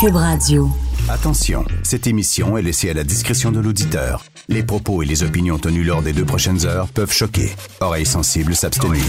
[0.00, 0.70] Cube Radio.
[1.08, 4.24] Attention, cette émission est laissée à la discrétion de l'auditeur.
[4.48, 7.50] Les propos et les opinions tenues lors des deux prochaines heures peuvent choquer.
[7.80, 9.02] Oreilles sensibles s'abstenir.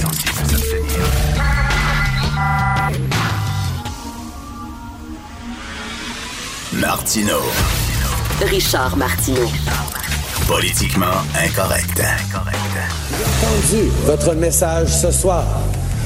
[6.74, 7.38] Martino.
[8.42, 9.48] Richard Martineau.
[10.48, 11.06] Politiquement
[11.40, 12.02] incorrect.
[13.44, 15.46] entendu votre message ce soir.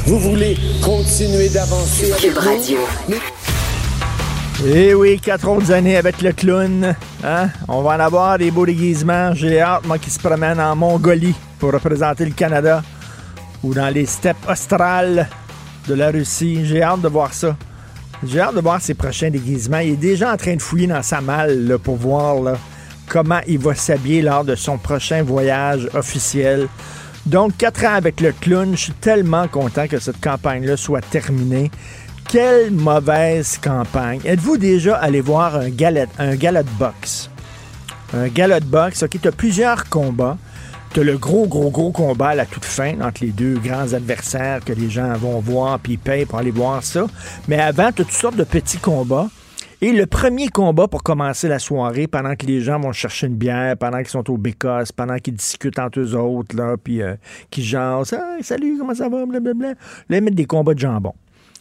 [0.05, 2.37] Vous voulez continuer d'avancer avec Cube?
[2.37, 2.79] Radio.
[4.65, 6.95] Eh oui, quatre autres années avec le clown.
[7.21, 7.49] Hein?
[7.67, 9.33] On va en avoir des beaux déguisements.
[9.33, 12.81] J'ai hâte, moi, qui se promène en Mongolie pour représenter le Canada
[13.61, 15.27] ou dans les steppes australes
[15.85, 16.65] de la Russie.
[16.65, 17.57] J'ai hâte de voir ça.
[18.25, 19.79] J'ai hâte de voir ses prochains déguisements.
[19.79, 22.55] Il est déjà en train de fouiller dans sa malle pour voir
[23.09, 26.69] comment il va s'habiller lors de son prochain voyage officiel.
[27.25, 28.71] Donc, quatre ans avec le clown.
[28.71, 31.69] Je suis tellement content que cette campagne-là soit terminée.
[32.33, 34.19] Quelle mauvaise campagne.
[34.25, 37.29] Êtes-vous déjà allé voir un gala, un gala de boxe?
[38.11, 40.39] Un gala de boxe, OK, tu as plusieurs combats.
[40.95, 43.93] Tu as le gros, gros, gros combat à la toute fin entre les deux grands
[43.93, 47.05] adversaires que les gens vont voir puis payent pour aller voir ça.
[47.47, 49.29] Mais avant, tu as toutes sortes de petits combats.
[49.81, 53.35] Et le premier combat pour commencer la soirée, pendant que les gens vont chercher une
[53.35, 57.13] bière, pendant qu'ils sont au bécosse, pendant qu'ils discutent entre eux autres, là, puis euh,
[57.51, 59.73] qu'ils jasent, Ah, salut, comment ça va, blablabla.
[60.09, 61.13] Là, ils mettent des combats de jambon.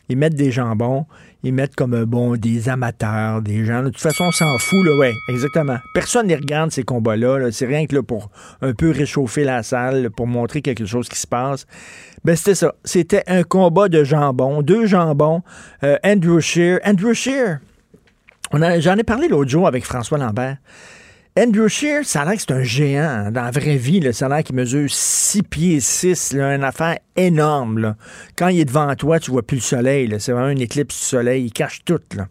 [0.08, 1.06] Ils mettent des jambons,
[1.42, 3.83] ils mettent comme euh, bon des amateurs, des gens.
[3.83, 5.78] De toute façon, on s'en fout, là, ouais, exactement.
[5.94, 7.39] Personne ne regarde ces combats-là.
[7.39, 7.53] là.
[7.53, 11.27] C'est rien que pour un peu réchauffer la salle, pour montrer quelque chose qui se
[11.27, 11.67] passe.
[12.25, 12.75] Ben, c'était ça.
[12.84, 15.42] C'était un combat de jambon, deux jambons.
[15.83, 16.78] Euh, Andrew Shear.
[16.84, 17.59] Andrew Shear,
[18.53, 20.59] J'en ai parlé l'autre jour avec François Lambert.
[21.34, 24.00] Andrew Shear, ça a l'air que c'est un géant hein, dans la vraie vie.
[24.00, 27.97] Là, ça a l'air qu'il mesure 6 pieds 6, là, une affaire énorme.
[28.36, 30.14] Quand il est devant toi, tu vois plus le soleil.
[30.19, 31.47] C'est vraiment une éclipse du soleil.
[31.47, 32.03] Il cache tout.
[32.14, 32.28] Là.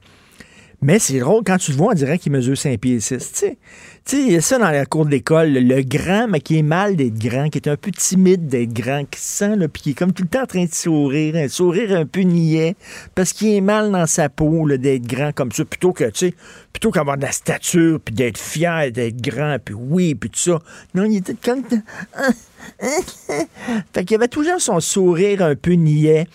[0.84, 3.18] Mais c'est drôle, quand tu le vois, on dirait qu'il mesure 5 pieds 6.
[3.18, 3.58] Tu sais,
[4.04, 6.64] Tu sais, il y a ça dans la cour d'école, le, grand, mais qui est
[6.64, 9.90] mal d'être grand, qui est un peu timide d'être grand, qui sent, là, puis qui
[9.92, 12.76] est comme tout le temps en train de sourire, un sourire un peu niais,
[13.14, 16.36] parce qu'il est mal dans sa peau d'être grand comme ça, plutôt que, tu sais,
[16.74, 20.60] plutôt qu'avoir de la stature, puis d'être fier d'être grand, puis oui, puis tout ça.
[20.96, 21.64] Non, il était comme...
[23.94, 26.28] fait qu'il avait toujours son sourire un peu niais.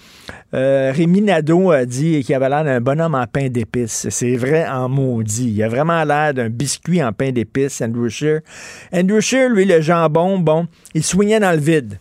[0.55, 4.07] Euh, Rémi Nadeau a dit qu'il avait l'air d'un bonhomme en pain d'épices.
[4.11, 5.51] C'est vrai en maudit.
[5.51, 8.41] Il a vraiment l'air d'un biscuit en pain d'épices, Andrew Scheer.
[8.93, 11.99] Andrew Scheer, lui, le jambon, bon, il soignait dans le vide.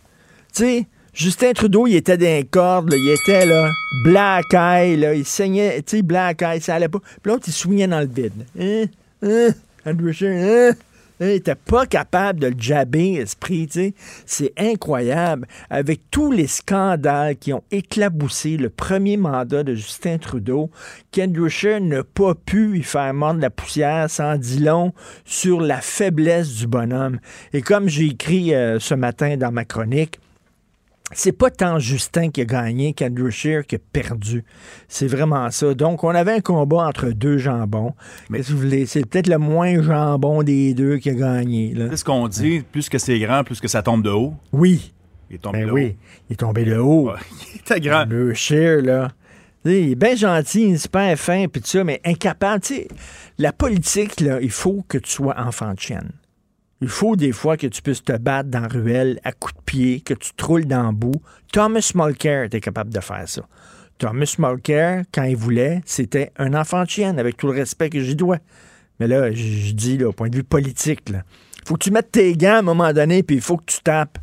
[0.53, 3.71] Tu sais, Justin Trudeau, il était d'un corde, là, il était là,
[4.03, 6.99] black eye, là, il saignait, tu sais, black eye, ça allait pas.
[6.99, 8.45] Puis l'autre, il soignait dans le vide.
[8.59, 8.85] Hein?
[9.23, 9.49] Hein?
[9.85, 10.75] Andrew Scheer, hein?
[11.19, 13.69] Hein, Il n'était pas capable de le jabber, esprit.
[14.25, 15.47] C'est incroyable.
[15.69, 20.69] Avec tous les scandales qui ont éclaboussé le premier mandat de Justin Trudeau,
[21.47, 24.93] Scheer n'a pas pu y faire mordre la poussière sans dit long
[25.23, 27.19] sur la faiblesse du bonhomme.
[27.53, 30.19] Et comme j'ai écrit euh, ce matin dans ma chronique,
[31.11, 34.43] c'est pas tant Justin qui a gagné qu'Andrew Scheer qui a perdu.
[34.88, 35.73] C'est vraiment ça.
[35.73, 37.93] Donc, on avait un combat entre deux jambons.
[38.29, 41.73] Mais si vous voulez, c'est peut-être le moins jambon des deux qui a gagné.
[41.91, 44.33] C'est ce qu'on dit, plus que c'est grand, plus que ça tombe de haut.
[44.51, 44.93] Oui.
[45.29, 45.95] Il tombe Ben de oui.
[46.29, 47.09] Il est tombé de haut.
[47.09, 47.16] haut.
[47.53, 48.01] Il était grand.
[48.03, 49.09] Andrew Scheer, là.
[49.63, 52.61] Il est bien gentil, il est super fin, puis tout ça, mais incapable.
[52.61, 52.87] Tu sais,
[53.39, 56.11] la politique, là, il faut que tu sois enfant de chienne.
[56.81, 59.61] Il faut des fois que tu puisses te battre dans la ruelle à coups de
[59.65, 61.21] pied, que tu te roules dans le bout.
[61.51, 63.43] Thomas Mulcair était capable de faire ça.
[63.97, 68.01] Thomas Mulcair, quand il voulait, c'était un enfant de chienne, avec tout le respect que
[68.01, 68.39] j'y dois.
[68.99, 71.23] Mais là, je dis, là, au point de vue politique, là,
[71.65, 73.79] faut que tu mettes tes gants à un moment donné, puis il faut que tu
[73.81, 74.19] tapes.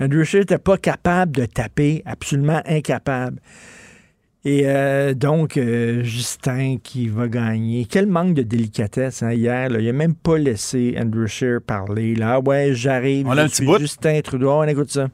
[0.00, 3.40] Andrew Scheer n'était pas capable de taper, absolument incapable.
[4.46, 7.86] Et euh, donc, euh, Justin qui va gagner.
[7.90, 9.70] Quel manque de délicatesse hein, hier.
[9.70, 9.78] Là.
[9.80, 12.14] Il n'a même pas laissé Andrew Scheer parler.
[12.14, 13.26] Là, Ah ouais, j'arrive.
[13.26, 13.78] On a un petit bout.
[13.78, 14.50] Justin Trudeau.
[14.50, 15.08] On écoute ça.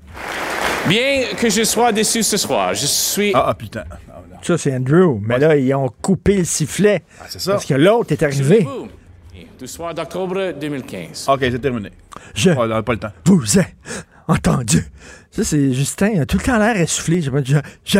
[0.88, 3.84] Bien que je sois déçu ce soir, je suis Ah, ah, putain.
[3.90, 3.98] Ah.
[4.42, 5.20] Ça, c'est Andrew.
[5.22, 7.02] Mais là, ils ont coupé le sifflet.
[7.20, 7.52] Ah, c'est ça.
[7.52, 8.66] Parce que l'autre est arrivé.
[9.58, 11.26] du soir d'octobre 2015.
[11.28, 11.90] OK, c'est terminé.
[12.34, 13.12] Je On n'a pas le temps.
[13.26, 13.66] vous ai
[14.26, 14.82] entendu.
[15.31, 16.08] Ça, c'est Justin.
[16.14, 17.20] Il a tout le temps l'air essoufflé.
[17.20, 17.99] Je, je, je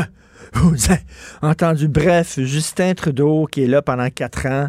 [0.55, 0.99] vous ai
[1.43, 1.89] entendu.
[1.89, 4.69] Bref, Justin Trudeau qui est là pendant quatre ans.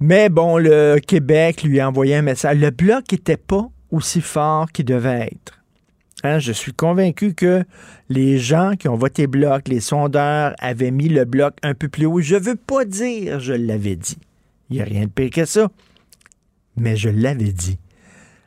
[0.00, 2.58] Mais bon, le Québec lui a envoyé un message.
[2.58, 5.62] Le bloc n'était pas aussi fort qu'il devait être.
[6.24, 7.64] Hein, je suis convaincu que
[8.08, 12.06] les gens qui ont voté bloc, les sondeurs, avaient mis le bloc un peu plus
[12.06, 12.20] haut.
[12.20, 14.18] Je veux pas dire je l'avais dit.
[14.70, 15.68] Il n'y a rien de pire que ça.
[16.76, 17.78] Mais je l'avais dit.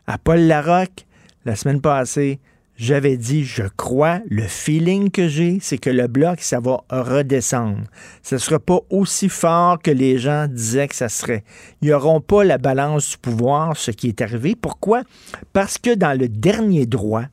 [0.07, 1.05] À Paul Larocque,
[1.45, 2.39] la semaine passée,
[2.77, 7.83] j'avais dit, je crois, le feeling que j'ai, c'est que le bloc, ça va redescendre.
[8.21, 11.43] Ce ne sera pas aussi fort que les gens disaient que ça serait.
[11.81, 14.55] Ils n'auront pas la balance du pouvoir, ce qui est arrivé.
[14.55, 15.03] Pourquoi?
[15.53, 17.23] Parce que dans le dernier droit,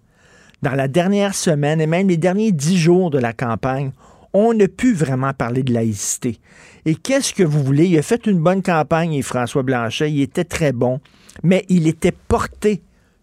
[0.63, 3.91] dans la dernière semaine et même les derniers dix jours de la campagne,
[4.33, 6.39] on ne pu vraiment parler de laïcité.
[6.85, 7.87] Et qu'est-ce que vous voulez?
[7.87, 11.01] Il a fait une bonne campagne, et François Blanchet, il était très bon,
[11.43, 12.83] mais il était porté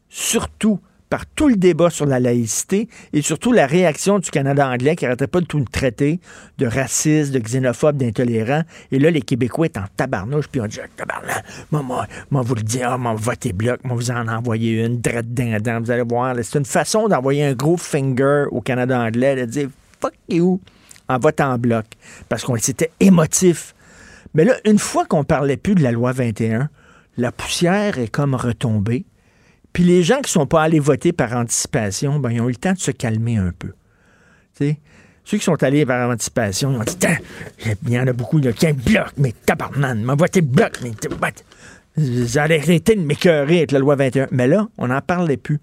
[0.10, 4.96] surtout par tout le débat sur la laïcité et surtout la réaction du Canada anglais
[4.96, 6.20] qui n'arrêtait pas de tout traiter
[6.58, 8.64] de raciste, de xénophobe, d'intolérant.
[8.92, 12.62] Et là, les Québécois étaient en tabarnouche, puis on dit tabarnak, moi, moi, vous le
[12.62, 16.36] dire, ah, moi, votez bloc, moi, vous en envoyez une, drette dindant, vous allez voir.
[16.42, 19.70] C'est une façon d'envoyer un gros finger au Canada anglais, de dire
[20.00, 20.62] fuck you
[21.08, 21.86] en votant en bloc,
[22.28, 23.74] parce qu'on était émotif.
[24.36, 26.70] Mais là, une fois qu'on parlait plus de la loi 21,
[27.18, 29.06] la poussière est comme retombée.
[29.74, 32.58] Puis les gens qui sont pas allés voter par anticipation, ben, ils ont eu le
[32.58, 33.74] temps de se calmer un peu.
[34.54, 34.80] sais,
[35.24, 38.68] Ceux qui sont allés par anticipation, ils ont dit il y en a beaucoup qui
[38.68, 40.92] ont bloc, mais tabarnan, m'a voté bloc, mais
[41.98, 44.28] j'allais arrêter de m'écœurer avec la loi 21.
[44.32, 45.60] Mais là, on n'en parlait plus.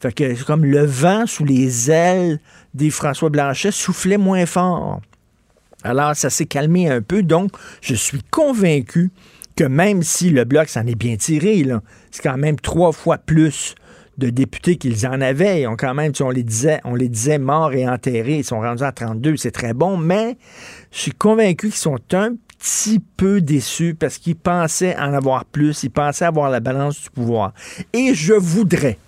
[0.00, 2.40] Fait que c'est comme le vent sous les ailes
[2.74, 5.00] des François Blanchet soufflait moins fort.
[5.82, 7.22] Alors, ça s'est calmé un peu.
[7.22, 9.10] Donc, je suis convaincu
[9.56, 11.64] que même si le Bloc s'en est bien tiré,
[12.10, 13.74] c'est quand même trois fois plus
[14.18, 15.62] de députés qu'ils en avaient.
[15.62, 18.38] Ils quand même, on les disait, on les disait morts et enterrés.
[18.38, 20.36] Ils sont rendus à 32, c'est très bon, mais
[20.92, 25.82] je suis convaincu qu'ils sont un petit peu déçus parce qu'ils pensaient en avoir plus,
[25.82, 27.52] ils pensaient avoir la balance du pouvoir.
[27.92, 28.98] Et je voudrais,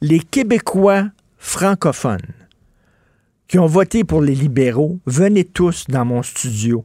[0.00, 1.06] les Québécois
[1.38, 2.20] francophones
[3.48, 6.84] qui ont voté pour les libéraux, venez tous dans mon studio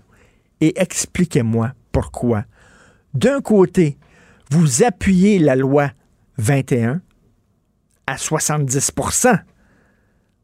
[0.62, 2.44] et expliquez-moi pourquoi.
[3.16, 3.98] D'un côté,
[4.52, 5.90] vous appuyez la loi
[6.38, 7.02] 21
[8.06, 8.92] à 70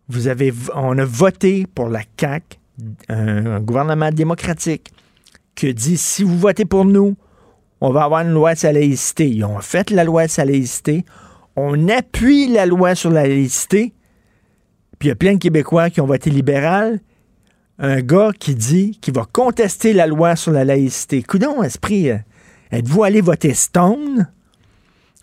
[0.10, 2.58] vous avez, On a voté pour la CAQ,
[3.08, 4.92] un, gouvernement démocratique,
[5.54, 7.16] qui dit si vous votez pour nous,
[7.82, 9.30] on va avoir une loi sur la laïcité.
[9.30, 11.06] Ils ont fait la loi sur la laïcité.
[11.56, 13.94] On appuie la loi sur la laïcité.
[14.98, 17.00] Puis il y a plein de Québécois qui ont voté libéral
[17.80, 21.24] un gars qui dit qu'il va contester la loi sur la laïcité.
[21.24, 22.18] Coudon, esprit, euh,
[22.72, 24.28] êtes-vous allé voter Stone?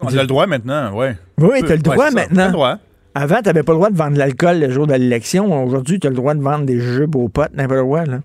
[0.00, 1.08] On a le droit maintenant, oui.
[1.38, 2.46] Oui, tu as le droit maintenant.
[2.46, 2.78] Le droit.
[3.14, 5.64] Avant, tu n'avais pas le droit de vendre de l'alcool le jour de l'élection.
[5.64, 8.04] Aujourd'hui, tu as le droit de vendre des jeux aux potes, n'importe quoi.
[8.04, 8.20] Là.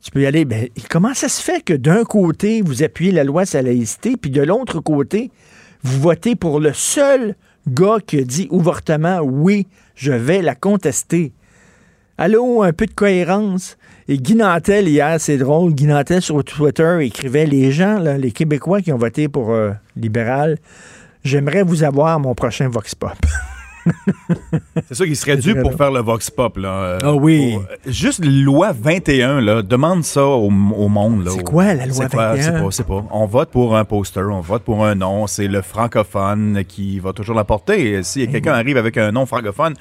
[0.00, 0.44] Tu peux y aller.
[0.44, 4.16] Ben, comment ça se fait que d'un côté, vous appuyez la loi sur la laïcité,
[4.16, 5.30] puis de l'autre côté,
[5.82, 7.34] vous votez pour le seul
[7.66, 11.32] gars qui a dit ouvertement oui, je vais la contester?
[12.20, 13.78] Allô, un peu de cohérence.
[14.08, 18.82] Et Guy Nantel, hier, c'est drôle, Guy Nantel sur Twitter écrivait Les gens, les Québécois
[18.82, 20.58] qui ont voté pour euh, libéral,
[21.22, 23.14] j'aimerais vous avoir mon prochain Vox Pop.
[24.88, 26.56] c'est ça qui serait dû pour faire le Vox Pop.
[26.56, 26.98] Là.
[27.04, 27.56] Ah oui.
[27.86, 31.28] juste loi 21, là, demande ça au, monde.
[31.30, 32.68] C'est quoi la loi 21?
[32.72, 33.04] C'est pas.
[33.12, 35.28] On vote pour un poster, on vote pour un nom.
[35.28, 38.02] C'est le francophone qui va toujours l'apporter.
[38.02, 39.74] Si quelqu'un arrive avec un nom francophone,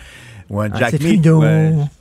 [0.49, 0.95] ou un Jack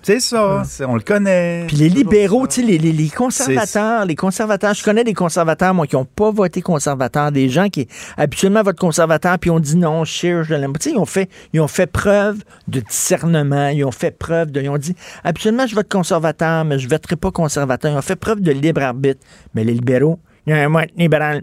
[0.03, 1.65] C'est ça, on le connaît.
[1.67, 5.87] Puis les libéraux, tu sais, les, les, conservateurs, les conservateurs, je connais des conservateurs, moi,
[5.87, 10.05] qui n'ont pas voté conservateur, des gens qui habituellement votent conservateur, puis ont dit non,
[10.05, 10.73] cher, je l'aime.
[10.79, 14.53] Tu sais, ils ont fait, ils ont fait preuve de discernement, ils ont fait preuve
[14.53, 14.95] de, ils ont dit,
[15.25, 17.93] habituellement, je vote conservateur, mais je voterai pas conservateur.
[17.93, 19.21] Ils ont fait preuve de libre arbitre.
[19.55, 21.43] Mais les libéraux, il y a un vote libéral.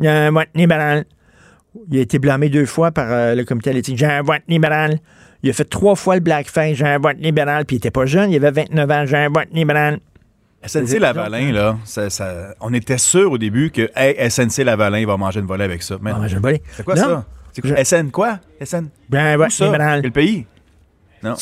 [0.00, 1.04] Il y a un vote libéral.
[1.90, 3.98] Il a été blâmé deux fois par euh, le comité d'éthique.
[3.98, 4.98] J'ai un vote libéral.
[5.42, 6.76] Il a fait trois fois le blackface.
[6.76, 7.64] J'ai un vote libéral.
[7.64, 8.30] Puis il était pas jeune.
[8.30, 9.06] Il avait 29 ans.
[9.06, 10.00] J'ai un vote libéral.
[10.66, 11.78] SNC Lavalin, là,
[12.60, 15.98] on était sûr au début que SNC Lavalin va manger une volée avec ça.
[16.02, 16.62] Mais manger une volée.
[16.72, 17.24] C'est quoi ça?
[17.52, 17.84] C'est quoi?
[17.84, 18.40] SN quoi?
[18.64, 18.88] SN?
[19.08, 20.02] Ben, vote libéral.
[20.02, 20.46] Quel pays?
[21.22, 21.34] Non.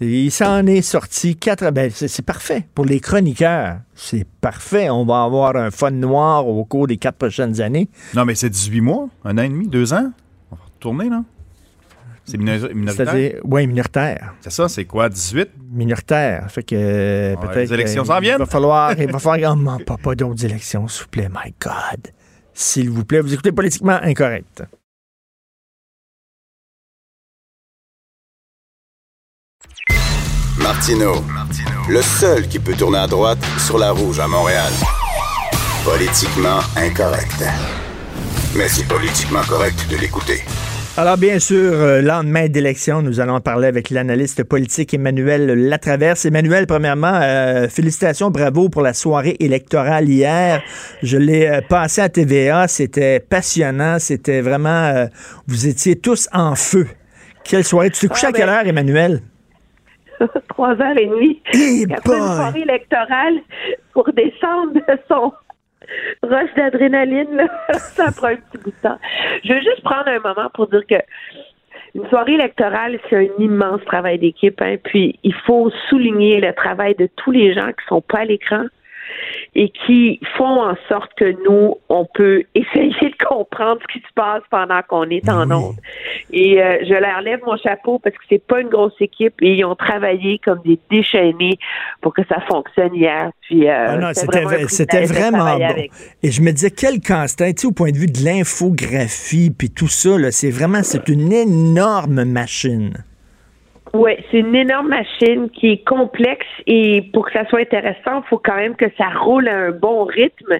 [0.00, 1.70] Il s'en est sorti quatre.
[1.70, 2.66] Ben, c'est parfait.
[2.74, 4.88] Pour les chroniqueurs, c'est parfait.
[4.88, 7.90] On va avoir un fun noir au cours des quatre prochaines années.
[8.14, 10.10] Non, mais c'est 18 mois, un an et demi, deux ans?
[10.50, 11.22] On va retourner, là.
[12.30, 13.40] C'est minoritaire?
[13.44, 14.34] Oui, minoritaire.
[14.40, 15.48] C'est ça, c'est quoi, 18?
[15.70, 16.50] Minoritaire.
[16.50, 17.70] Fait que peut-être.
[17.70, 18.36] Les élections s'en viennent.
[18.36, 18.92] Il va falloir.
[18.98, 19.56] il va falloir.
[19.58, 21.28] Oh, pas, pas d'autres élections, s'il vous plaît.
[21.30, 22.12] My God.
[22.52, 23.20] S'il vous plaît.
[23.20, 24.62] Vous écoutez politiquement incorrect.
[30.58, 31.24] Martino.
[31.88, 34.72] Le seul qui peut tourner à droite sur la rouge à Montréal.
[35.84, 37.42] Politiquement incorrect.
[38.56, 40.42] Mais c'est politiquement correct de l'écouter.
[41.00, 46.24] Alors, bien sûr, euh, lendemain d'élection, nous allons parler avec l'analyste politique Emmanuel Latraverse.
[46.24, 50.60] Emmanuel, premièrement, euh, félicitations, bravo pour la soirée électorale hier.
[51.04, 55.06] Je l'ai euh, passé à TVA, c'était passionnant, c'était vraiment...
[55.46, 56.88] vous étiez tous en feu.
[57.44, 57.90] Quelle soirée?
[57.90, 59.20] Tu t'es couché à quelle heure, Emmanuel?
[60.48, 61.40] Trois heures et demie.
[61.96, 63.34] Après une soirée électorale,
[63.92, 65.32] pour descendre de son
[66.22, 68.98] rush d'adrénaline, ça prend un petit bout de temps.
[69.44, 70.96] Je veux juste prendre un moment pour dire que
[71.94, 74.60] une soirée électorale, c'est un immense travail d'équipe.
[74.60, 78.24] Hein, puis il faut souligner le travail de tous les gens qui sont pas à
[78.24, 78.64] l'écran,
[79.54, 84.12] et qui font en sorte que nous, on peut essayer de comprendre ce qui se
[84.14, 85.76] passe pendant qu'on est en onde.
[86.32, 89.54] Et euh, je leur lève mon chapeau parce que c'est pas une grosse équipe et
[89.54, 91.58] ils ont travaillé comme des déchaînés
[92.00, 93.30] pour que ça fonctionne hier.
[93.42, 95.74] Puis euh, ah c'était vraiment, bon.
[96.22, 99.70] Et je me disais quel casse-tête, tu sais, au point de vue de l'infographie puis
[99.70, 102.92] tout ça, c'est vraiment c'est une énorme machine.
[103.94, 108.28] Oui, c'est une énorme machine qui est complexe et pour que ça soit intéressant, il
[108.28, 110.58] faut quand même que ça roule à un bon rythme.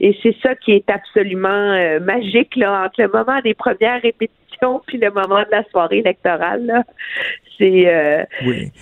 [0.00, 4.47] Et c'est ça qui est absolument euh, magique là, entre le moment des premières répétitions
[4.86, 6.84] puis le moment de la soirée électorale.
[7.58, 8.22] C'est euh,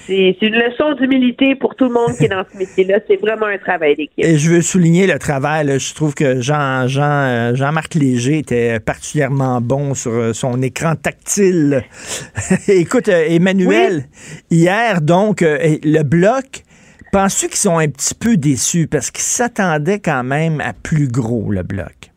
[0.07, 2.99] c'est une leçon d'humilité pour tout le monde qui est dans ce métier-là.
[3.09, 4.23] C'est vraiment un travail d'équipe.
[4.23, 5.79] Et je veux souligner le travail.
[5.79, 11.85] Je trouve que Jean, Jean, euh, Jean-Marc Léger était particulièrement bon sur son écran tactile.
[12.69, 14.05] Écoute, Emmanuel,
[14.51, 16.65] hier, donc, le bloc
[17.13, 18.89] Penses-tu qu'ils sont un petit peu déçus?
[18.89, 22.13] Parce qu'ils s'attendaient quand même à plus gros, le bloc?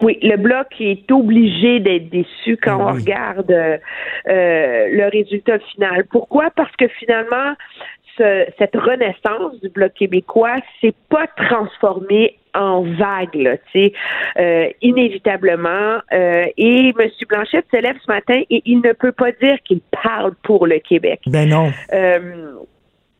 [0.00, 3.78] Oui, le bloc est obligé d'être déçu quand on regarde euh,
[4.26, 6.04] le résultat final.
[6.10, 6.50] Pourquoi?
[6.54, 7.54] Parce que finalement,
[8.16, 13.92] cette renaissance du bloc québécois s'est pas transformée en vague, tu sais,
[14.38, 15.98] euh, inévitablement.
[16.12, 17.10] Euh, et M.
[17.28, 20.78] Blanchette se lève ce matin et il ne peut pas dire qu'il parle pour le
[20.78, 21.20] Québec.
[21.26, 21.70] Ben non.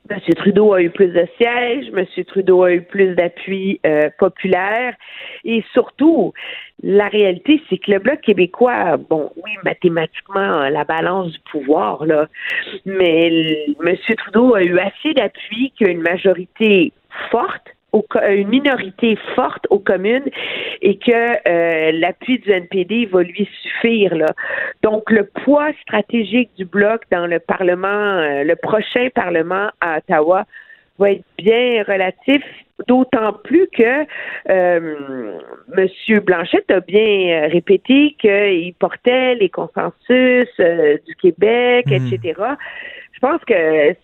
[0.08, 0.34] M.
[0.36, 2.25] Trudeau a eu plus de sièges, M.
[2.25, 4.94] Trudeau a eu plus d'appui euh, populaire
[5.44, 6.32] et surtout,
[6.82, 12.28] la réalité, c'est que le Bloc québécois, bon, oui, mathématiquement, la balance du pouvoir, là,
[12.84, 13.96] mais M.
[14.16, 16.92] Trudeau a eu assez d'appui qu'une majorité
[17.30, 17.75] forte
[18.28, 20.28] une minorité forte aux communes
[20.82, 21.12] et que
[21.48, 24.14] euh, l'appui du NPD va lui suffire.
[24.14, 24.26] Là.
[24.82, 30.44] Donc, le poids stratégique du bloc dans le Parlement, euh, le prochain Parlement à Ottawa,
[30.98, 32.42] va être bien relatif,
[32.88, 34.06] d'autant plus que
[34.48, 35.38] euh,
[35.76, 36.20] M.
[36.20, 41.92] Blanchette a bien répété qu'il portait les consensus du Québec, hmm.
[41.92, 42.34] etc.
[43.12, 43.94] Je pense que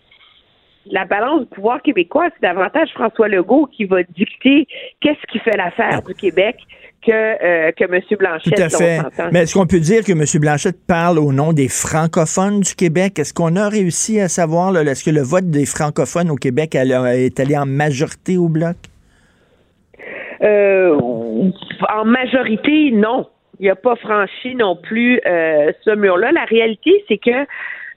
[0.91, 4.67] la balance du pouvoir québécois, c'est davantage François Legault qui va dicter
[5.01, 6.57] qu'est-ce qui fait l'affaire du Québec
[7.05, 8.01] que, euh, que M.
[8.17, 8.55] Blanchette.
[8.55, 8.99] Tout à fait.
[9.31, 10.23] Mais est-ce qu'on peut dire que M.
[10.41, 13.19] Blanchette parle au nom des francophones du Québec?
[13.19, 17.39] Est-ce qu'on a réussi à savoir, est-ce que le vote des francophones au Québec est
[17.39, 18.75] allé en majorité au Bloc?
[20.43, 20.97] Euh,
[21.93, 23.27] en majorité, non.
[23.59, 26.31] Il n'a pas franchi non plus euh, ce mur-là.
[26.31, 27.45] La réalité, c'est que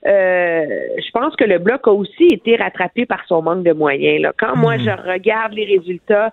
[0.06, 4.22] je pense que le bloc a aussi été rattrapé par son manque de moyens.
[4.22, 4.32] Là.
[4.38, 4.84] Quand moi, mhm.
[4.84, 6.32] je regarde les résultats,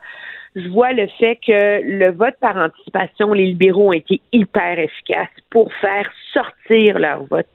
[0.56, 5.28] je vois le fait que le vote par anticipation, les libéraux ont été hyper efficaces
[5.50, 7.48] pour faire sortir leur vote.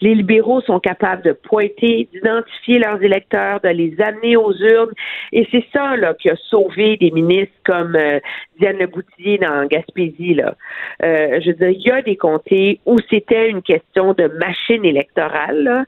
[0.00, 4.92] Les libéraux sont capables de pointer, d'identifier leurs électeurs, de les amener aux urnes,
[5.32, 8.18] et c'est ça là qui a sauvé des ministres comme euh,
[8.58, 10.34] Diane Leboutillier dans Gaspésie.
[10.34, 10.54] Là.
[11.02, 14.84] Euh, je veux dire, il y a des comtés où c'était une question de machine
[14.84, 15.86] électorale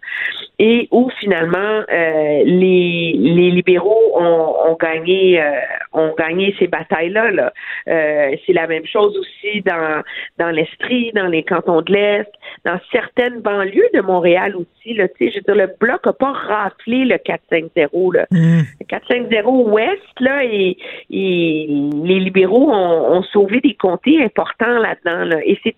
[0.58, 5.50] et où finalement euh, les, les libéraux ont, ont gagné euh,
[5.92, 7.30] ont gagné ces batailles-là.
[7.30, 7.52] Là.
[7.88, 10.02] Euh, c'est la même chose aussi dans,
[10.38, 12.30] dans l'Estrie, dans les cantons de l'Est,
[12.64, 14.94] dans certaines banlieues de Montréal aussi.
[14.94, 18.14] Là, je veux dire, le bloc n'a pas raflé le 4-5-0.
[18.14, 18.26] Là.
[18.30, 18.62] Mm.
[18.80, 20.76] Le 4-5-0 ouest, là, et,
[21.10, 21.66] et
[22.04, 25.24] les libéraux ont, ont, sauvé des comtés importants là-dedans.
[25.24, 25.40] Là.
[25.44, 25.74] Et c'est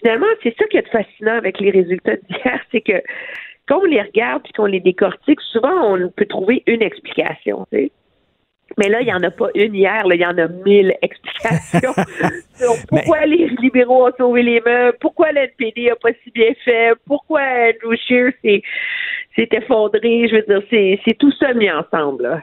[0.00, 3.02] finalement, c'est ça qui est fascinant avec les résultats d'hier, c'est que
[3.68, 7.66] quand on les regarde et qu'on les décortique, souvent on peut trouver une explication.
[7.72, 7.92] Tu sais.
[8.78, 10.94] Mais là, il n'y en a pas une hier, là, il y en a mille
[11.02, 11.94] explications
[12.88, 17.40] pourquoi les libéraux ont sauvé les meubles, pourquoi l'NPD n'a pas si bien fait, pourquoi
[17.40, 18.62] Andrew Scheer s'est
[19.36, 20.28] effondré.
[20.28, 22.22] Je veux dire, c'est tout ça mis ensemble.
[22.22, 22.42] Là.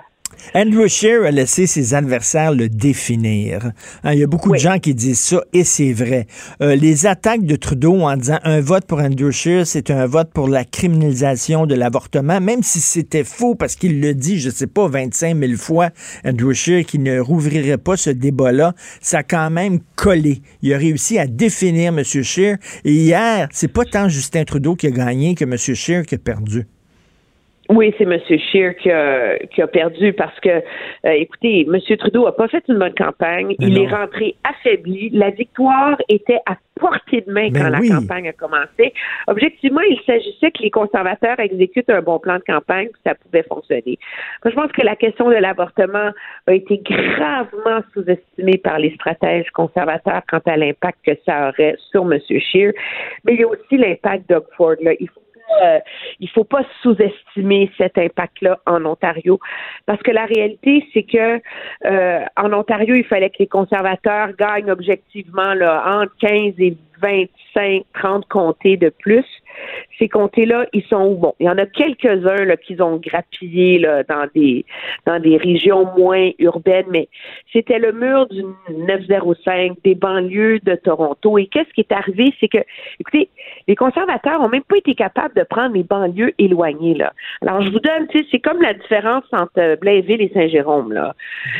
[0.54, 3.72] Andrew Scheer a laissé ses adversaires le définir.
[4.04, 6.26] Hein, il y a beaucoup de gens qui disent ça et c'est vrai.
[6.62, 10.32] Euh, les attaques de Trudeau en disant un vote pour Andrew Scheer, c'est un vote
[10.34, 14.68] pour la criminalisation de l'avortement, même si c'était faux parce qu'il le dit, je sais
[14.68, 15.90] pas, 25 000 fois,
[16.26, 20.42] Andrew Scheer, qui ne rouvrirait pas ce débat-là, ça a quand même collé.
[20.62, 22.04] Il a réussi à définir M.
[22.04, 22.58] Scheer.
[22.86, 25.58] Et hier, c'est pas tant Justin Trudeau qui a gagné que M.
[25.58, 26.66] Scheer qui a perdu.
[27.70, 28.18] Oui, c'est M.
[28.28, 30.62] Scheer qui a, qui a perdu parce que, euh,
[31.04, 31.98] écoutez, M.
[31.98, 33.56] Trudeau a pas fait une bonne campagne.
[33.60, 35.10] il est rentré affaibli.
[35.12, 38.94] La victoire était à portée de main ben quand la campagne a commencé.
[39.28, 43.44] Objectivement, il s'agissait que les conservateurs exécutent un bon plan de campagne, que ça pouvait
[43.44, 43.98] fonctionner.
[44.44, 46.12] Moi, je pense que la question de l'avortement
[46.48, 52.12] a été gravement sous-estimée par les stratèges conservateurs quant à l'impact que ça aurait sur
[52.12, 52.20] M.
[52.28, 52.74] Scheer.
[53.26, 54.76] Mais il y a aussi l'impact Doug Ford.
[54.82, 54.94] Là.
[55.00, 55.22] Il faut
[55.64, 55.80] euh,
[56.20, 59.40] il faut pas sous-estimer cet impact-là en Ontario,
[59.86, 61.42] parce que la réalité, c'est que
[61.86, 67.84] euh, en Ontario, il fallait que les conservateurs gagnent objectivement là, entre 15 et 25,
[67.94, 69.26] 30 comtés de plus.
[69.98, 71.16] Ces comtés-là, ils sont où?
[71.16, 74.66] Bon, il y en a quelques-uns là, qui ont grappillé là, dans des
[75.06, 77.10] dans des régions moins urbaines, mais
[77.52, 81.38] c'était le mur du 905 des banlieues de Toronto.
[81.38, 82.34] Et qu'est-ce qui est arrivé?
[82.40, 82.60] C'est que,
[83.00, 83.30] écoutez,
[83.68, 86.94] les conservateurs ont même pas été capables de prendre les banlieues éloignées.
[86.94, 87.14] Là.
[87.42, 90.94] Alors, je vous donne, c'est comme la différence entre Blainville et Saint-Jérôme.
[90.94, 91.16] Là.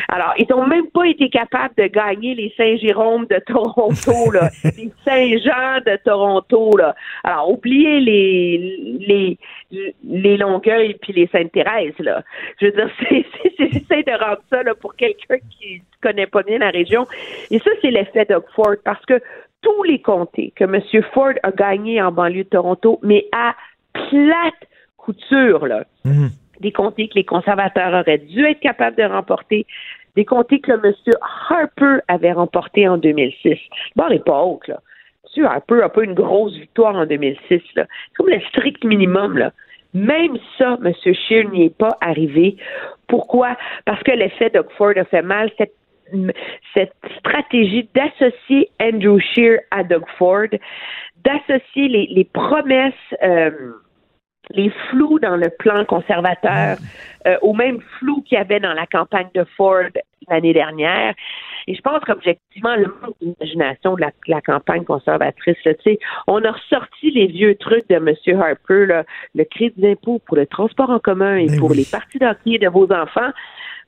[0.10, 4.92] Alors, ils n'ont même pas été capables de gagner les Saint-Jérôme de Toronto, là, les
[5.28, 6.78] Saint-Jean de Toronto.
[6.78, 6.96] Là.
[7.24, 9.38] Alors, oubliez les,
[9.72, 11.98] les, les Longueuil puis les Sainte-Thérèse.
[12.00, 12.24] Là.
[12.60, 12.90] Je veux dire,
[13.90, 17.06] c'est de rendre ça là, pour quelqu'un qui ne connaît pas bien la région.
[17.52, 19.22] Et ça, c'est l'effet d'Oxford parce que
[19.62, 20.82] tous les comtés que M.
[21.14, 23.56] Ford a gagnés en banlieue de Toronto, mais à
[23.94, 24.68] plate
[24.98, 25.84] couture, là.
[26.06, 26.30] Mhm.
[26.60, 29.66] Des comtés que les conservateurs auraient dû être capables de remporter,
[30.16, 30.94] des comtés que M.
[31.50, 33.60] Harper avait remporté en 2006.
[33.96, 34.80] Bon, n'est pas haute, là.
[35.44, 37.86] N'a pas une grosse victoire en 2006, là.
[37.86, 39.52] C'est comme le strict minimum.
[39.94, 40.94] Même ça, M.
[41.14, 42.58] Scheer n'y est pas arrivé.
[43.08, 43.56] Pourquoi?
[43.86, 45.52] Parce que l'effet d'Oxford a fait mal.
[46.74, 50.48] Cette stratégie d'associer Andrew Scheer à Doug Ford,
[51.24, 53.52] d'associer les, les promesses, euh,
[54.52, 56.78] les flous dans le plan conservateur
[57.26, 59.90] euh, au même flou qu'il y avait dans la campagne de Ford
[60.30, 61.14] l'année dernière.
[61.68, 65.74] Et je pense qu'objectivement, le manque d'imagination de la, campagne conservatrice, là,
[66.28, 68.40] on a ressorti les vieux trucs de M.
[68.40, 69.04] Harper, là,
[69.36, 72.70] le crédit d'impôt pour le transport en commun et ben pour les parties d'hockey de
[72.70, 73.32] vos enfants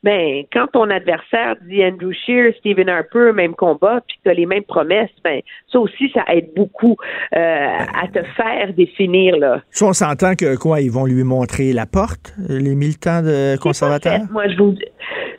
[0.03, 4.45] ben quand ton adversaire dit Andrew Shear, Stephen Harper, même combat, puis tu as les
[4.45, 6.95] mêmes promesses, ben ça aussi, ça aide beaucoup
[7.35, 9.61] euh, à te faire définir là.
[9.71, 14.21] Si on s'entend que quoi, ils vont lui montrer la porte, les militants de conservateurs?
[14.31, 14.75] Moi, je vous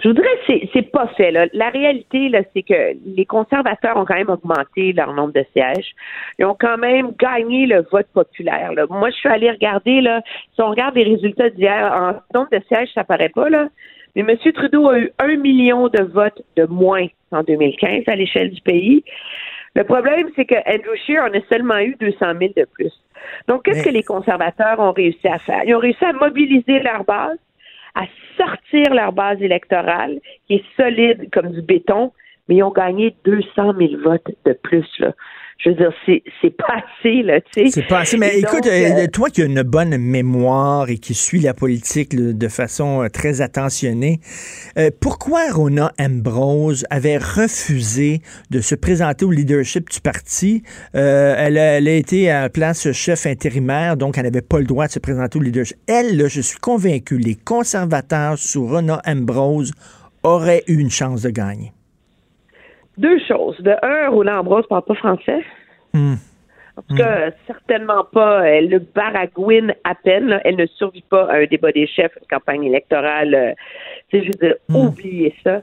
[0.03, 1.31] je voudrais, c'est, c'est pas fait.
[1.31, 1.47] Là.
[1.53, 5.91] La réalité, là, c'est que les conservateurs ont quand même augmenté leur nombre de sièges.
[6.39, 8.73] Ils ont quand même gagné le vote populaire.
[8.73, 8.87] Là.
[8.89, 10.23] Moi, je suis allée regarder, là,
[10.55, 13.69] si on regarde les résultats d'hier, en nombre de sièges, ça paraît pas, là.
[14.17, 14.37] Mais M.
[14.53, 19.05] Trudeau a eu un million de votes de moins en 2015 à l'échelle du pays.
[19.75, 22.93] Le problème, c'est que Andrew Scheer en a seulement eu 200 000 de plus.
[23.47, 25.63] Donc, qu'est-ce que les conservateurs ont réussi à faire?
[25.65, 27.39] Ils ont réussi à mobiliser leur base,
[27.95, 32.13] à sortir leur base électorale, qui est solide comme du béton,
[32.49, 34.89] mais ils ont gagné 200 000 votes de plus.
[34.99, 35.13] Là
[35.63, 35.93] je veux dire,
[36.41, 37.71] c'est pas assez, là, tu sais.
[37.71, 41.13] C'est pas assez, mais écoute, euh, euh, toi qui as une bonne mémoire et qui
[41.13, 44.21] suis la politique de façon euh, très attentionnée,
[45.01, 48.21] pourquoi Rona Ambrose avait refusé
[48.51, 50.63] de se présenter au leadership du parti?
[50.95, 54.65] elle, a, elle, a, été à la place chef intérimaire, donc elle n'avait pas le
[54.65, 55.77] droit de se présenter au leadership.
[55.87, 59.73] Elle, là, je suis convaincu, les conservateurs sous Rona Ambrose
[60.23, 61.73] auraient eu une chance de gagner.
[63.01, 63.57] Deux choses.
[63.61, 65.43] De un, Roland Ambrose parle pas français.
[65.95, 66.17] Hmm.
[66.77, 68.47] En tout cas, certainement pas.
[68.47, 70.39] Elle le baragouine à peine.
[70.45, 73.35] Elle ne survit pas à un débat des chefs, une campagne électorale.
[73.35, 73.53] Euh,
[74.13, 74.77] je veux dire, hmm.
[74.77, 75.63] oubliez ça.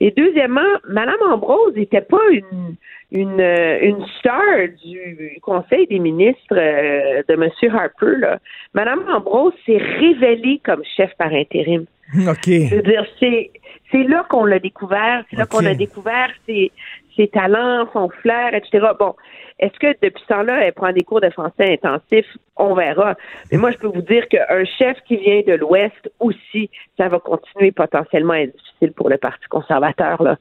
[0.00, 2.76] Et deuxièmement, Mme Ambrose n'était pas une,
[3.12, 7.74] une, euh, une star du Conseil des ministres euh, de M.
[7.74, 8.16] Harper.
[8.18, 8.38] Là.
[8.72, 11.84] Mme Ambrose s'est révélée comme chef par intérim.
[12.28, 12.46] OK.
[12.46, 13.50] Je veux dire, c'est
[13.90, 16.70] c'est là qu'on l'a découvert, c'est là qu'on a découvert ses,
[17.16, 18.86] ses talents, son flair, etc.
[18.98, 19.14] Bon,
[19.58, 22.36] est-ce que depuis ce temps-là, elle prend des cours de français intensifs?
[22.56, 23.16] On verra.
[23.50, 27.18] Mais moi, je peux vous dire qu'un chef qui vient de l'Ouest aussi, ça va
[27.18, 30.22] continuer potentiellement à être difficile pour le Parti conservateur.
[30.22, 30.36] Là.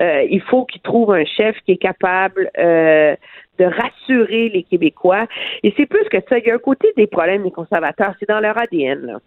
[0.00, 3.16] Euh, il faut qu'il trouve un chef qui est capable euh,
[3.58, 5.26] de rassurer les Québécois.
[5.62, 6.38] Et c'est plus que ça.
[6.38, 9.06] Il y a un côté des problèmes des conservateurs, c'est dans leur ADN.
[9.06, 9.18] Là.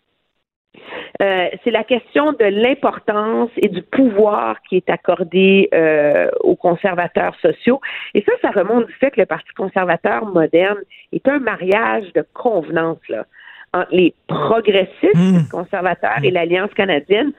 [1.22, 7.36] Euh, c'est la question de l'importance et du pouvoir qui est accordé euh, aux conservateurs
[7.42, 7.82] sociaux.
[8.14, 10.78] Et ça, ça remonte du fait que le Parti conservateur moderne
[11.12, 13.26] est un mariage de convenance là,
[13.74, 15.50] entre les progressistes mmh.
[15.52, 17.32] conservateurs et l'Alliance canadienne.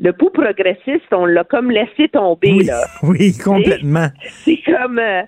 [0.00, 2.80] Le pouls progressiste, on l'a comme laissé tomber oui, là.
[3.02, 4.06] Oui, complètement.
[4.22, 5.22] C'est comme euh,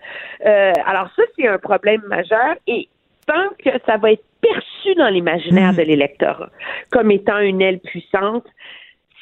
[0.87, 2.89] alors ça, c'est un problème majeur et
[3.27, 6.51] tant que ça va être perçu reçu dans l'imaginaire de l'électorat
[6.91, 8.47] comme étant une aile puissante,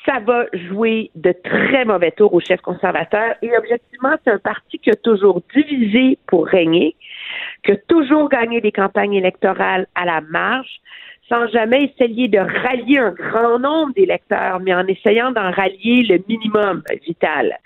[0.06, 3.34] ça va jouer de très mauvais tours au chef conservateur.
[3.42, 6.96] Et objectivement, c'est un parti qui a toujours divisé pour régner,
[7.62, 10.80] qui a toujours gagné des campagnes électorales à la marge,
[11.28, 16.22] sans jamais essayer de rallier un grand nombre d'électeurs, mais en essayant d'en rallier le
[16.26, 17.58] minimum vital.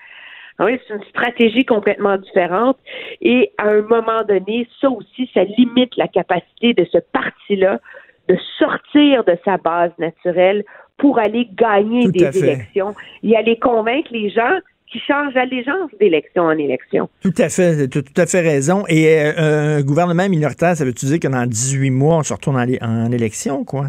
[0.63, 2.79] Ah c'est une stratégie complètement différente.
[3.21, 7.81] Et à un moment donné, ça aussi, ça limite la capacité de ce parti-là
[8.29, 10.65] de sortir de sa base naturelle
[10.99, 12.95] pour aller gagner des élections
[13.25, 14.59] et aller convaincre les gens
[14.93, 17.09] qui changent d'allégeance d'élection en élection.
[17.23, 18.85] Tout à fait, tu as tout à fait raison.
[18.89, 22.57] Et euh, un gouvernement minoritaire, ça veut-tu dire que dans 18 mois, on se retourne
[22.57, 23.87] en, élection, quoi?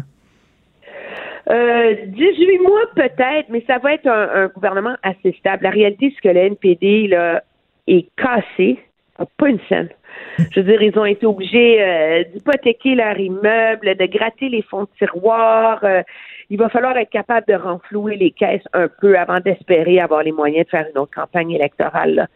[1.50, 5.64] Euh, 18 mois peut-être, mais ça va être un, gouvernement assez stable.
[5.64, 7.42] La réalité, c'est que le NPD là,
[7.86, 8.78] est cassé,
[9.36, 9.88] pas une scène.
[10.38, 14.82] Je veux dire, ils ont été obligés euh, d'hypothéquer leur immeuble, de gratter les fonds
[14.82, 15.80] de tiroir.
[15.84, 16.02] Euh,
[16.50, 20.32] il va falloir être capable de renflouer les caisses un peu avant d'espérer avoir les
[20.32, 22.14] moyens de faire une autre campagne électorale.
[22.14, 22.26] Là.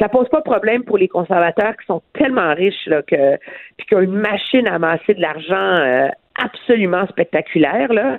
[0.00, 3.36] Ça pose pas problème pour les conservateurs qui sont tellement riches là, que
[3.76, 7.92] puis qui ont une machine à amasser de l'argent euh, absolument spectaculaire.
[7.92, 8.18] Là.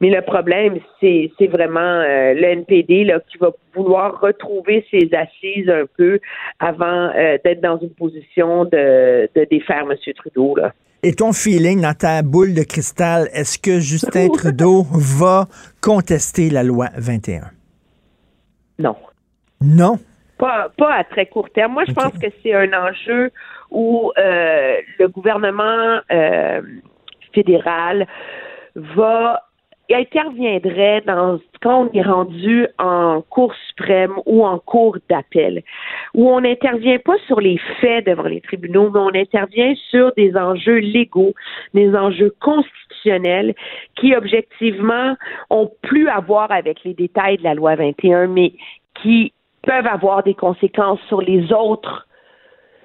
[0.00, 5.08] Mais le problème, c'est, c'est vraiment euh, le NPD là, qui va vouloir retrouver ses
[5.14, 6.18] assises un peu
[6.58, 9.96] avant euh, d'être dans une position de, de défaire M.
[10.14, 10.56] Trudeau.
[10.56, 10.72] Là.
[11.04, 15.48] Et ton feeling dans ta boule de cristal, est-ce que Justin Trudeau va
[15.80, 17.50] contester la loi 21?
[18.78, 18.96] Non.
[19.60, 19.98] Non?
[20.38, 21.72] Pas, pas à très court terme.
[21.72, 23.30] Moi, je pense que c'est un enjeu
[23.72, 26.60] où euh, le gouvernement euh,
[27.34, 28.06] fédéral
[28.74, 29.42] va
[29.90, 35.62] interviendrait dans quand on est rendu en cour suprême ou en cour d'appel,
[36.14, 40.36] où on n'intervient pas sur les faits devant les tribunaux, mais on intervient sur des
[40.36, 41.34] enjeux légaux,
[41.74, 43.54] des enjeux constitutionnels
[43.96, 45.16] qui, objectivement,
[45.50, 48.52] ont plus à voir avec les détails de la loi 21, mais
[49.02, 52.06] qui peuvent avoir des conséquences sur les autres,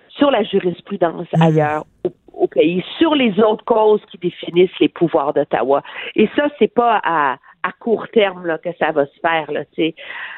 [0.10, 1.41] sur la jurisprudence mmh.
[1.41, 2.10] ailleurs au
[2.45, 5.82] pays sur les autres causes qui définissent les pouvoirs d'Ottawa.
[6.15, 9.52] Et ça, c'est pas à, à court terme là, que ça va se faire.
[9.52, 9.62] Là,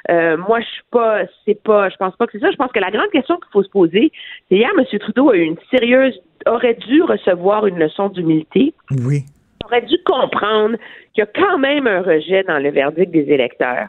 [0.09, 2.51] euh, moi, je suis pas, c'est pas, je pense pas que c'est ça.
[2.51, 4.11] Je pense que la grande question qu'il faut se poser,
[4.47, 4.85] c'est hier, M.
[4.99, 8.73] Trudeau a eu une sérieuse, aurait dû recevoir une leçon d'humilité.
[8.91, 9.23] Oui.
[9.65, 10.77] aurait dû comprendre
[11.13, 13.87] qu'il y a quand même un rejet dans le verdict des électeurs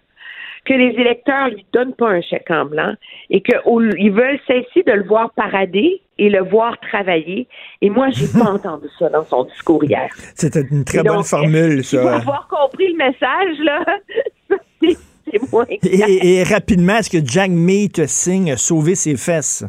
[0.64, 2.94] que les électeurs lui donnent pas un chèque en blanc
[3.30, 7.48] et qu'ils veulent cesser de le voir parader et le voir travailler.
[7.80, 10.08] Et moi, j'ai pas entendu ça dans son discours hier.
[10.34, 12.00] C'était une très bonne formule, ça.
[12.00, 13.84] Pour avoir compris le message, là,
[15.30, 19.64] c'est moins et, et, rapidement, est-ce que Jack Meat signe sauver ses fesses?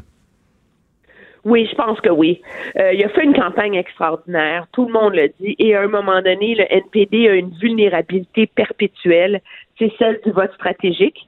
[1.44, 2.42] Oui, je pense que oui.
[2.78, 5.88] Euh, il a fait une campagne extraordinaire, tout le monde le dit, et à un
[5.88, 9.42] moment donné, le NPD a une vulnérabilité perpétuelle
[9.82, 11.28] c'est celle du vote stratégique.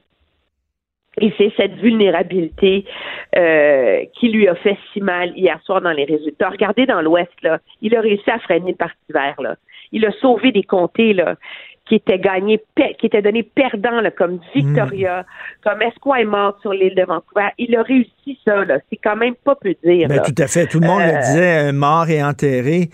[1.20, 2.84] Et c'est cette vulnérabilité
[3.36, 6.50] euh, qui lui a fait si mal hier soir dans les résultats.
[6.50, 9.40] Regardez dans l'Ouest, là, il a réussi à freiner le Parti vert.
[9.40, 9.56] Là.
[9.92, 11.36] Il a sauvé des comtés là,
[11.86, 12.60] qui étaient gagnés,
[12.98, 15.24] qui étaient donnés perdants, là, comme Victoria, mm.
[15.62, 17.48] comme Esquimalt sur l'île de Vancouver.
[17.58, 18.64] Il a réussi ça.
[18.64, 18.78] Là.
[18.90, 20.08] C'est quand même pas peu dire.
[20.08, 20.66] Ben, tout à fait.
[20.66, 22.88] Tout le monde le euh, disait, euh, mort et enterré.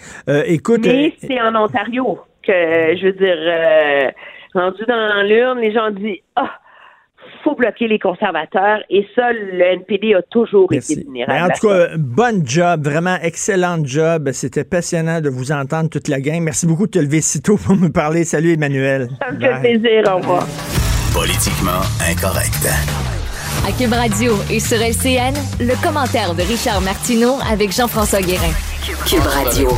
[0.46, 0.84] écoute.
[0.84, 4.12] Mais c'est en Ontario que, je veux dire
[4.54, 6.50] rendu dans l'urne, les gens disent Ah,
[7.42, 11.38] faut bloquer les conservateurs et ça, le NPD a toujours été vulnérable.
[11.38, 14.30] Ben, en tout cas, bon job, vraiment excellent job.
[14.32, 16.40] C'était passionnant de vous entendre toute la gang.
[16.42, 18.24] Merci beaucoup de te lever si tôt pour me parler.
[18.24, 19.08] Salut Emmanuel.
[19.20, 20.46] Ça me fait plaisir, au revoir.
[21.14, 22.68] Politiquement incorrect.
[23.66, 28.52] À Cube Radio et sur LCN, le commentaire de Richard Martineau avec Jean-François Guérin.
[29.06, 29.68] Cube Radio.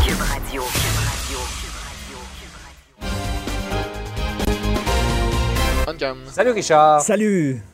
[6.31, 7.03] Salut Richard.
[7.03, 7.72] Salut.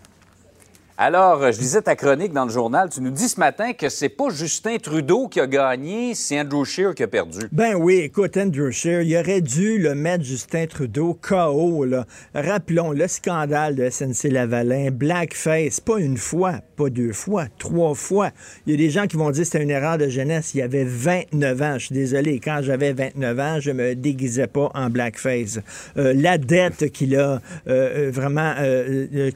[1.01, 2.91] Alors, je lisais ta chronique dans le journal.
[2.91, 6.65] Tu nous dis ce matin que c'est pas Justin Trudeau qui a gagné, c'est Andrew
[6.65, 7.39] Scheer qui a perdu.
[7.53, 11.85] Ben oui, écoute, Andrew Scheer, il aurait dû le mettre Justin Trudeau KO.
[11.85, 12.05] Là.
[12.35, 18.33] Rappelons le scandale de SNC-Lavalin, Blackface, pas une fois, pas deux fois, trois fois.
[18.67, 20.53] Il y a des gens qui vont dire que c'était une erreur de jeunesse.
[20.55, 21.75] Il y avait 29 ans.
[21.75, 25.61] Je suis désolé, quand j'avais 29 ans, je me déguisais pas en Blackface.
[25.97, 28.53] Euh, la dette qu'il a euh, euh, vraiment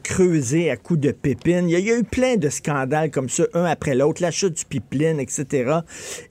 [0.03, 3.65] creusée à coups de pépite Il y, a, eu plein de scandales comme ça, un
[3.65, 5.79] après l'autre, l'achat du pipeline, etc.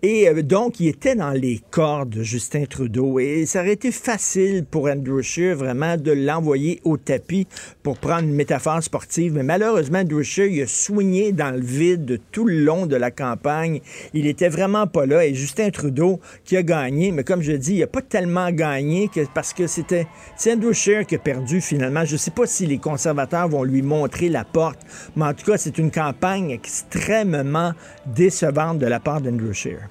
[0.03, 3.19] Et euh, donc, il était dans les cordes de Justin Trudeau.
[3.19, 7.47] Et ça aurait été facile pour Andrew Scheer, vraiment, de l'envoyer au tapis
[7.83, 9.35] pour prendre une métaphore sportive.
[9.35, 13.11] Mais malheureusement, Andrew Scheer, il a soigné dans le vide tout le long de la
[13.11, 13.81] campagne.
[14.15, 15.25] Il était vraiment pas là.
[15.25, 19.11] Et Justin Trudeau, qui a gagné, mais comme je dis, il a pas tellement gagné
[19.35, 20.07] parce que c'était
[20.47, 22.05] Andrew Scheer qui a perdu finalement.
[22.05, 24.81] Je sais pas si les conservateurs vont lui montrer la porte,
[25.17, 27.73] mais en tout cas, c'est une campagne extrêmement
[28.07, 29.89] décevante de la part d'Andrew Scheer.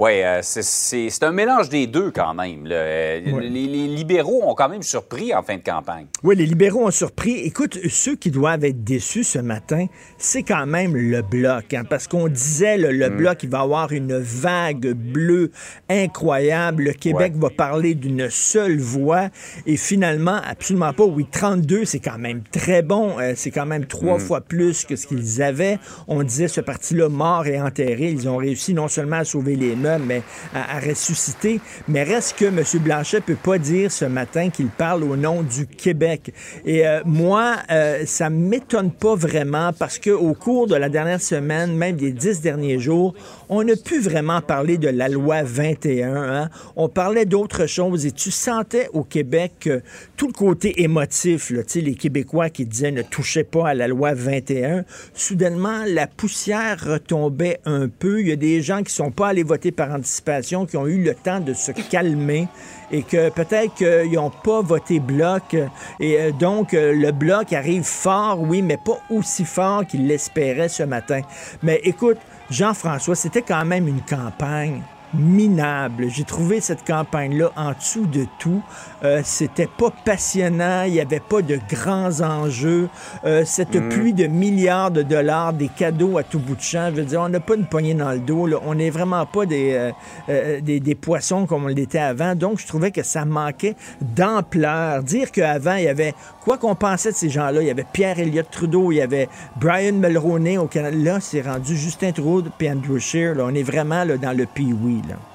[0.00, 2.66] Oui, euh, c'est un mélange des deux quand même.
[2.70, 6.06] Euh, les, libéraux ont quand même surpris en fin de campagne.
[6.22, 7.32] Oui, les libéraux ont surpris.
[7.40, 9.84] Écoute, ceux qui doivent être déçus ce matin,
[10.16, 11.74] c'est quand même le bloc.
[11.74, 13.16] Hein, parce qu'on disait, le mm.
[13.18, 15.50] bloc, il va avoir une vague bleue
[15.90, 16.84] incroyable.
[16.84, 19.28] Le Québec va parler d'une seule voix.
[19.66, 21.04] Et finalement, absolument pas.
[21.04, 23.18] Oui, 32, c'est quand même très bon.
[23.18, 24.20] Euh, c'est quand même trois mm.
[24.20, 25.78] fois plus que ce qu'ils avaient.
[26.08, 28.08] On disait ce parti-là mort et enterré.
[28.08, 30.22] Ils ont réussi non seulement à sauver les meubles, mais
[30.54, 31.60] à, ressusciter.
[31.88, 32.62] Mais reste que M.
[32.82, 36.32] Blanchet peut pas dire ce matin qu'il parle au nom du Québec.
[36.64, 41.20] Et euh, moi, euh, ça m'étonne pas vraiment parce que au cours de la dernière
[41.20, 43.14] semaine, même des dix derniers jours,
[43.48, 46.14] on n'a pu vraiment parler de la loi 21.
[46.14, 46.50] Hein.
[46.76, 49.82] On parlait d'autres choses et tu sentais au Québec que
[50.16, 54.84] tout le côté émotif, les Québécois qui disaient ne touchez pas à la loi 21,
[55.14, 58.20] soudainement, la poussière retombait un peu.
[58.20, 61.02] Il y a des gens qui sont pas allés voter par anticipation, qui ont eu
[61.02, 62.48] le temps de se calmer
[62.92, 65.56] et que peut-être qu'ils n'ont pas voté bloc.
[65.98, 70.68] Et euh, donc, euh, le bloc arrive fort, oui, mais pas aussi fort qu'il l'espérait
[70.68, 71.22] ce matin.
[71.62, 72.18] Mais écoute,
[72.50, 74.82] Jean-François, c'était quand même une campagne
[75.14, 76.08] minable.
[76.08, 78.62] J'ai trouvé cette campagne-là en dessous de tout.
[79.02, 82.88] Euh, c'était pas passionnant, il n'y avait pas de grands enjeux.
[83.24, 83.88] Euh, cette mm.
[83.88, 87.20] pluie de milliards de dollars, des cadeaux à tout bout de champ, je veux dire,
[87.20, 88.48] on n'a pas une poignée dans le dos.
[88.64, 89.92] On n'est vraiment pas des,
[90.28, 92.34] euh, des, des, poissons comme on l'était avant.
[92.34, 95.02] Donc, je trouvais que ça manquait d'ampleur.
[95.02, 98.18] Dire qu'avant, il y avait, quoi qu'on pensait de ces gens-là, il y avait Pierre
[98.18, 100.96] Elliott Trudeau, il y avait Brian Mulroney au Canada.
[100.96, 103.34] Là, c'est rendu Justin Trudeau et Andrew Scheer.
[103.34, 103.44] Là.
[103.46, 104.99] On est vraiment là, dans le pee-wee.
[105.08, 105.29] Euh,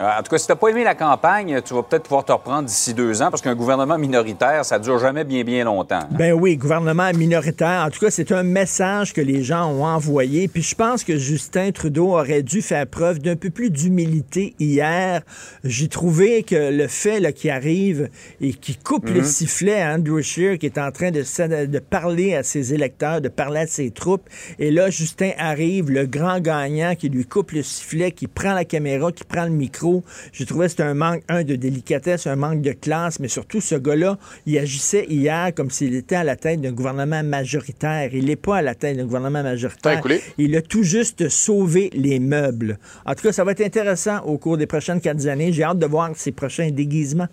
[0.00, 2.32] en tout cas, si tu n'as pas aimé la campagne, tu vas peut-être pouvoir te
[2.32, 6.00] reprendre d'ici deux ans parce qu'un gouvernement minoritaire, ça ne dure jamais bien, bien longtemps.
[6.10, 7.84] Ben oui, gouvernement minoritaire.
[7.86, 10.48] En tout cas, c'est un message que les gens ont envoyé.
[10.48, 15.20] Puis je pense que Justin Trudeau aurait dû faire preuve d'un peu plus d'humilité hier.
[15.64, 18.08] J'ai trouvé que le fait qu'il arrive
[18.40, 19.24] et qui coupe le mhm.
[19.24, 23.28] sifflet à Andrew Scheer, qui est en train de, de parler à ses électeurs, de
[23.28, 27.62] parler à ses troupes, et là, Justin arrive, le grand gagnant, qui lui coupe le
[27.62, 29.89] sifflet, qui prend la caméra, qui prend le micro
[30.32, 33.60] j'ai trouvé que c'était un manque, un, de délicatesse, un manque de classe, mais surtout,
[33.60, 38.10] ce gars-là, il agissait hier comme s'il était à la tête d'un gouvernement majoritaire.
[38.12, 40.02] Il n'est pas à la tête d'un gouvernement majoritaire.
[40.38, 42.78] Il a tout juste sauvé les meubles.
[43.06, 45.52] En tout cas, ça va être intéressant au cours des prochaines quatre années.
[45.52, 47.28] J'ai hâte de voir ses prochains déguisements.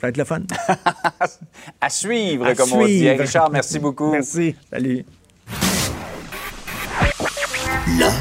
[0.00, 0.42] Ça va être le fun.
[1.80, 3.08] à suivre, comme on dit.
[3.10, 4.10] Richard, merci beaucoup.
[4.10, 4.54] Merci.
[4.70, 5.04] Salut.
[7.98, 8.12] L'art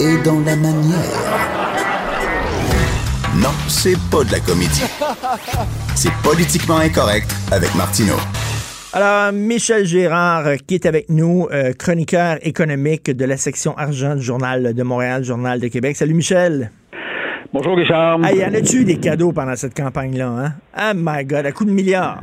[0.00, 1.91] est dans la manière.
[3.42, 4.86] Non, c'est pas de la comédie.
[5.96, 8.14] C'est politiquement incorrect avec Martineau.
[8.94, 14.14] Alors, Michel Gérard, euh, qui est avec nous, euh, chroniqueur économique de la section argent
[14.14, 15.96] du Journal de Montréal, Journal de Québec.
[15.96, 16.70] Salut, Michel.
[17.52, 18.20] Bonjour, Richard.
[18.32, 20.50] Il y en a-tu des cadeaux pendant cette campagne-là, hein?
[20.78, 22.22] Oh my God, à coup de milliards.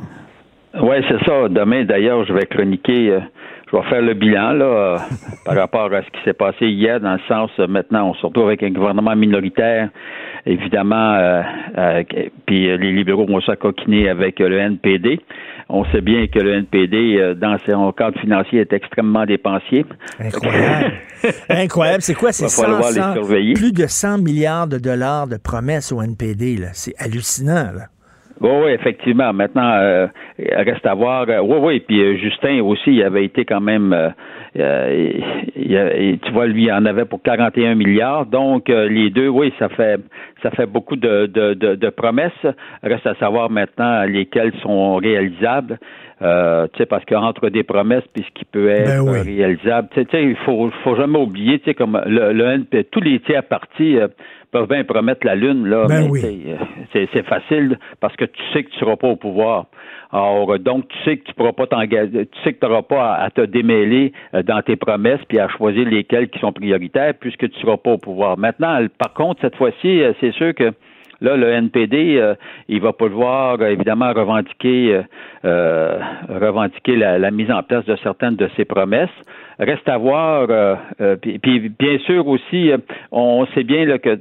[0.82, 1.50] Oui, c'est ça.
[1.50, 3.20] Demain, d'ailleurs, je vais chroniquer, euh,
[3.70, 5.00] je vais faire le bilan, là,
[5.46, 8.48] par rapport à ce qui s'est passé hier, dans le sens, maintenant, on se retrouve
[8.48, 9.90] avec un gouvernement minoritaire
[10.46, 11.42] évidemment, euh,
[11.78, 12.04] euh,
[12.46, 15.20] puis les libéraux vont s'acoquiner avec le NPD.
[15.72, 19.86] On sait bien que le NPD, euh, dans son cadre financier, est extrêmement dépensier.
[20.20, 20.94] Incroyable.
[21.50, 22.02] Incroyable.
[22.02, 22.32] C'est quoi?
[22.32, 22.48] C'est
[23.56, 26.58] plus de 100 milliards de dollars de promesses au NPD.
[26.74, 27.72] C'est hallucinant.
[27.76, 27.86] Là.
[28.42, 29.32] Oui, oui, effectivement.
[29.32, 31.28] Maintenant, euh, reste à voir.
[31.28, 31.80] oui, oui.
[31.82, 34.10] Puis Justin aussi, il avait été quand même euh,
[34.54, 38.26] tu vois, lui, il en avait pour 41 milliards.
[38.26, 40.00] Donc, euh, les deux, oui, ça fait
[40.42, 42.32] ça fait beaucoup de, de, de, promesses.
[42.82, 45.80] Reste à savoir maintenant lesquelles sont réalisables.
[46.22, 50.06] Euh, tu sais, parce qu'entre des promesses puis ce qui peut être ben réalisable, tu
[50.12, 53.98] sais, il faut, faut jamais oublier, tu sais, comme le, le tous les tiers partis
[54.52, 56.58] peuvent bien promettre la lune là, ben mais
[56.94, 59.66] c'est facile parce que tu sais que tu seras pas au pouvoir.
[60.12, 63.14] Alors, donc, tu sais que tu pourras pas t'engager, tu sais que tu n'auras pas
[63.14, 67.50] à, te démêler euh, dans tes promesses puis à choisir lesquelles qui sont prioritaires puisque
[67.50, 68.38] tu seras pas au pouvoir.
[68.38, 70.72] Maintenant, par contre, cette fois-ci, euh, c'est sûr que
[71.22, 72.34] Là, le NPD,
[72.70, 75.02] il va pouvoir évidemment revendiquer,
[75.44, 79.10] revendiquer la, mise en place de certaines de ses promesses.
[79.60, 80.48] Reste à voir.
[80.50, 81.38] Euh, euh, puis,
[81.78, 82.78] bien sûr aussi, euh,
[83.12, 84.18] on sait bien là, que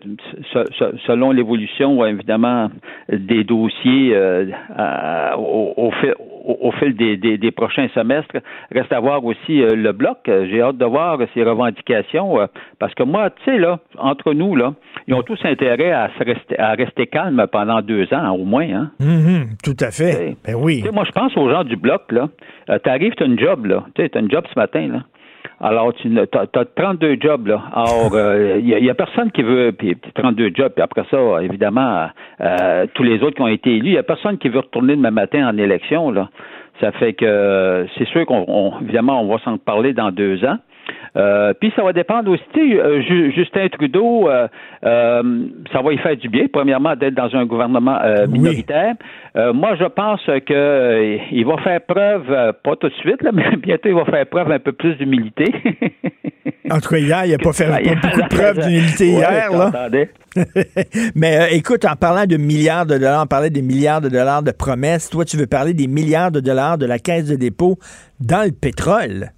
[1.07, 2.71] selon l'évolution, évidemment,
[3.09, 4.17] des dossiers
[5.37, 5.93] au,
[6.73, 8.37] fil, des, prochains semestres,
[8.73, 10.19] reste à voir aussi le bloc.
[10.27, 12.49] J'ai hâte de voir ses revendications
[12.81, 14.75] parce que moi, tu sais là, entre nous là,
[15.07, 18.69] ils ont tous intérêt à rester à rester calme pendant deux ans au moins.
[18.69, 18.91] Hein?
[19.01, 20.37] Mm-hmm, tout à fait.
[20.45, 20.83] ben oui.
[20.93, 22.29] moi, je pense aux gens du bloc là.
[22.67, 23.85] tu arrives, tu as une job là.
[23.95, 25.01] Tu as une job ce matin là.
[25.61, 27.63] Alors, tu as, 32 jobs, là.
[27.73, 32.09] Alors, il euh, y, a personne qui veut, puis 32 jobs, puis après ça, évidemment,
[32.41, 34.95] euh, tous les autres qui ont été élus, il y a personne qui veut retourner
[34.97, 36.29] demain matin en élection, là.
[36.81, 40.59] Ça fait que c'est sûr qu'on, évidemment, on va s'en parler dans deux ans.
[41.19, 43.03] Euh, puis ça va dépendre aussi, euh,
[43.35, 44.47] Justin Trudeau, euh,
[44.83, 48.95] ça va y faire du bien, premièrement, d'être dans un gouvernement minoritaire.
[49.55, 53.89] moi, je pense que il va faire preuve, pas tout de suite, là, mais bientôt
[53.89, 55.53] il va faire preuve un peu plus d'humilité.
[56.71, 59.89] en tout cas, hier, il n'a pas fait beaucoup de preuve d'humilité hier, là.
[61.17, 64.53] mais écoute, en parlant de milliards de dollars, on parlait des milliards de dollars de
[64.53, 65.11] promesses.
[65.11, 67.77] Toi, tu veux parler des milliards de dollars de la caisse de dépôt
[68.21, 69.33] dans le pétrole.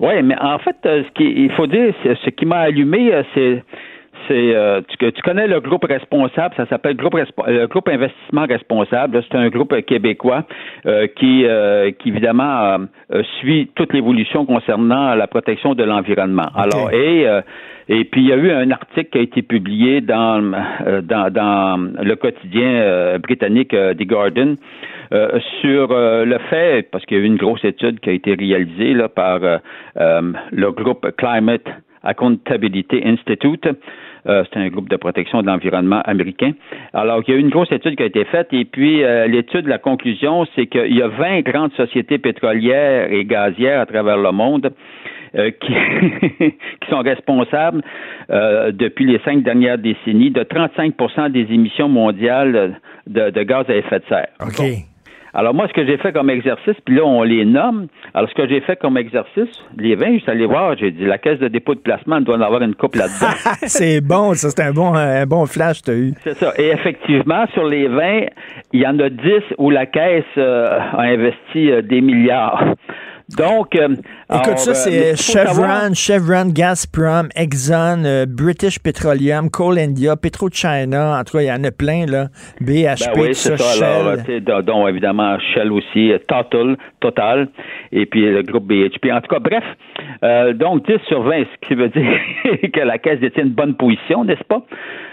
[0.00, 3.62] Oui, mais en fait, euh, ce qu'il faut dire, ce qui m'a allumé, euh, c'est
[4.28, 9.22] c'est euh, tu, tu, connais le groupe responsable, ça s'appelle groupe le groupe investissement responsable.
[9.28, 10.44] C'est un groupe québécois
[11.16, 11.46] qui,
[11.98, 12.78] qui évidemment
[13.38, 16.48] suit toute l'évolution concernant la protection de l'environnement.
[16.54, 17.26] Alors et
[17.88, 20.52] et puis il y a eu un article qui a été publié dans
[21.02, 24.56] dans, dans le quotidien britannique The Guardian
[25.12, 28.12] euh, sur euh, le fait, parce qu'il y a eu une grosse étude qui a
[28.12, 29.58] été réalisée là, par euh,
[30.52, 31.66] le groupe Climate
[32.04, 33.66] Accountability Institute.
[34.24, 36.52] c'est un groupe de protection de l'environnement américain.
[36.92, 39.66] Alors, il y a eu une grosse étude qui a été faite et puis l'étude,
[39.66, 44.30] la conclusion, c'est qu'il y a 20 grandes sociétés pétrolières et gazières à travers le
[44.30, 44.72] monde
[45.34, 45.72] qui,
[46.40, 47.82] qui, sont responsables
[48.28, 53.98] depuis les cinq dernières décennies de 35% des émissions mondiales de, de, gaz à effet
[53.98, 54.28] de serre.
[54.40, 54.89] OK.
[55.32, 57.86] Alors moi, ce que j'ai fait comme exercice, puis là, on les nomme.
[58.14, 61.04] Alors, ce que j'ai fait comme exercice, les 20, je suis allé voir, j'ai dit,
[61.04, 63.32] la caisse de dépôt de placement doit en avoir une coupe là-dedans.
[63.66, 66.12] c'est bon, ça, c'est un bon, un bon flash tu as eu.
[66.24, 66.52] C'est ça.
[66.58, 68.26] Et effectivement, sur les 20,
[68.72, 69.20] il y en a 10
[69.58, 72.74] où la caisse euh, a investi euh, des milliards.
[73.36, 73.94] Donc, euh,
[74.32, 81.18] écoute, ça, c'est Chevron, Chevron, Gazprom, Exxon, euh, British Petroleum, Coal India, PetroChina.
[81.18, 82.28] En tout cas, il y en a plein, là.
[82.60, 83.84] BHP, ben oui, ça, Shell.
[83.84, 87.48] Alors, dont, évidemment, Shell aussi, Total, Total,
[87.92, 89.10] et puis le groupe BHP.
[89.10, 89.64] En tout cas, bref,
[90.22, 92.20] euh, donc 10 sur 20, ce qui veut dire
[92.72, 94.62] que la Caisse détient une bonne position, n'est-ce pas,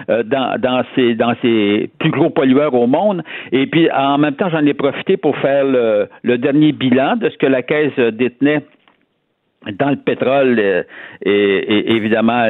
[0.08, 3.23] dans, dans, ses, dans ses plus gros pollueurs au monde.
[3.52, 7.30] Et puis, en même temps, j'en ai profité pour faire le, le dernier bilan de
[7.30, 8.63] ce que la Caisse détenait
[9.71, 10.84] dans le pétrole euh,
[11.21, 12.45] et, évidemment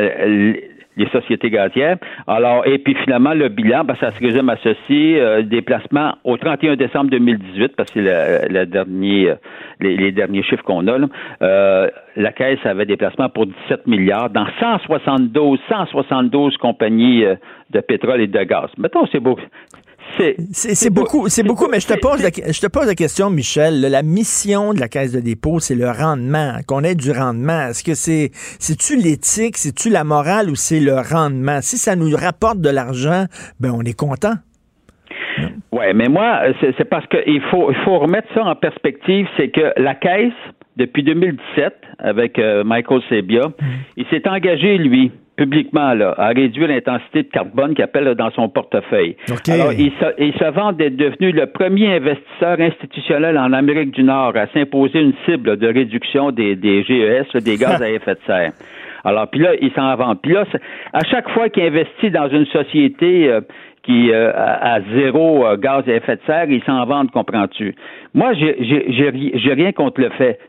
[0.97, 1.97] les sociétés gazières.
[2.27, 6.37] Alors, et puis finalement, le bilan, ben, ça se résume à ceci, euh, déplacement au
[6.37, 9.35] 31 décembre 2018, parce que c'est le, euh,
[9.79, 10.97] les, derniers chiffres qu'on a,
[11.41, 17.23] euh, la Caisse avait des placements pour 17 milliards dans 172, 172 compagnies
[17.69, 18.69] de pétrole et de gaz.
[18.77, 19.37] Mettons, c'est beau.
[20.51, 23.81] C'est beaucoup, c'est beaucoup, mais je te pose la, je te pose la question, Michel.
[23.81, 27.67] La mission de la Caisse de dépôt, c'est le rendement, qu'on ait du rendement.
[27.69, 31.59] Est-ce que c'est, c'est-tu l'éthique, c'est-tu la morale ou c'est le rendement?
[31.61, 33.25] Si ça nous rapporte de l'argent,
[33.59, 34.33] ben on est content.
[35.71, 39.27] Oui, mais moi, c'est parce qu'il faut, il faut remettre ça en perspective.
[39.37, 40.33] C'est que la Caisse,
[40.77, 43.53] depuis 2017, avec euh, Michael Sebia, mm.
[43.97, 48.49] il s'est engagé, lui, publiquement là, à réduire l'intensité de carbone qu'il appelle dans son
[48.49, 49.15] portefeuille.
[49.47, 54.03] Alors, il se, il se vante d'être devenu le premier investisseur institutionnel en Amérique du
[54.03, 58.19] Nord à s'imposer une cible de réduction des, des GES, des gaz à effet de
[58.25, 58.51] serre.
[59.03, 60.19] Alors, puis là, il s'en vante.
[60.23, 60.43] Puis là,
[60.91, 63.41] à chaque fois qu'il investit dans une société euh,
[63.83, 67.75] qui euh, a, zéro euh, gaz à effet de serre, il s'en vante, comprends-tu?
[68.15, 70.39] Moi, j'ai rien contre le fait.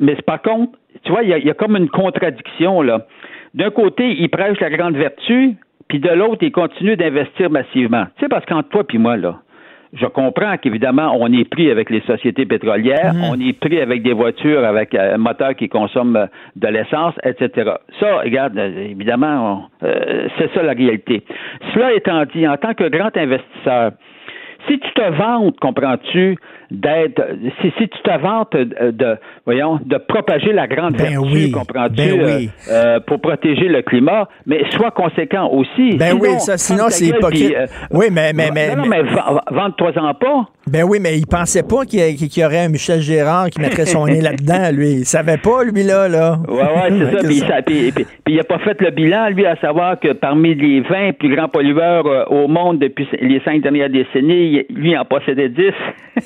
[0.00, 0.72] Mais par contre,
[1.04, 3.06] tu vois, il y, y a comme une contradiction, là
[3.54, 5.56] d'un côté, il prêche la grande vertu,
[5.88, 8.04] puis de l'autre, il continue d'investir massivement.
[8.16, 9.40] Tu sais, parce qu'entre toi puis moi, là,
[9.92, 13.24] je comprends qu'évidemment, on est pris avec les sociétés pétrolières, mhm.
[13.30, 17.72] on est pris avec des voitures avec un moteur qui consomme euh, de l'essence, etc.
[18.00, 21.22] Ça, regarde, euh, évidemment, euh, c'est ça la réalité.
[21.74, 23.92] Cela étant dit, en tant que grand investisseur,
[24.66, 26.36] si tu te vantes, comprends-tu,
[26.72, 27.22] d'être,
[27.60, 32.24] si, si tu t'avantes de, voyons, de propager la grande ben vertu, oui, comprends-tu, ben
[32.24, 32.50] oui.
[32.70, 35.96] euh, pour protéger le climat, mais sois conséquent aussi.
[35.96, 37.54] Ben oui, ça, sinon c'est hypocrite.
[37.90, 39.02] oui, mais, mais, mais, non, mais,
[39.50, 40.48] vente-toi-en pas.
[40.70, 43.84] Ben oui, mais il pensait pas qu'il y, y, aurait un Michel Gérard qui mettrait
[43.84, 44.92] son nez là-dedans, lui.
[44.92, 46.38] Il savait pas, lui, là, là.
[46.48, 47.26] Ouais, ouais, c'est ça.
[47.26, 50.54] Puis, ça puis, puis, il a pas fait le bilan, lui, à savoir que parmi
[50.54, 55.04] les 20 plus grands pollueurs euh, au monde depuis les cinq dernières décennies, lui en
[55.04, 55.62] possédait 10.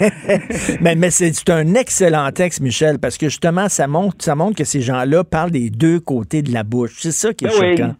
[0.80, 4.64] mais mais c'est un excellent texte, Michel, parce que justement, ça montre, ça montre que
[4.64, 6.98] ces gens-là parlent des deux côtés de la bouche.
[6.98, 7.94] C'est ça qui est ben choquant.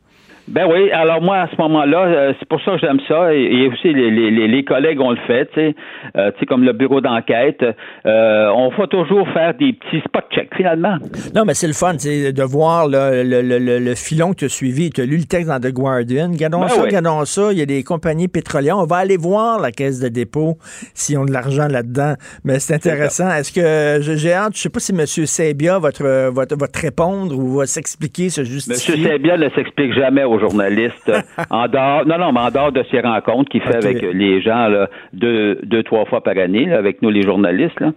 [0.48, 3.32] Ben oui, alors moi à ce moment-là, euh, c'est pour ça que j'aime ça.
[3.32, 5.74] Et, aussi les, les, les, collègues ont le fait, tu sais,
[6.16, 7.64] euh, comme le bureau d'enquête.
[8.06, 10.96] Euh, on va toujours faire des petits spot checks finalement.
[11.34, 14.44] Non, mais c'est le fun, c'est de voir le, le, le, le, filon que tu
[14.46, 14.90] as suivi.
[14.90, 16.30] Tu as lu le texte dans The Guardian.
[16.30, 17.52] Gardons ben ça, gardons ça.
[17.52, 18.78] Il y a des compagnies pétrolières.
[18.78, 20.56] On va aller voir la caisse de dépôt
[20.94, 22.14] s'ils ont de l'argent là-dedans.
[22.44, 23.30] Mais c'est intéressant.
[23.30, 25.06] Est-ce que j'ai hâte, je sais pas si M.
[25.06, 28.94] Sebia va te, va, va te répondre ou va s'expliquer, se justifier.
[28.94, 29.12] M.
[29.12, 31.12] Sebia ne s'explique jamais aux journalistes
[31.50, 34.68] en dehors, non, non, mais en dehors de ces rencontres qu'il fait avec les gens
[34.68, 37.92] là, deux, deux, trois fois par année, avec nous les journalistes, là,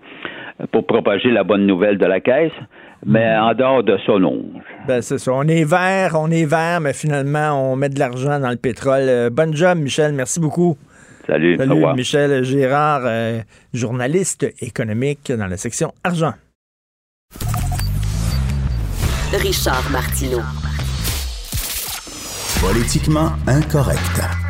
[0.72, 2.52] pour propager la bonne nouvelle de la caisse.
[3.06, 3.44] Mais mhm.
[3.44, 4.44] en dehors de ça, non.
[4.88, 5.32] Ben, c'est ça.
[5.34, 9.04] On est vert, on est vert, mais finalement, on met de l'argent dans le pétrole.
[9.04, 10.14] Euh, bonne job, Michel.
[10.14, 10.76] Merci beaucoup.
[11.28, 11.58] Salut.
[11.58, 13.40] Salut, Michel Gérard, euh,
[13.74, 16.34] journaliste économique dans la section argent.
[19.34, 20.42] Richard Martineau.
[22.66, 24.00] Politiquement incorrect.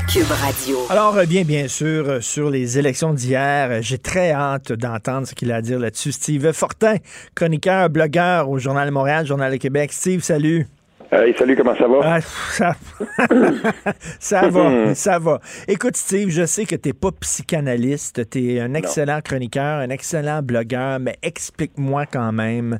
[0.07, 0.77] Cube Radio.
[0.89, 5.35] Alors, bien, bien sûr, euh, sur les élections d'hier, euh, j'ai très hâte d'entendre ce
[5.35, 6.13] qu'il a à dire là-dessus.
[6.13, 6.95] Steve Fortin,
[7.35, 9.91] chroniqueur, blogueur au Journal de Montréal, Journal de Québec.
[9.91, 10.65] Steve, salut.
[11.11, 11.99] Hey, salut, comment ça va?
[12.03, 12.75] Ah, ça...
[14.19, 15.41] ça va, ça va.
[15.67, 19.89] Écoute, Steve, je sais que tu n'es pas psychanalyste, tu es un excellent chroniqueur, un
[19.89, 22.79] excellent blogueur, mais explique-moi quand même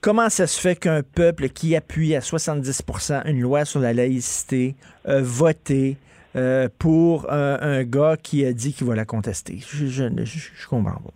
[0.00, 4.74] Comment ça se fait qu'un peuple qui appuie à 70% une loi sur la laïcité
[5.04, 5.96] a voté
[6.36, 9.58] euh, pour un, gars qui a dit qu'il va la contester?
[9.60, 11.10] Je, comprends pas.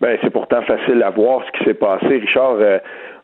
[0.00, 2.06] Ben, c'est pourtant facile à voir ce qui s'est passé.
[2.06, 2.78] Richard, euh,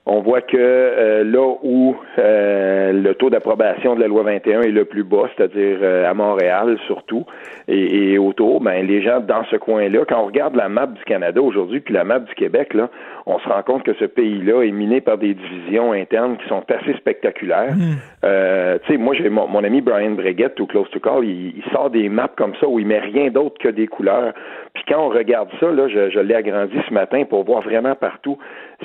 [0.08, 4.70] on voit que euh, là où euh, le taux d'approbation de la loi 21 est
[4.70, 7.26] le plus bas, c'est-à-dire euh, à Montréal surtout
[7.66, 11.02] et, et, autour, ben les gens dans ce coin-là, quand on regarde la map du
[11.04, 12.88] Canada aujourd'hui puis la map du Québec, là,
[13.26, 16.64] on se rend compte que ce pays-là est miné par des divisions internes qui sont
[16.70, 17.74] assez spectaculaires.
[17.74, 18.78] Mmh.
[18.84, 22.08] tu sais, moi j'ai mon, ami Brian Breguet, tout close to call, il, sort des
[22.08, 24.32] maps comme ça où il met rien d'autre que des couleurs.
[24.74, 27.94] Puis quand on regarde ça, là, je, je l'ai agrandi ce matin pour voir vraiment
[27.94, 28.38] partout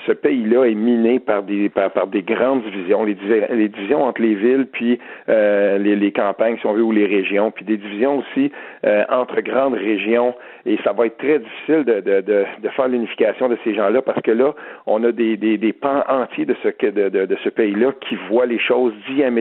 [0.05, 3.17] ce pays-là est miné par des par, par des grandes divisions, les,
[3.49, 7.05] les, divisions entre les villes puis euh, les, les, campagnes, si on veut, ou les
[7.05, 8.51] régions, puis des divisions aussi
[8.85, 10.33] euh, entre grandes régions.
[10.65, 14.01] Et ça va être très difficile de, de, de, de faire l'unification de ces gens-là
[14.01, 14.53] parce que là,
[14.85, 18.15] on a des, des, des pans entiers de ce de, de, de ce pays-là qui
[18.29, 18.93] voient les choses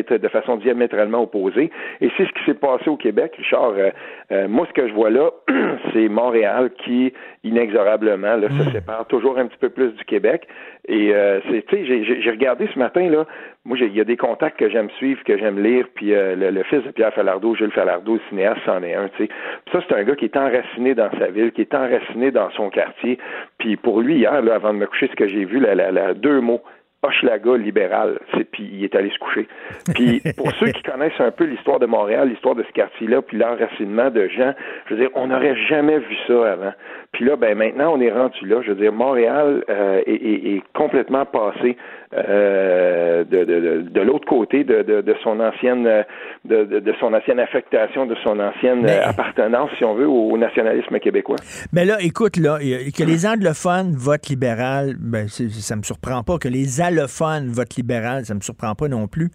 [0.09, 1.70] de façon diamétralement opposée.
[2.01, 3.72] Et c'est ce qui s'est passé au Québec, Richard.
[3.76, 3.91] Euh,
[4.32, 5.30] euh moi, ce que je vois là,
[5.93, 7.12] c'est Montréal qui
[7.45, 8.72] inexorablement là, se mm.
[8.72, 10.47] sépare toujours un petit peu plus du Québec.
[10.88, 13.26] Et euh, c'est, tu sais, j'ai regardé ce matin là.
[13.66, 15.86] Moi, il y a des contacts que j'aime suivre, que j'aime lire.
[15.94, 19.08] Puis euh, le, fils de Pierre Falardeau, Jules Falardeau, le cinéaste, c'en est un.
[19.11, 19.30] Tu sais,
[19.70, 22.70] ça c'est un gars qui est enraciné dans sa ville, qui est enraciné dans son
[22.70, 23.18] quartier.
[23.58, 25.92] Puis pour lui hier, là, avant de me coucher, ce que j'ai vu, la, la,
[25.92, 26.62] la, deux mots
[27.03, 28.18] Hochelaga libéral,
[28.53, 29.48] puis il est allé se coucher.
[29.94, 33.38] Puis pour ceux qui connaissent un peu l'histoire de Montréal, l'histoire de ce quartier-là, puis
[33.38, 34.53] l'enracinement de gens,
[34.86, 36.72] je veux dire, on n'aurait jamais vu ça avant.
[37.12, 38.61] Puis là, ben maintenant, on est rendu là.
[38.62, 41.76] Je veux dire, Montréal euh, est, est, est, complètement passé
[42.12, 46.05] euh, de, de, de l'autre côté de, de, son ancienne
[46.44, 51.36] de, de, son ancienne affectation, de son ancienne appartenance, si on veut, au, nationalisme québécois.
[51.72, 56.38] Mais là, écoute, là, que les anglophones votent libéral, ben, ça me surprend pas.
[56.38, 59.30] Que les allophones votent libéral, ça me surprend pas non plus.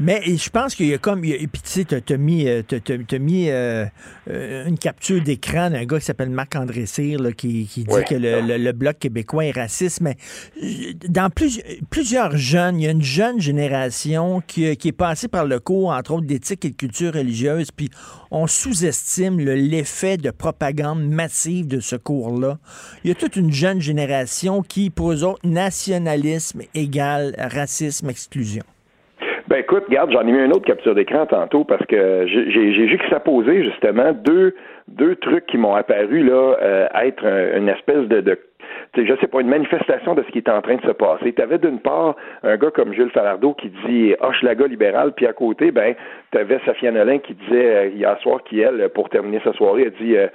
[0.00, 1.24] Mais je pense qu'il y a comme.
[1.24, 2.62] Et puis, tu sais, tu as, mis, euh,
[3.18, 3.84] mis euh,
[4.30, 8.72] euh, une capture d'écran d'un gars qui s'appelle Marc-André Cyr, qui, qui, dit que le,
[8.72, 10.00] Bloc québécois est raciste.
[10.00, 10.16] Mais
[11.08, 15.44] dans plus, plusieurs jeunes, il y a une jeune génération qui, qui est passée par
[15.44, 17.72] le cours, entre autres, d'éthique et de culture religieuse.
[17.72, 17.90] Puis,
[18.30, 22.58] on sous-estime l'effet de propagande massive de ce cours-là.
[23.02, 28.62] Il y a toute une jeune génération qui, pour eux autres, nationalisme égale racisme, exclusion.
[29.48, 32.88] Ben écoute, regarde, j'en ai mis une autre capture d'écran tantôt parce que j'ai
[33.24, 34.54] posait justement deux
[34.88, 37.24] deux trucs qui m'ont apparu là euh, être
[37.56, 38.38] une espèce de, de
[38.96, 41.32] je sais pas, une manifestation de ce qui est en train de se passer.
[41.32, 45.32] Tu avais d'une part un gars comme Jules Falardeau qui dit Hochelaga libéral, puis à
[45.32, 45.94] côté, ben,
[46.32, 49.86] tu avais Safia Nolin qui disait euh, hier soir qui, elle, pour terminer sa soirée,
[49.86, 50.26] a dit euh,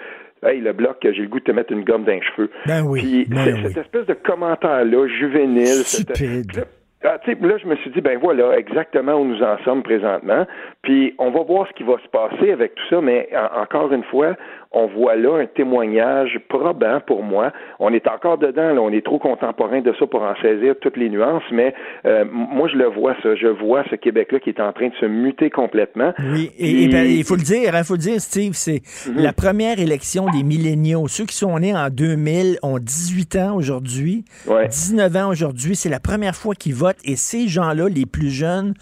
[0.44, 2.50] hey, le bloc, j'ai le goût de te mettre une gomme dans les cheveux.
[2.66, 3.02] Ben oui.
[3.02, 5.84] Puis ben cette espèce de commentaire-là, juvénile.
[5.86, 6.66] Stupide.
[7.06, 10.46] Ah, là, je me suis dit, ben voilà, exactement où nous en sommes présentement.
[10.84, 14.04] Puis on va voir ce qui va se passer avec tout ça, mais encore une
[14.06, 14.36] fois,
[14.74, 17.52] on voit là un témoignage probant pour moi.
[17.80, 20.98] On est encore dedans, là, on est trop contemporain de ça pour en saisir toutes
[20.98, 21.74] les nuances, mais
[22.06, 24.96] euh, moi je le vois ça, je vois ce Québec-là qui est en train de
[25.00, 26.14] se muter complètement.
[26.32, 29.22] Oui, et, ben, il faut le dire, il faut le dire, Steve, c'est Mhm.
[29.22, 31.08] la première élection des milléniaux.
[31.08, 34.68] Ceux qui sont nés en 2000 ont 18 ans aujourd'hui, Ouais.
[34.68, 35.76] 19 ans aujourd'hui.
[35.76, 38.74] C'est la première fois qu'ils votent et ces gens-là, les plus jeunes,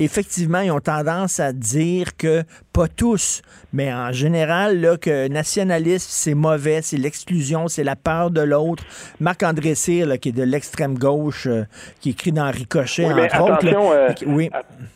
[0.00, 2.42] effectivement, ils ont tendance à dire que,
[2.72, 3.42] pas tous,
[3.72, 8.82] mais en général, là, que nationalisme, c'est mauvais, c'est l'exclusion, c'est la peur de l'autre.
[9.20, 11.64] Marc-André Cyr, là, qui est de l'extrême gauche, euh,
[12.00, 13.66] qui écrit dans Ricochet, Oui, entre autres.
[13.66, 14.50] là, attention, euh, oui.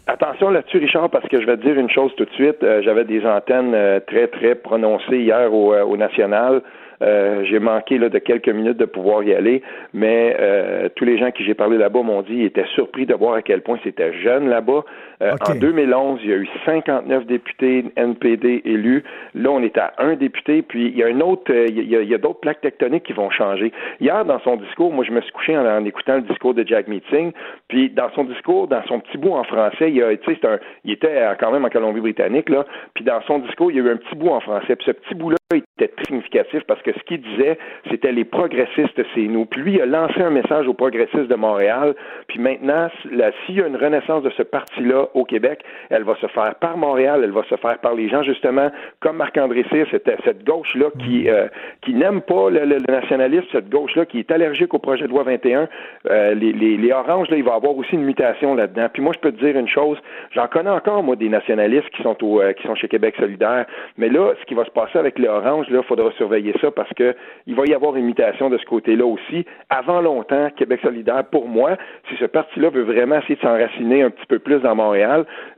[0.07, 2.63] attention là-dessus, Richard, parce que je vais te dire une chose tout de suite.
[2.63, 6.63] Euh, J'avais des antennes euh, très, très prononcées hier au, au National.
[7.05, 11.19] Euh, j'ai manqué là, de quelques minutes de pouvoir y aller, mais euh, tous les
[11.19, 13.79] gens qui j'ai parlé là-bas m'ont dit ils étaient surpris de voir à quel point
[13.85, 14.85] c'était jeune là-bas.
[15.25, 15.37] Euh.
[15.49, 19.05] En 2011, il y a eu 59 députés NPD élus.
[19.35, 21.97] Là, on est à un député, puis il y a un autre, euh, il y
[21.97, 23.73] a, il y a d'autres plaques tectoniques qui vont changer.
[24.01, 26.67] Hier, dans son discours, moi, je me suis couché en, en écoutant le discours de
[26.67, 27.33] Jack Meeting,
[27.69, 30.93] puis dans son discours, dans son petit bout en français, il, y a, un, il
[30.93, 33.97] était quand même en Colombie-Britannique, là, puis dans son discours, il y a eu un
[33.97, 37.21] petit bout en français, puis ce petit bout-là était très significatif parce que ce qu'il
[37.21, 37.59] disait,
[37.91, 39.47] c'était les progressistes, c'est nous.
[39.47, 41.95] Puis lui, il a lancé un message aux progressistes de Montréal.
[42.29, 46.27] Puis maintenant, s'il y a une renaissance de ce parti-là au Québec, elle va se
[46.29, 50.11] faire par Montréal, elle va se faire par les gens, justement, comme Marc-André Cyr, cette,
[50.25, 51.47] cette gauche-là qui, euh,
[51.83, 55.11] qui n'aime pas le, le- le nationalisme, cette gauche-là qui est allergique au projet de
[55.11, 55.69] loi 21.
[56.11, 58.89] Euh, les, les, les oranges, là, il va y avoir aussi une mutation là-dedans.
[58.93, 59.99] Puis moi, je peux te dire une chose,
[60.33, 63.67] j'en connais encore, moi, des nationalistes qui sont, au, euh, qui sont chez Québec solidaire.
[63.99, 66.71] Mais là, ce qui va se passer avec les oranges, là, il faudra surveiller ça
[66.71, 67.15] parce que
[67.47, 69.45] il va y avoir une mutation de ce côté-là aussi.
[69.71, 71.77] Avant longtemps, Québec solidaire, pour moi,
[72.09, 74.94] si ce parti-là veut vraiment essayer de s'enraciner un petit peu plus dans Montréal,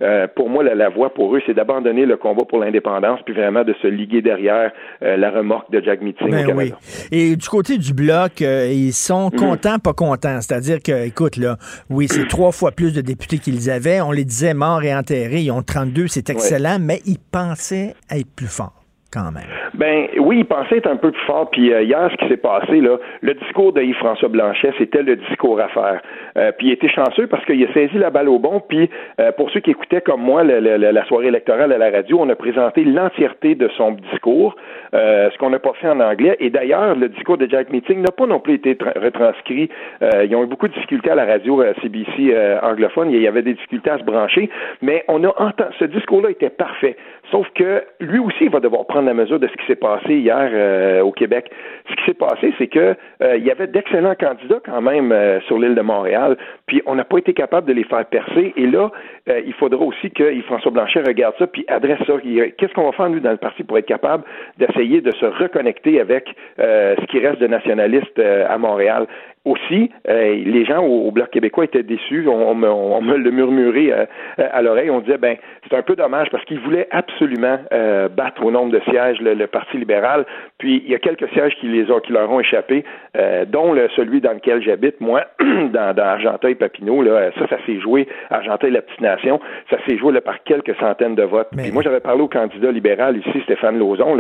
[0.02, 3.34] euh, pour moi, la, la voie pour eux, c'est d'abandonner le combat pour l'indépendance puis
[3.34, 4.72] vraiment de se liguer derrière
[5.02, 6.76] euh, la remorque de Jack Meeting Ben au Canada.
[6.80, 7.08] oui.
[7.12, 9.36] Et du côté du bloc, euh, ils sont Mm.
[9.36, 10.40] contents, pas contents?
[10.40, 11.56] C'est-à-dire que, écoute, là,
[11.90, 14.00] oui, c'est trois fois plus de députés qu'ils avaient.
[14.00, 15.40] On les disait morts et enterrés.
[15.40, 18.75] Ils ont 32, c'est excellent, mais ils pensaient être plus forts,
[19.12, 19.44] quand même.
[19.74, 21.50] Ben oui, il pensait être un peu plus fort.
[21.50, 25.16] Puis euh, hier, ce qui s'est passé, là, le discours de Yves-François Blanchet, c'était le
[25.16, 26.00] discours à faire.
[26.36, 28.60] Euh, puis il était chanceux parce qu'il a saisi la balle au bon.
[28.68, 28.90] Puis
[29.20, 32.34] euh, pour ceux qui écoutaient comme moi la soirée électorale à la radio, on a
[32.34, 34.56] présenté l'entièreté de son discours,
[34.92, 36.36] ce qu'on n'a pas fait en anglais.
[36.40, 39.68] Et d'ailleurs, le discours de Jack Meeting n'a pas non plus été tra- retranscrit.
[40.02, 43.10] Ils ont eu beaucoup de difficultés à la radio CBC anglophone.
[43.10, 44.50] Il y avait des difficultés à se brancher.
[44.82, 46.96] Mais on a entendu, ce discours-là était parfait.
[47.30, 50.14] Sauf que lui aussi, il va devoir prendre la mesure de ce qui s'est passé
[50.14, 51.50] hier euh, au Québec.
[51.90, 55.40] Ce qui s'est passé, c'est que euh, il y avait d'excellents candidats quand même euh,
[55.42, 58.52] sur l'île de Montréal, puis on n'a pas été capable de les faire percer.
[58.56, 58.90] Et là,
[59.28, 62.14] euh, il faudra aussi que François Blanchet regarde ça puis adresse ça.
[62.58, 64.24] Qu'est-ce qu'on va faire nous dans le parti pour être capable
[64.58, 69.06] d'essayer de se reconnecter avec euh, ce qui reste de nationalistes euh, à Montréal?
[69.46, 72.26] Aussi, euh, les gens au, au Bloc québécois étaient déçus.
[72.26, 74.04] On, on me, on me le murmurait euh,
[74.38, 74.90] à l'oreille.
[74.90, 75.36] On disait, ben,
[75.68, 79.34] c'est un peu dommage parce qu'ils voulaient absolument euh, battre au nombre de sièges le,
[79.34, 80.26] le Parti libéral.
[80.58, 82.84] Puis il y a quelques sièges qui les ont, qui leur ont échappé,
[83.16, 87.02] euh, dont le, celui dans lequel j'habite, moi, dans, dans Argenteuil-Papineau.
[87.02, 89.40] Là, ça, ça s'est joué, Argenteuil-la Petite Nation,
[89.70, 91.48] ça s'est joué là, par quelques centaines de votes.
[91.56, 94.16] Puis moi, j'avais parlé au candidat libéral ici, Stéphane Lauzon,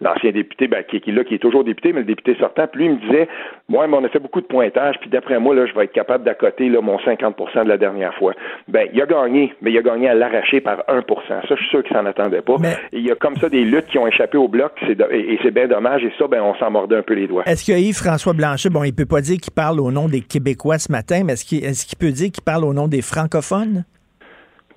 [0.00, 2.66] l'ancien député, ben, qui, qui, là, qui est toujours député, mais le député sortant.
[2.66, 3.28] Puis lui, il me disait,
[3.68, 5.92] moi, mais on a fait beaucoup de pointage, puis d'après moi, là, je vais être
[5.92, 8.32] capable d'accoter là, mon 50% de la dernière fois.
[8.66, 11.68] Ben, il a gagné, mais il a gagné à l'arracher par 1% Ça, je suis
[11.68, 12.56] sûr qu'il s'en attendait pas.
[12.92, 15.34] Et il y a comme ça des luttes qui ont échappé au bloc, c'est et,
[15.34, 17.44] et c'est bien dommage, et ça, ben, on s'en mordait un peu les doigts.
[17.46, 20.78] Est-ce que Yves-François Blanchet, bon, il peut pas dire qu'il parle au nom des Québécois
[20.78, 23.84] ce matin, mais est-ce qu'il est-ce qu'il peut dire qu'il parle au nom des francophones?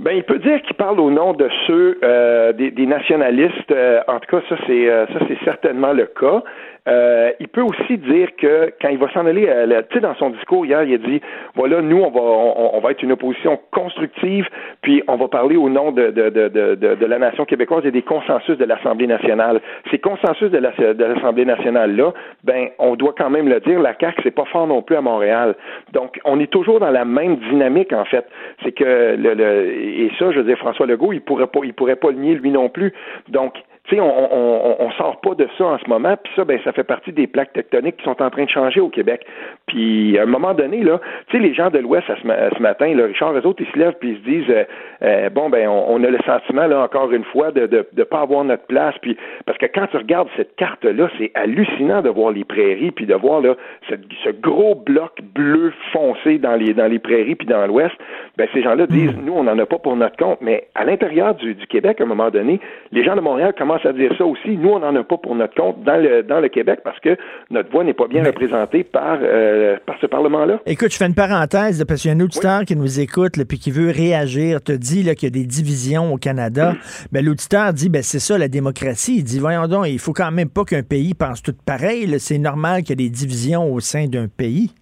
[0.01, 3.71] Ben, il peut dire qu'il parle au nom de ceux euh, des, des nationalistes.
[3.71, 6.41] Euh, en tout cas, ça c'est euh, ça c'est certainement le cas.
[6.87, 10.15] Euh, il peut aussi dire que quand il va s'en aller, la- tu sais, dans
[10.15, 11.21] son discours hier, il a dit
[11.53, 14.47] voilà, nous on va on, va être une opposition constructive,
[14.81, 17.91] puis on va parler au nom de de, de, de, de, la nation québécoise et
[17.91, 19.61] des consensus de l'Assemblée nationale.
[19.91, 22.13] Ces consensus de la- de l'Assemblée nationale là,
[22.43, 25.01] ben on doit quand même le dire, la CAC c'est pas fort non plus à
[25.01, 25.55] Montréal.
[25.93, 28.25] Donc on est toujours dans la même dynamique en fait.
[28.63, 31.73] C'est que le, le et ça, je veux dire, François Legault, il pourrait pas il
[31.75, 32.91] pourrait pas le nier lui non plus.
[33.29, 33.53] Donc
[33.85, 36.59] Tu sais, on, on, on, sort pas de ça en ce moment, puis ça, ben,
[36.63, 39.25] ça fait partie des plaques tectoniques qui sont en train de changer au Québec.
[39.65, 43.05] Puis à un moment donné, là, tu sais, les gens de l'Ouest ce, matin, là,
[43.05, 44.63] Richard, eux autres, ils se lèvent puis ils se disent euh,
[45.01, 48.21] euh, bon ben on, a le sentiment, là, encore une fois, de de, de pas
[48.21, 48.93] avoir notre place.
[49.01, 53.07] Puis parce que quand tu regardes cette carte-là, c'est hallucinant de voir les prairies, puis
[53.07, 53.55] de voir là,
[53.89, 57.95] ce, ce gros bloc bleu foncé dans les dans les prairies puis dans l'Ouest.
[58.37, 59.25] Ben ces gens-là disent hmm.
[59.25, 60.39] nous, on n'en a pas pour notre compte.
[60.41, 62.59] Mais à l'intérieur du, du Québec, à un moment donné,
[62.91, 64.57] les gens de Montréal commencent à dire ça aussi.
[64.57, 67.17] Nous, on n'en a pas pour notre compte dans le, dans le Québec parce que
[67.49, 70.59] notre voix n'est pas bien représentée par, euh, par ce Parlement-là.
[70.65, 73.45] Écoute, je fais une parenthèse parce qu'il y a un auditeur qui nous écoute et
[73.45, 76.73] qui veut réagir, te dit qu'il y a des divisions au Canada.
[77.11, 79.17] Ben, l'auditeur dit ben, c'est ça la démocratie.
[79.17, 82.07] Il dit voyons donc, il faut quand même pas qu'un pays pense tout pareil.
[82.19, 84.73] C'est normal qu'il y ait des divisions au sein d'un pays.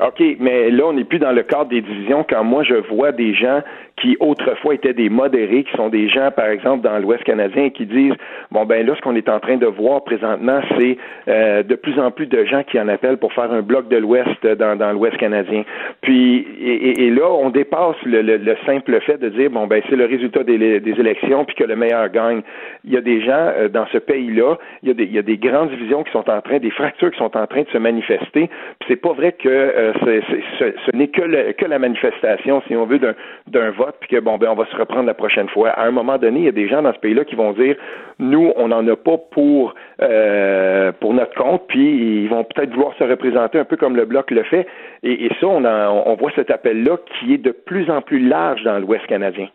[0.00, 3.12] OK, mais là, on n'est plus dans le cadre des divisions quand moi, je vois
[3.12, 3.60] des gens
[4.02, 7.86] qui autrefois étaient des modérés, qui sont des gens, par exemple, dans l'Ouest canadien, qui
[7.86, 8.14] disent
[8.50, 10.98] bon ben là, ce qu'on est en train de voir présentement, c'est
[11.28, 13.96] euh, de plus en plus de gens qui en appellent pour faire un bloc de
[13.96, 15.62] l'Ouest dans, dans l'Ouest canadien.
[16.00, 20.06] Puis et, là, on dépasse le, le, simple fait de dire bon ben c'est le
[20.06, 22.42] résultat des, élections puis que le meilleur gagne.
[22.84, 26.02] Il y a des gens euh, dans ce pays-là, il y a des grandes divisions
[26.02, 28.48] qui sont en train, des fractures qui sont en train de se manifester.
[28.80, 31.22] Puis c'est pas vrai que euh, ce, n'est que,
[31.64, 33.14] la manifestation, si on veut, d'un,
[33.46, 33.70] d'un
[34.00, 35.70] puis que bon ben on va se reprendre la prochaine fois.
[35.70, 37.76] À un moment donné, il y a des gens dans ce pays-là qui vont dire
[38.18, 42.94] nous on n'en a pas pour euh, pour notre compte, puis ils vont peut-être vouloir
[42.98, 44.66] se représenter un peu comme le bloc le fait.
[45.02, 48.78] Et, ça, on, on voit cet appel-là qui est de plus en plus large dans
[48.78, 49.48] l'Ouest canadien.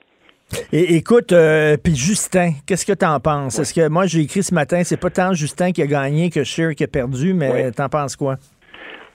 [0.72, 3.60] Écoute, euh, puis Justin, qu'est-ce que tu en penses?
[3.60, 6.44] Est-ce que moi j'ai écrit ce matin, c'est pas tant Justin qui a gagné que
[6.44, 8.38] Cher qui a perdu, mais t'en penses quoi?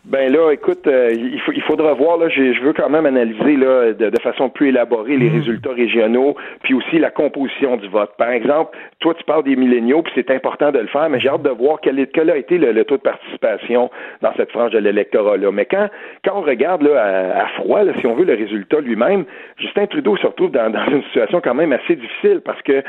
[0.04, 2.18] Ben là, écoute, euh, il, faut, il faudra voir.
[2.18, 5.34] Là, je veux quand même analyser là de, façon plus élaborée les mm.
[5.34, 6.34] résultats régionaux,
[6.64, 8.10] puis aussi la composition du vote.
[8.18, 11.28] Par exemple, toi, tu parles des milléniaux, puis c'est important de le faire, mais j'ai
[11.28, 13.90] hâte de voir quel, est, quel a été le, taux de participation
[14.22, 15.52] dans cette frange de l'électorat là.
[15.52, 15.88] Mais quand
[16.24, 19.24] quand on regarde là à, froid, là, si on veut le résultat lui-même,
[19.58, 22.82] Justin Trudeau se retrouve dans, dans une situation quand même assez difficile parce que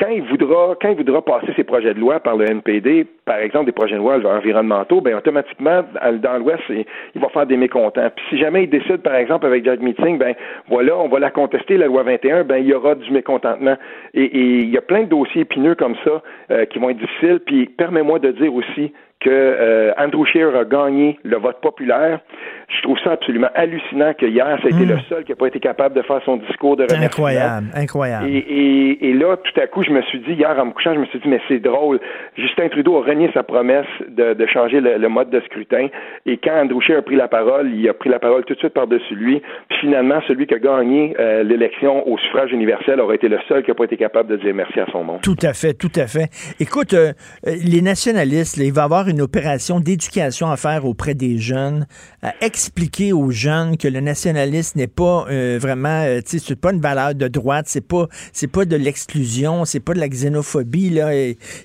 [0.00, 3.36] quand il voudra, quand il voudra passer ses projets de loi par le NPD, par
[3.36, 5.84] exemple des projets de loi environnementaux, ben automatiquement
[6.22, 8.08] dans l'Ouest, il va faire des mécontents.
[8.16, 10.34] Puis si jamais il décide, par exemple avec Jack Meeting, ben
[10.68, 13.76] voilà, on va la contester la loi 21, ben il y aura du mécontentement.
[14.14, 17.40] Et, il y a plein de dossiers épineux comme ça euh, qui vont être difficiles.
[17.44, 22.20] Puis permets-moi de dire aussi que euh, Andrew Scheer a gagné le vote populaire.
[22.68, 24.88] Je trouve ça absolument hallucinant que hier, ça a été hmm.
[24.88, 27.06] le seul qui n'a pas été capable de faire son discours de remerciement.
[27.06, 28.26] Incroyable, incroyable.
[28.28, 31.06] Et, là, tout à coup, je me suis dit, hier, en me couchant, je me
[31.06, 32.00] suis dit, mais c'est drôle.
[32.36, 35.88] Justin Trudeau a renié sa promesse de, changer le, mode de scrutin.
[36.26, 38.58] Et quand Andrew Scheer a pris la parole, il a pris la parole tout de
[38.58, 39.42] suite par-dessus lui.
[39.68, 43.62] Puis finalement, celui qui a gagné euh, l'élection au suffrage universel aurait été le seul
[43.62, 45.20] qui n'a pas été capable de dire merci à son monde.
[45.22, 46.28] Tout à fait, tout à fait.
[46.60, 47.12] Écoute, euh,
[47.44, 51.86] les nationalistes, il va y avoir une opération d'éducation à faire auprès des jeunes,
[52.22, 56.60] à expliquer aux jeunes que le nationalisme n'est pas euh, vraiment, euh, tu sais, c'est
[56.60, 60.08] pas une valeur de droite, c'est pas, c'est pas de l'exclusion, c'est pas de la
[60.08, 61.10] xénophobie là.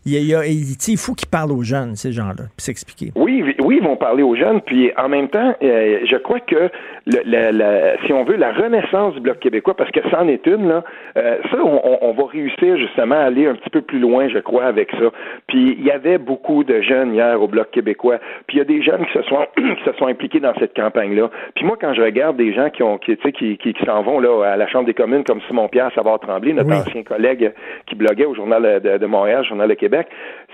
[0.05, 3.11] Il, faut qu'ils parlent aux jeunes ces gens-là, puis s'expliquer.
[3.15, 6.69] Oui, oui, ils vont parler aux jeunes, puis en même temps, euh, je crois que
[8.05, 10.83] si on veut la renaissance du bloc québécois, parce que ça en est une là,
[11.15, 14.65] ça, on, on, va réussir justement à aller un petit peu plus loin, je crois,
[14.65, 15.11] avec ça.
[15.47, 18.19] Puis il y avait beaucoup de jeunes hier au bloc québécois.
[18.47, 20.75] Puis il y a des jeunes qui se sont qui se sont impliqués dans cette
[20.75, 21.29] campagne-là.
[21.55, 24.43] Puis moi, quand je regarde des gens qui ont qui, qui, qui, s'en vont là
[24.43, 27.53] à la Chambre des communes comme Simon Pierre Savard Tremblay, notre ancien collègue
[27.87, 30.07] qui bloguait au Journal de, de Montréal, Journal de Québec,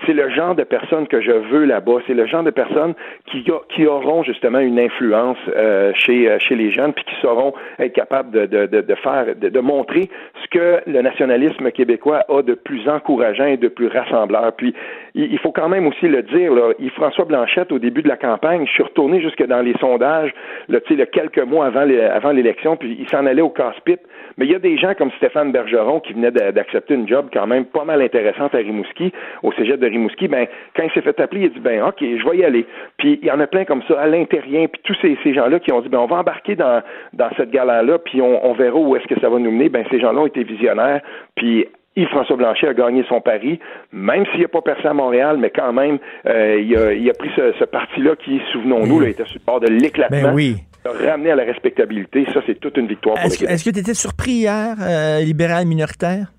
[0.06, 1.98] c'est le genre de personnes que je veux là-bas.
[2.06, 2.94] C'est le genre de personnes
[3.26, 3.44] qui,
[3.74, 7.92] qui auront justement une influence euh, chez, euh, chez les jeunes, puis qui sauront être
[7.92, 10.08] capables de, de, de faire, de, de, montrer
[10.42, 14.52] ce que le nationalisme québécois a de plus encourageant et de plus rassembleur.
[14.56, 14.74] Puis
[15.14, 18.66] il, faut quand même aussi le dire, là, François Blanchette, au début de la campagne,
[18.66, 20.32] je suis retourné jusque dans les sondages,
[20.68, 20.78] là,
[21.12, 24.00] quelques mois avant, avant l'élection, puis il s'en allait au casse-pipe.
[24.36, 27.46] Mais il y a des gens comme Stéphane Bergeron qui venait d'accepter une job quand
[27.46, 29.12] même pas mal intéressante à Rimouski,
[29.42, 30.28] au cégep de Rimouski.
[30.28, 30.46] Ben,
[30.76, 32.66] quand il s'est fait appeler, il a dit, ben, OK, je vais y aller.
[32.98, 35.60] Puis il y en a plein comme ça, à l'intérieur, puis tous ces, ces gens-là
[35.60, 38.78] qui ont dit, ben, on va embarquer dans, dans cette galère-là, puis on, on verra
[38.78, 39.68] où est-ce que ça va nous mener.
[39.68, 41.00] Ben, ces gens-là ont été visionnaires,
[41.34, 41.66] puis
[41.96, 43.58] Yves-François Blanchet a gagné son pari,
[43.92, 47.08] même s'il n'y a pas percé à Montréal, mais quand même, euh, il, a, il,
[47.10, 50.22] a, pris ce, ce parti-là qui, souvenons-nous, là, était sur le bord de l'éclatement.
[50.22, 50.56] Ben oui.
[50.84, 54.32] Ramener à la respectabilité, ça, c'est toute une victoire pour Est-ce que tu étais surpris
[54.32, 56.32] hier, euh, libéral minoritaire?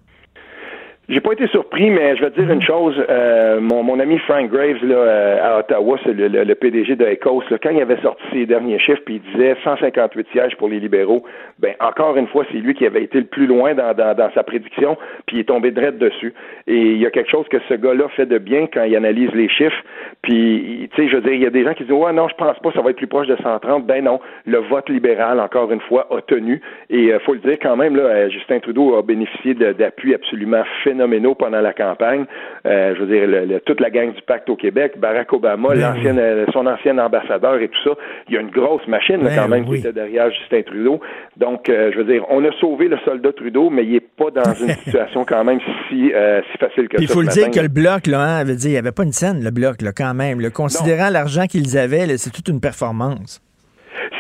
[1.10, 2.96] J'ai pas été surpris, mais je vais te dire une chose.
[3.10, 7.04] Euh, mon, mon ami Frank Graves là, euh, à Ottawa, c'est le, le, PDG de
[7.04, 10.70] Ecos, là, quand il avait sorti ses derniers chiffres, puis il disait 158 sièges pour
[10.70, 11.26] les libéraux,
[11.60, 14.32] ben encore une fois, c'est lui qui avait été le plus loin dans, dans, dans
[14.32, 14.96] sa prédiction,
[15.26, 16.34] puis il est tombé direct dessus.
[16.68, 19.32] Et il y a quelque chose que ce gars-là fait de bien quand il analyse
[19.34, 19.84] les chiffres.
[20.22, 22.30] Puis, tu sais, je veux dire, il y a des gens qui disent ouais non,
[22.30, 23.86] je pense pas, ça va être plus proche de 130.
[23.86, 26.62] Ben non, le vote libéral, encore une fois, a tenu.
[26.90, 30.93] Et euh, faut le dire quand même, là, Justin Trudeau a bénéficié d'appui absolument fait
[30.94, 32.26] phénoménaux pendant la campagne.
[32.66, 36.20] Euh, je veux dire, toute la gang du pacte au Québec, Barack Obama, ben l'ancienne,
[36.20, 37.96] euh, son ancien ambassadeur et tout ça.
[38.28, 41.00] Il y a une grosse machine ben quand même qui était derrière Justin Trudeau.
[41.38, 44.32] Donc, euh, je veux dire, on a sauvé le soldat Trudeau, mais il n'est pas
[44.32, 47.04] dans une situation quand même si, si facile que ça.
[47.04, 49.12] Il faut le dire que le bloc, là, hein, dit, il n'y avait pas une
[49.12, 50.40] scène, le bloc, là, quand même.
[50.40, 53.42] Le, considérant l'argent qu'ils avaient, c'est toute une performance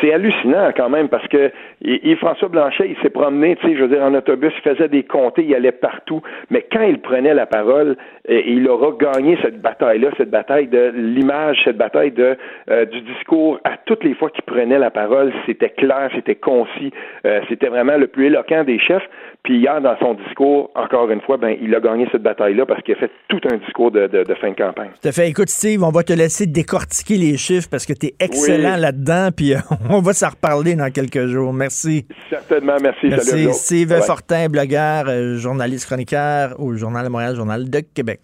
[0.03, 1.51] c'est hallucinant quand même parce que
[1.81, 5.03] Yves-François Blanchet, il s'est promené, tu sais, je veux dire, en autobus, il faisait des
[5.03, 6.21] comtés, il allait partout.
[6.49, 7.95] Mais quand il prenait la parole,
[8.27, 12.37] il aura gagné cette bataille-là, cette bataille de l'image, cette bataille de
[12.69, 13.59] euh, du discours.
[13.63, 16.91] À toutes les fois qu'il prenait la parole, c'était clair, c'était concis,
[17.25, 19.07] euh, c'était vraiment le plus éloquent des chefs.
[19.43, 22.81] Puis hier, dans son discours, encore une fois, ben, il a gagné cette bataille-là parce
[22.81, 24.07] qu'il a fait tout un discours de,
[24.39, 24.91] fin de campagne.
[25.01, 25.27] Tout à fait.
[25.29, 29.29] Écoute, Steve, on va te laisser décortiquer les chiffres parce que tu es excellent là-dedans,
[29.35, 29.53] puis
[29.89, 31.51] on va s'en reparler dans quelques jours.
[31.51, 32.07] Merci.
[32.29, 33.07] Certainement, merci.
[33.07, 33.53] Merci.
[33.53, 38.21] Steve Fortin, blogueur, euh, journaliste chroniqueur au Journal de Montréal, Journal de Québec.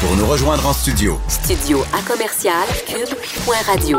[0.00, 1.18] Pour nous rejoindre en studio.
[1.28, 3.98] Studio à commercial cube.radio.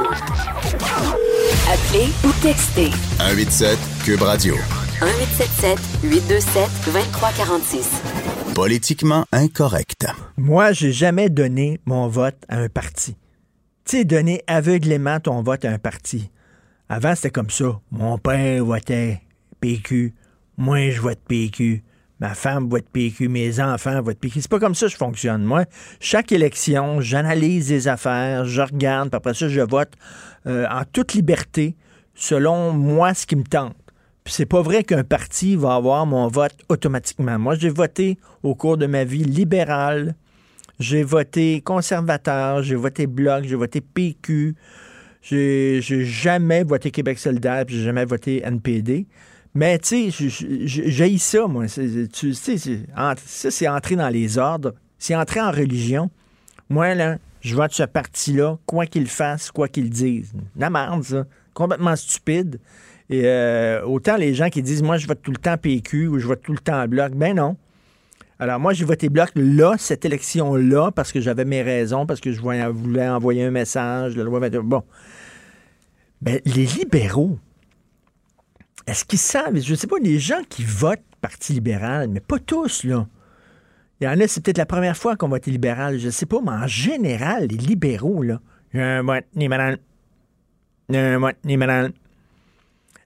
[1.54, 2.90] Appelez ou textez.
[3.20, 4.56] 187 Cube Radio.
[5.02, 8.54] 1877 827 2346.
[8.56, 10.08] Politiquement incorrect.
[10.36, 13.16] Moi, j'ai jamais donné mon vote à un parti.
[13.86, 16.32] Tu sais, donner aveuglément ton vote à un parti.
[16.90, 17.80] Avant, c'était comme ça.
[17.92, 19.22] Mon père votait
[19.62, 20.16] PQ.
[20.58, 21.84] Moi, je vote PQ.
[22.20, 23.28] Ma femme vote PQ.
[23.30, 24.42] Mes enfants votent PQ.
[24.42, 25.44] C'est pas comme ça que je fonctionne.
[25.44, 25.66] Moi,
[26.00, 29.92] chaque élection, j'analyse les affaires, je regarde, puis après ça, je vote
[30.48, 31.76] euh, en toute liberté
[32.16, 33.76] selon moi ce qui me tente.
[34.24, 37.38] Puis c'est pas vrai qu'un parti va avoir mon vote automatiquement.
[37.38, 40.16] Moi, j'ai voté au cours de ma vie libéral,
[40.80, 44.56] j'ai voté conservateur, j'ai voté Bloc, j'ai voté PQ,
[45.22, 49.08] j'ai jamais voté Québec solidaire, j'ai jamais voté NPD.
[49.56, 50.30] Mais tu sais,
[50.66, 51.66] j'ai ça, moi.
[51.68, 54.74] Tu sais, ça, c'est entrer dans les ordres.
[54.98, 56.10] C'est entrer en religion.
[56.70, 60.34] Moi, là, je vote ce parti-là, quoi qu'il fasse, quoi qu'il dise.
[60.56, 61.26] La merde, ça.
[61.54, 62.60] Complètement stupide.
[63.10, 66.20] Et euh, autant les gens qui disent, moi, je vote tout le temps PQ ou
[66.20, 67.58] je vote tout le temps Bloc, ben non.
[68.40, 72.32] Alors, moi, j'ai voté Bloc là, cette élection-là, parce que j'avais mes raisons, parce que
[72.32, 74.16] je voulais envoyer un message.
[74.16, 74.84] La loi Bon.
[76.22, 77.38] Mais les libéraux,
[78.88, 79.60] est-ce qu'ils savent?
[79.60, 83.08] Je ne sais pas, les gens qui votent Parti libéral, mais pas tous, là.
[84.04, 86.52] Il en c'est peut-être la première fois qu'on vote libéral, je ne sais pas, mais
[86.52, 88.42] en général, les libéraux, là.
[88.74, 89.80] Un vote libéral.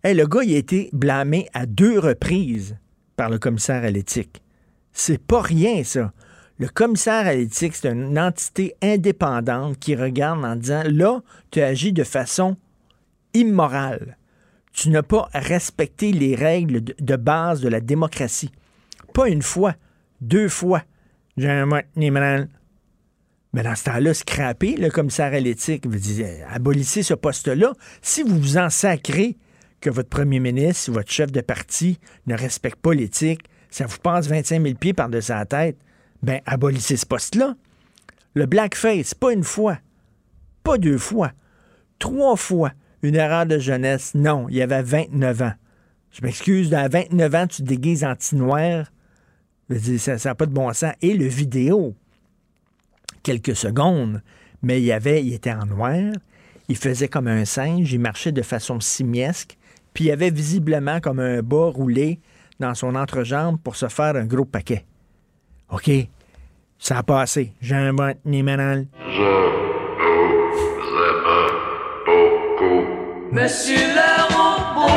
[0.03, 2.77] Hey, le gars, il a été blâmé à deux reprises
[3.15, 4.41] par le commissaire à l'éthique.
[4.91, 6.13] C'est pas rien, ça.
[6.57, 11.21] Le commissaire à l'éthique, c'est une entité indépendante qui regarde en disant là,
[11.51, 12.57] tu agis de façon
[13.35, 14.17] immorale.
[14.73, 18.51] Tu n'as pas respecté les règles de base de la démocratie.
[19.13, 19.75] Pas une fois,
[20.21, 20.83] deux fois.
[21.37, 21.65] J'ai un
[23.53, 27.73] mais dans ce temps-là, scraper le commissaire à l'éthique, vous dites, abolissez ce poste-là.
[28.01, 29.37] Si vous vous en sacrez
[29.81, 34.27] que votre premier ministre votre chef de parti ne respecte pas l'éthique, ça vous passe
[34.27, 35.77] 25 000 pieds par-dessus la tête,
[36.23, 37.55] ben abolissez ce poste-là.
[38.33, 39.79] Le blackface, pas une fois,
[40.63, 41.31] pas deux fois,
[41.99, 44.13] trois fois, une erreur de jeunesse.
[44.13, 45.53] Non, il y avait 29 ans.
[46.11, 48.91] Je m'excuse, à 29 ans, tu te déguises anti-noir.
[49.69, 50.93] Ça n'a pas de bon sens.
[51.01, 51.93] Et le vidéo,
[53.23, 54.21] quelques secondes,
[54.61, 56.13] mais il y avait, il était en noir,
[56.69, 59.57] il faisait comme un singe, il marchait de façon simiesque,
[59.93, 62.19] puis il avait visiblement comme un bas roulé
[62.59, 64.85] dans son entrejambe pour se faire un gros paquet.
[65.69, 65.89] OK,
[66.79, 67.53] ça a passé.
[67.61, 68.87] J'ai un bon niménal.
[69.09, 69.21] Je
[72.05, 72.85] beaucoup.
[73.31, 74.91] Monsieur le robot,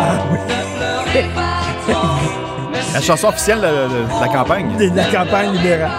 [1.37, 2.47] ah,
[2.93, 4.77] La chanson officielle de, la campagne.
[4.77, 5.91] De, la campagne libérale.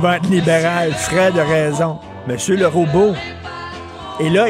[0.00, 1.98] Vote libéral, frais de raison.
[2.26, 3.14] Monsieur le robot.
[4.20, 4.46] Et là,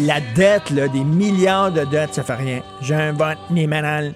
[0.00, 2.62] la dette, des milliards de dettes, ça fait rien.
[3.12, 4.14] Vote libéral.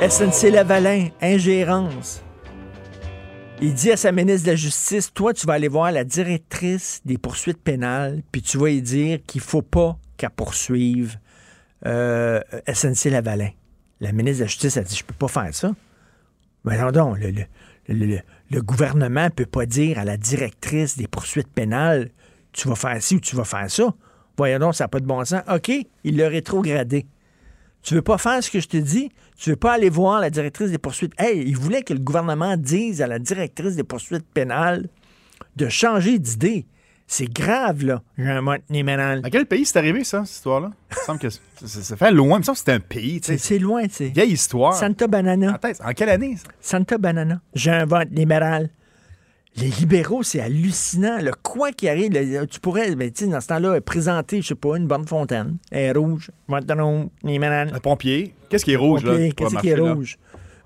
[0.00, 2.22] SNC Lavalin, ingérence.
[3.60, 7.00] Il dit à sa ministre de la Justice, toi, tu vas aller voir la directrice
[7.04, 11.18] des poursuites pénales, puis tu vas lui dire qu'il faut pas qu'elle poursuive
[11.84, 12.40] euh,
[12.72, 13.50] SNC Lavalin.
[14.00, 15.72] La ministre de la Justice a dit, je peux pas faire ça.
[16.64, 17.32] Mais non, le,
[17.88, 18.18] le,
[18.50, 22.10] le, gouvernement ne peut pas dire à la directrice des poursuites pénales
[22.52, 23.94] tu vas faire ci ou tu vas faire ça.
[24.36, 25.42] Voyons donc, ça n'a pas de bon sens.
[25.52, 25.70] OK,
[26.04, 27.06] il l'a rétrogradé.
[27.82, 29.10] Tu veux pas faire ce que je te dis?
[29.36, 31.12] Tu veux pas aller voir la directrice des poursuites?
[31.18, 34.88] Hey, il voulait que le gouvernement dise à la directrice des poursuites pénales
[35.56, 36.66] de changer d'idée.
[37.10, 40.72] C'est grave, là, À quel pays c'est arrivé, ça, cette histoire-là?
[40.90, 42.36] Ça semble que ça, fait loin.
[42.36, 43.20] Il me semble que c'est un pays.
[43.22, 44.08] C'est loin, c'est.
[44.08, 44.74] Vieille histoire.
[44.74, 45.58] Santa Banana.
[45.82, 46.48] En, quelle année, ça?
[46.60, 47.40] Santa Banana.
[47.54, 48.68] J'invente libéral.
[49.56, 51.18] Les libéraux, c'est hallucinant.
[51.20, 52.12] Le quoi qui arrive,
[52.46, 55.56] tu pourrais, ben, dans ce temps-là, présenter, je sais pas, une bonne fontaine.
[55.70, 56.30] Elle est rouge.
[57.72, 58.34] Un pompier.
[58.50, 59.16] Qu'est-ce qui est rouge, là?
[59.34, 60.18] Qu'est-ce qui est rouge?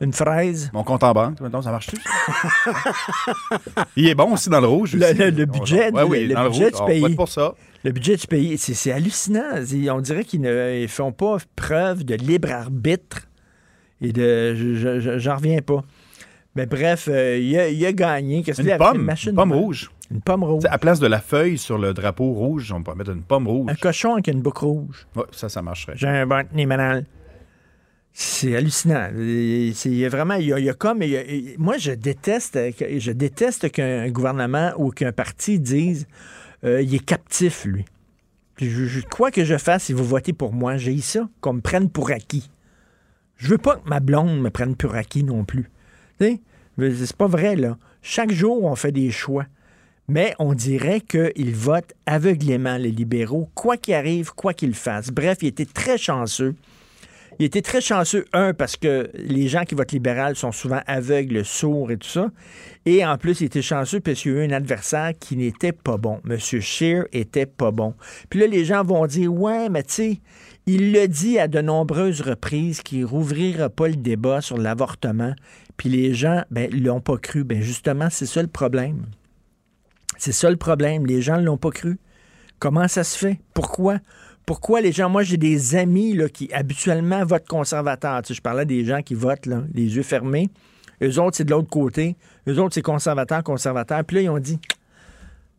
[0.02, 0.68] Une fraise.
[0.74, 1.96] Mon compte en banque, maintenant, ça marche-tu?
[3.96, 4.94] Il est bon aussi dans le rouge.
[4.94, 7.14] Le, budget, oui, le, budget du pays.
[7.14, 7.54] pour ça.
[7.84, 9.62] Le budget du pays, c'est hallucinant.
[9.90, 13.28] On dirait qu'ils ne font pas preuve de libre arbitre.
[14.00, 15.18] Et de.
[15.18, 15.84] J'en reviens pas.
[16.56, 18.42] Mais bref, euh, il, a, gagné.
[18.42, 19.90] Qu'est-ce une, pomme, une pomme rouge.
[20.10, 20.64] Une pomme rouge.
[20.68, 23.70] à place de la feuille sur le drapeau rouge, on peut mettre une pomme rouge.
[23.70, 25.06] Un cochon avec une boucle rouge.
[25.14, 25.94] Oui, ça, ça marcherait.
[25.96, 26.44] J'ai un bon
[28.12, 29.08] C'est hallucinant.
[29.74, 31.02] C'est vraiment, il y, a, comme,
[31.58, 36.06] moi je déteste, je déteste qu'un gouvernement ou qu'un parti dise,
[36.64, 37.84] euh, il est captif lui.
[39.10, 42.10] quoi que je fasse, si vous votez pour moi, j'ai ça, qu'on me prenne pour
[42.10, 42.50] acquis.
[43.36, 45.70] Je veux pas que ma blonde me prenne pour acquis non plus.
[46.20, 47.76] C'est pas vrai, là.
[48.02, 49.46] Chaque jour, on fait des choix.
[50.08, 55.10] Mais on dirait qu'ils votent aveuglément, les libéraux, quoi qu'il arrive, quoi qu'ils fassent.
[55.10, 56.54] Bref, il était très chanceux.
[57.42, 61.44] Il était très chanceux, un, parce que les gens qui votent libéral sont souvent aveugles,
[61.44, 62.30] sourds et tout ça.
[62.86, 65.72] Et en plus, il était chanceux parce qu'il y a eu un adversaire qui n'était
[65.72, 66.20] pas bon.
[66.24, 66.38] M.
[66.38, 67.94] Scheer était pas bon.
[68.30, 70.20] Puis là, les gens vont dire Ouais, mais tu sais,
[70.66, 75.34] il le dit à de nombreuses reprises qu'il rouvrira pas le débat sur l'avortement.
[75.76, 77.42] Puis les gens, ben, l'ont pas cru.
[77.42, 79.06] Ben, justement, c'est ça le problème.
[80.16, 81.06] C'est ça le problème.
[81.06, 81.98] Les gens ne l'ont pas cru.
[82.60, 83.40] Comment ça se fait?
[83.52, 83.98] Pourquoi?
[84.52, 88.20] Pourquoi les gens, moi j'ai des amis qui habituellement votent conservateur.
[88.28, 90.50] je parlais des gens qui votent les yeux fermés.
[91.02, 92.18] Eux autres, c'est de l'autre côté.
[92.46, 94.04] Eux autres, c'est conservateur, conservateur.
[94.04, 94.58] Puis là, ils ont dit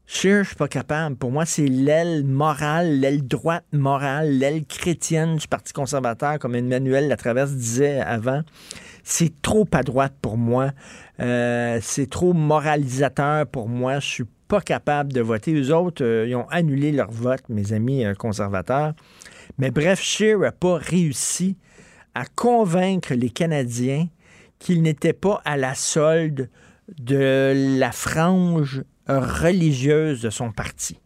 [0.05, 1.15] je suis pas capable.
[1.15, 7.07] Pour moi, c'est l'aile morale, l'aile droite morale, l'aile chrétienne du Parti conservateur, comme Emmanuel
[7.07, 8.43] Latraverse disait avant.
[9.03, 10.69] C'est trop à droite pour moi.
[11.19, 13.99] Euh, c'est trop moralisateur pour moi.
[13.99, 15.51] Je suis pas capable de voter.
[15.51, 18.93] Eux autres, euh, ils ont annulé leur vote, mes amis euh, conservateurs.
[19.57, 21.57] Mais bref, Scheer n'a pas réussi
[22.13, 24.05] à convaincre les Canadiens
[24.59, 26.51] qu'il n'était pas à la solde
[26.99, 30.99] de la frange religieuse de son parti.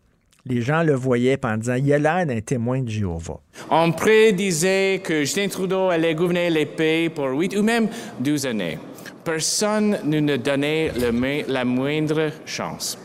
[0.45, 3.39] Les gens le voyaient en disant il a l'air d'un témoin de Jéhovah.
[3.72, 7.88] On prédisait que Justin Trudeau allait gouverner les pays pour huit ou même
[8.20, 8.78] douze années.
[9.24, 10.91] Personne ne nous donnait
[11.48, 12.98] la moindre chance.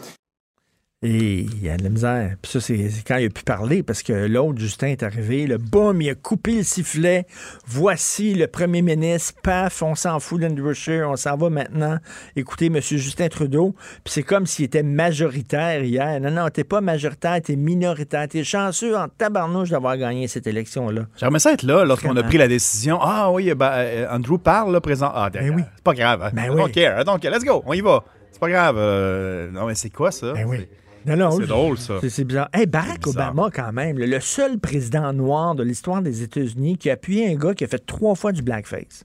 [1.04, 2.36] Et il y a de la misère.
[2.40, 5.58] Puis ça, c'est quand il a pu parler, parce que l'autre, Justin, est arrivé, le
[5.58, 7.26] boum, il a coupé le sifflet.
[7.66, 9.34] Voici le premier ministre.
[9.42, 11.98] Paf, on s'en fout d'Andrew Scheer, on s'en va maintenant
[12.36, 12.80] écouter M.
[12.80, 13.74] Justin Trudeau.
[14.04, 16.20] Puis c'est comme s'il était majoritaire hier.
[16.20, 18.28] Non, non, t'es pas majoritaire, t'es minoritaire.
[18.28, 21.06] T'es chanceux en tabarnouche d'avoir gagné cette élection-là.
[21.16, 23.00] J'aimerais ça être là lorsqu'on a pris la décision.
[23.02, 25.10] Ah oui, ben, euh, Andrew parle, là, présent.
[25.12, 25.62] Ah, ben oui.
[25.74, 26.22] c'est pas grave.
[26.22, 26.30] Hein.
[26.32, 26.70] Ben oui.
[26.70, 27.04] care.
[27.04, 28.04] Donc, let's go, on y va.
[28.30, 28.76] C'est pas grave.
[28.78, 30.32] Euh, non, mais c'est quoi ça?
[30.32, 30.68] Ben oui
[31.06, 31.94] c'est drôle, ça.
[32.08, 32.48] C'est bizarre.
[32.68, 37.32] Barack Obama, quand même, le seul président noir de l'histoire des États-Unis qui a appuyé
[37.32, 39.04] un gars qui a fait trois fois du blackface.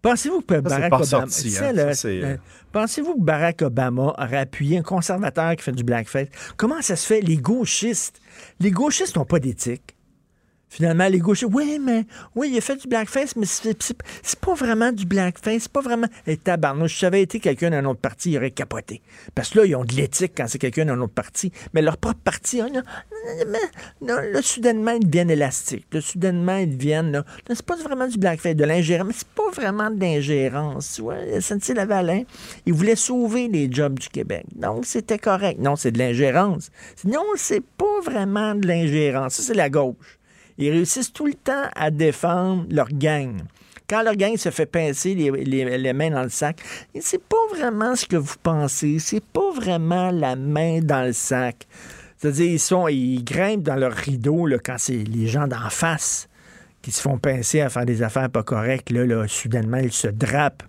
[0.00, 1.26] Pensez-vous que Barack Obama.
[2.70, 6.28] Pensez-vous que Barack Obama aurait appuyé un conservateur qui fait du blackface?
[6.56, 7.20] Comment ça se fait?
[7.20, 8.20] Les gauchistes?
[8.60, 9.96] Les gauchistes n'ont pas d'éthique.
[10.70, 12.04] Finalement, les gauchers, oui, mais
[12.34, 16.08] oui, il a fait du blackface, mais c'est pas vraiment du blackface, c'est pas vraiment.
[16.26, 19.02] Et tabarnouche, si ça avait été quelqu'un d'un autre parti, il aurait capoté.
[19.34, 21.52] Parce que là, ils ont de l'éthique quand c'est quelqu'un d'un autre parti.
[21.72, 25.86] Mais leur propre parti, oh, non, là, soudainement, ils deviennent élastiques.
[25.92, 27.12] Là, soudainement, ils deviennent.
[27.12, 30.98] Là, c'est pas vraiment du blackface, de l'ingérence, mais c'est pas vraiment de l'ingérence.
[30.98, 32.24] Ouais, SNC-Lavalin,
[32.66, 34.44] ils voulaient sauver les jobs du Québec.
[34.54, 35.58] Donc, c'était correct.
[35.58, 36.70] Non, c'est de l'ingérence.
[37.04, 39.34] Non, c'est pas vraiment de l'ingérence.
[39.34, 40.17] Ça, c'est la gauche.
[40.58, 43.40] Ils réussissent tout le temps à défendre leur gang.
[43.88, 46.60] Quand leur gang se fait pincer les, mains dans le sac,
[47.00, 48.98] c'est pas vraiment ce que vous pensez.
[48.98, 51.66] C'est pas vraiment la main dans le sac.
[52.18, 56.28] C'est-à-dire, ils, sont, ils grimpent dans leur rideau quand c'est les gens d'en face
[56.82, 58.90] qui se font pincer à faire des affaires pas correctes.
[58.90, 60.64] Là, soudainement, ils se drapent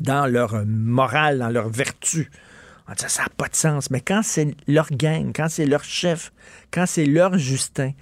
[0.00, 2.30] dans leur morale, dans leur vertu.
[2.96, 3.90] Ça n'a pas de sens.
[3.90, 6.32] Mais quand c'est leur gang, quand c'est leur chef,
[6.70, 7.92] quand c'est leur Justin,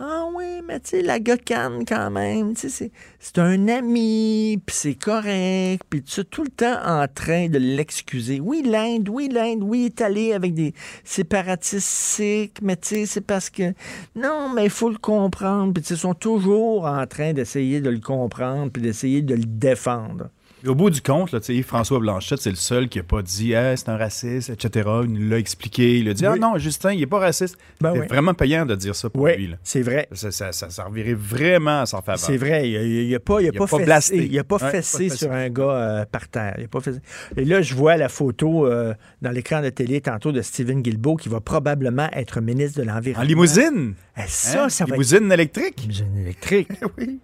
[0.00, 4.76] Ah oui, mais tu sais, la gocane quand même, tu sais, c'est un ami, puis
[4.76, 8.38] c'est correct, puis tu tout le temps en train de l'excuser.
[8.38, 10.72] Oui, l'Inde, oui, l'Inde, oui, est allé avec des
[11.02, 12.22] séparatistes
[12.62, 13.74] mais tu sais, c'est parce que...
[14.14, 17.98] Non, mais il faut le comprendre, puis ils sont toujours en train d'essayer de le
[17.98, 20.30] comprendre, puis d'essayer de le défendre
[20.66, 23.88] au bout du compte, là, François Blanchette, c'est le seul qui n'a pas dit c'est
[23.88, 24.88] un raciste, etc.
[25.08, 25.98] Il l'a expliqué.
[25.98, 27.56] Il a dit Ah non, Justin, il n'est pas raciste.
[27.80, 29.54] Ben c'est vraiment payant de dire ça pour lui.
[29.62, 30.08] C'est vrai.
[30.12, 32.68] Ça, ça, ça, servirait vraiment à s'en faire C'est vrai.
[32.68, 36.04] Il n'a pas, il a pas, fessé, il a pas fessé sur un gars euh,
[36.04, 36.54] par terre.
[36.58, 36.98] Il a pas fessé.
[37.36, 41.16] Et là, je vois la photo euh, dans l'écran de télé tantôt de Stephen Guilbeault
[41.16, 43.24] qui va probablement être ministre de l'Environnement.
[43.24, 43.94] En limousine?
[44.16, 44.68] Eh, ça, hein?
[44.68, 45.80] ça va limousine électrique?
[45.82, 46.68] Limousine électrique.
[46.98, 47.20] oui.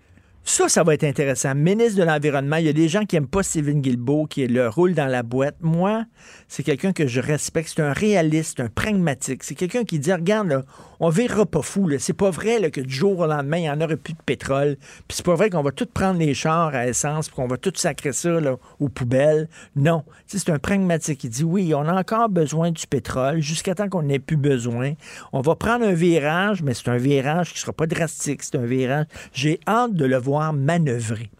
[0.46, 1.54] Ça, ça va être intéressant.
[1.54, 4.68] Ministre de l'Environnement, il y a des gens qui n'aiment pas Stephen Guilbeault, qui le
[4.68, 5.56] roule dans la boîte.
[5.62, 6.04] Moi,
[6.48, 7.72] c'est quelqu'un que je respecte.
[7.74, 9.42] C'est un réaliste, un pragmatique.
[9.42, 10.62] C'est quelqu'un qui dit, regarde, là,
[11.00, 11.88] on verra pas fou.
[11.98, 14.76] C'est pas vrai que du jour au lendemain, il n'y en aurait plus de pétrole.
[15.08, 17.56] Puis c'est pas vrai qu'on va tout prendre les chars à essence puis qu'on va
[17.56, 18.38] tout sacrer ça
[18.80, 19.48] aux poubelles.
[19.76, 20.04] Non.
[20.26, 21.24] C'est un pragmatique.
[21.24, 24.92] Il dit, oui, on a encore besoin du pétrole jusqu'à temps qu'on n'ait plus besoin.
[25.32, 28.42] On va prendre un virage, mais c'est un virage qui ne sera pas drastique.
[28.42, 29.06] C'est un virage.
[29.32, 31.30] J'ai hâte de le voir manœuvrer.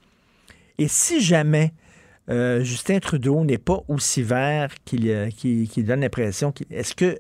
[0.78, 1.72] Et si jamais
[2.30, 5.30] euh, Justin Trudeau n'est pas aussi vert qu'il euh,
[5.78, 7.18] donne l'impression, est-ce que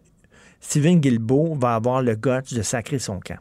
[0.60, 3.38] Stephen Guilbeault va avoir le goût de sacrer son camp?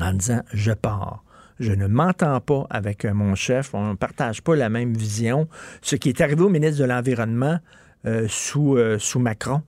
[0.00, 1.24] En disant je pars.
[1.58, 5.48] Je ne m'entends pas avec euh, mon chef, on ne partage pas la même vision.
[5.82, 7.58] Ce qui est arrivé au ministre de l'Environnement
[8.28, 9.62] sous Macron,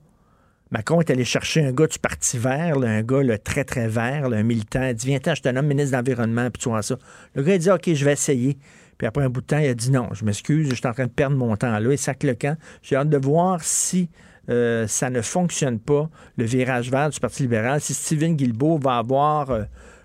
[0.73, 4.43] Macron est allé chercher un gars du Parti vert, un gars très, très vert, un
[4.43, 4.83] militant.
[4.83, 6.97] Il dit Viens, je te nomme ministre de l'Environnement, puis tu vois ça.
[7.35, 8.57] Le gars, il dit OK, je vais essayer.
[8.97, 10.95] Puis après un bout de temps, il a dit Non, je m'excuse, je suis en
[10.95, 11.93] train de perdre mon temps là.
[11.93, 12.57] Il sac le camp.
[12.83, 14.09] J'ai hâte de voir si
[14.49, 16.09] euh, ça ne fonctionne pas,
[16.39, 19.65] le virage vert du Parti libéral, si Stephen Guilbeault va avoir euh,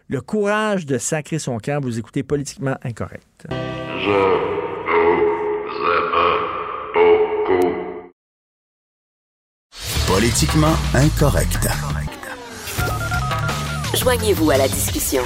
[0.09, 1.81] le courage de sacrer son camp.
[1.81, 3.47] Vous écoutez politiquement incorrect.
[10.17, 11.69] Politiquement incorrect.
[13.93, 15.21] Joignez-vous à la discussion.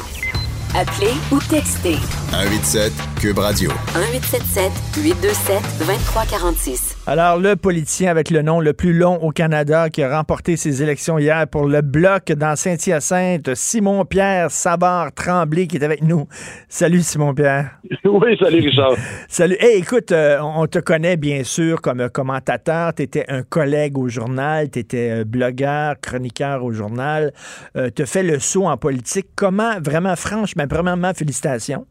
[0.74, 1.97] Appelez ou textez.
[2.32, 3.69] 187 Cube Radio.
[3.93, 4.72] 1877
[5.03, 6.97] 827 2346.
[7.07, 10.82] Alors, le politicien avec le nom le plus long au Canada qui a remporté ses
[10.82, 16.30] élections hier pour le bloc dans Saint-Hyacinthe, Simon-Pierre Savard-Tremblay qui est avec nous.
[16.69, 17.72] Salut Simon-Pierre.
[18.03, 18.95] Oui, salut Richard.
[19.30, 19.55] salut.
[19.59, 22.93] Hey, écoute, euh, on te connaît bien sûr comme commentateur.
[22.93, 27.32] Tu étais un collègue au journal, tu étais euh, blogueur, chroniqueur au journal.
[27.78, 29.28] Euh, tu fait le saut en politique.
[29.36, 31.86] Comment, vraiment, franchement, premièrement, félicitations.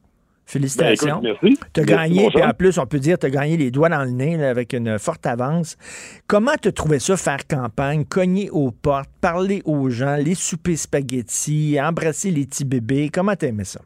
[0.47, 1.21] Félicitations.
[1.23, 1.37] Ben.
[1.73, 4.03] Tu as gagné, puis en plus, on peut dire, tu as gagné les doigts dans
[4.03, 5.77] le nez avec une forte avance.
[6.27, 11.79] Comment tu trouvé ça, faire campagne, cogner aux portes, parler aux gens, les souper spaghettis,
[11.81, 13.11] embrasser les petits bébés?
[13.13, 13.81] Comment tu aimé ça?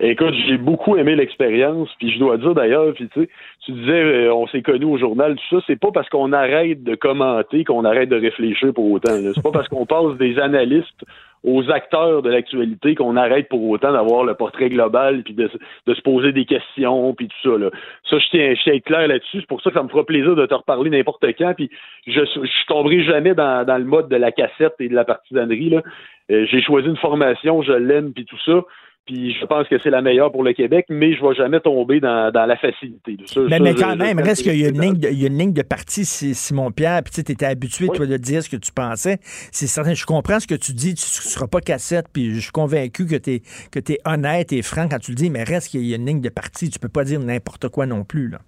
[0.00, 3.28] Écoute, j'ai beaucoup aimé l'expérience, puis je dois dire d'ailleurs, puis tu sais,
[3.64, 6.82] tu disais, euh, on s'est connus au journal, tout ça, c'est pas parce qu'on arrête
[6.82, 9.12] de commenter qu'on arrête de réfléchir pour autant.
[9.12, 11.04] C'est pas parce qu'on passe des analystes
[11.44, 15.50] aux acteurs de l'actualité qu'on arrête pour autant d'avoir le portrait global puis de,
[15.86, 17.70] se poser des questions puis tout ça là.
[18.08, 20.36] Ça je tiens, je tiens clair là-dessus, c'est pour ça que ça me fera plaisir
[20.36, 21.70] de te reparler n'importe quand puis
[22.06, 25.70] je je tomberai jamais dans, dans le mode de la cassette et de la partisanerie
[25.70, 25.82] là.
[26.30, 28.62] Euh, j'ai choisi une formation, je l'aime puis tout ça.
[29.06, 31.58] Puis je pense que c'est la meilleure pour le Québec, mais je ne vais jamais
[31.58, 33.16] tomber dans, la facilité.
[33.48, 35.52] mais, quand même, reste qu'il y, a une ligne de, il y a une ligne
[35.52, 39.18] de parti, Simon Pierre, puis tu étais habitué, toi, de dire ce que tu pensais.
[39.50, 42.40] C'est certain, je comprends ce que tu dis, tu ne seras pas cassette, puis je
[42.40, 43.42] suis convaincu que tu es,
[43.72, 46.06] que es honnête et franc quand tu le dis, mais reste qu'il y a une
[46.06, 48.28] ligne de parti, tu peux pas dire n'importe quoi non plus.
[48.28, 48.38] Là.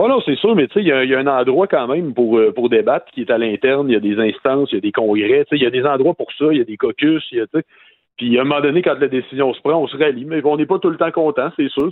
[0.00, 2.38] Oh non, c'est sûr, mais tu sais, il y, a un endroit quand même pour,
[2.38, 3.88] euh, pour débattre qui est à l'interne.
[3.90, 6.14] Il y a des instances, il y a des congrès, il y a des endroits
[6.14, 7.46] pour ça, il y a des caucus, il y a,
[8.18, 10.24] puis à un moment donné, quand la décision se prend, on se rallie.
[10.24, 11.88] Mais on n'est pas tout le temps content, c'est sûr.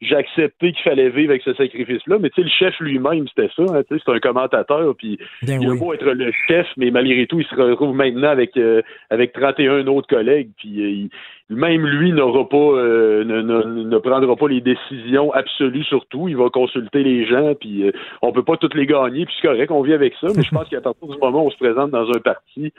[0.00, 2.16] J'ai accepté qu'il fallait vivre avec ce sacrifice-là.
[2.18, 3.62] Mais tu sais, le chef lui-même, c'était ça.
[3.76, 4.94] Hein, c'est un commentateur.
[4.96, 8.30] Puis ben il a beau être le chef, mais malgré tout, il se retrouve maintenant
[8.30, 8.80] avec euh,
[9.10, 10.48] avec 31 autres collègues.
[10.56, 16.06] Puis euh, même lui n'aura pas euh, ne, ne, prendra pas les décisions absolues sur
[16.06, 16.28] tout.
[16.28, 17.54] Il va consulter les gens.
[17.60, 17.92] Puis
[18.22, 19.26] on peut pas toutes les gagner.
[19.26, 20.28] Puis c'est correct, on vit avec ça.
[20.34, 22.72] Mais je pense qu'à partir du moment où on se présente dans un parti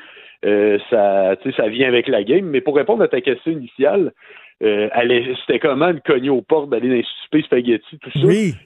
[0.45, 2.45] euh, ça, ça vient avec la game.
[2.45, 4.11] Mais pour répondre à ta question initiale,
[4.63, 4.87] euh,
[5.45, 8.19] c'était comment de cogner aux portes, d'aller dans les spaghetti, tout ça?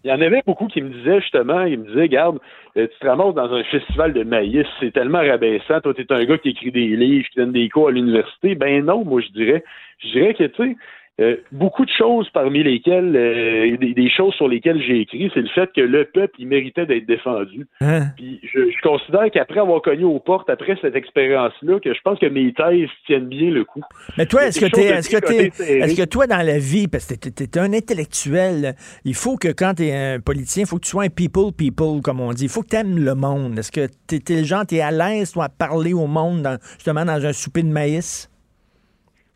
[0.03, 2.39] Il y en avait beaucoup qui me disaient justement, ils me disaient, garde,
[2.77, 5.79] euh, tu te ramasses dans un festival de maïs, c'est tellement rabaissant.
[5.81, 8.55] Toi, t'es un gars qui écrit des livres, qui donne des cours à l'université.
[8.55, 9.63] Ben non, moi je dirais,
[10.03, 10.75] je dirais que tu sais,
[11.19, 15.47] euh, beaucoup de choses parmi lesquelles, euh, des, choses sur lesquelles j'ai écrit, c'est le
[15.47, 17.65] fait que le peuple, il méritait d'être défendu.
[17.81, 18.09] Hein?
[18.15, 22.27] Puis je, considère qu'après avoir cogné aux portes, après cette expérience-là, que je pense que
[22.27, 23.81] mes thèses tiennent bien le coup.
[24.17, 25.17] Mais toi, est-ce que, es, est-ce, que
[25.63, 29.47] est-ce que toi, dans la vie, parce que tu es, un intellectuel, il faut que
[29.47, 32.31] quand tu es un politicien, il faut que tu sois un people people, comme on
[32.31, 32.43] dit.
[32.43, 33.57] Il faut que tu aimes le monde.
[33.57, 36.47] Est-ce que tu es, le genre, tu es à l'aise, toi, à parler au monde,
[36.75, 38.29] justement, dans un souper de maïs?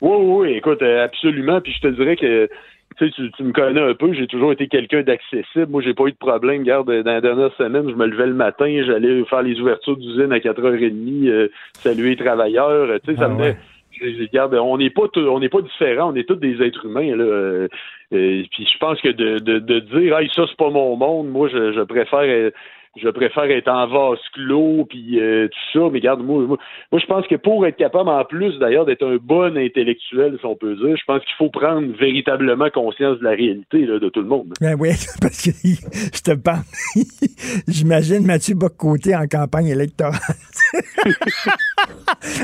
[0.02, 1.62] Oui, oui, écoute, euh, absolument.
[1.62, 2.50] Puis je te dirais que
[2.98, 5.68] tu, tu me connais un peu, j'ai toujours été quelqu'un d'accessible.
[5.70, 6.62] Moi, j'ai pas eu de problème.
[6.62, 10.32] Regarde, dans la dernière semaine, je me levais le matin, j'allais faire les ouvertures d'usine
[10.32, 13.00] à 4h30, euh, saluer les travailleurs.
[13.06, 13.54] Tu sais, ça ah, me
[14.02, 17.16] Regarde, on n'est pas on n'est pas différents, on est tous des êtres humains.
[17.16, 17.24] Là.
[17.24, 17.68] Euh,
[18.10, 21.48] puis je pense que de, de, de dire hey, ça, c'est pas mon monde, moi
[21.50, 22.52] je, je préfère
[22.98, 27.06] je préfère être en vase clos puis euh, tout ça mais regarde moi, moi, je
[27.06, 30.76] pense que pour être capable en plus d'ailleurs d'être un bon intellectuel si on peut
[30.76, 34.28] dire je pense qu'il faut prendre véritablement conscience de la réalité là, de tout le
[34.28, 34.54] monde.
[34.60, 34.90] Ben oui
[35.22, 36.64] parce que je te parle
[37.68, 40.20] j'imagine Mathieu Boccoté en campagne électorale.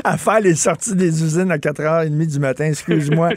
[0.04, 3.30] À faire les sorties des usines à 4h30 du matin excuse-moi.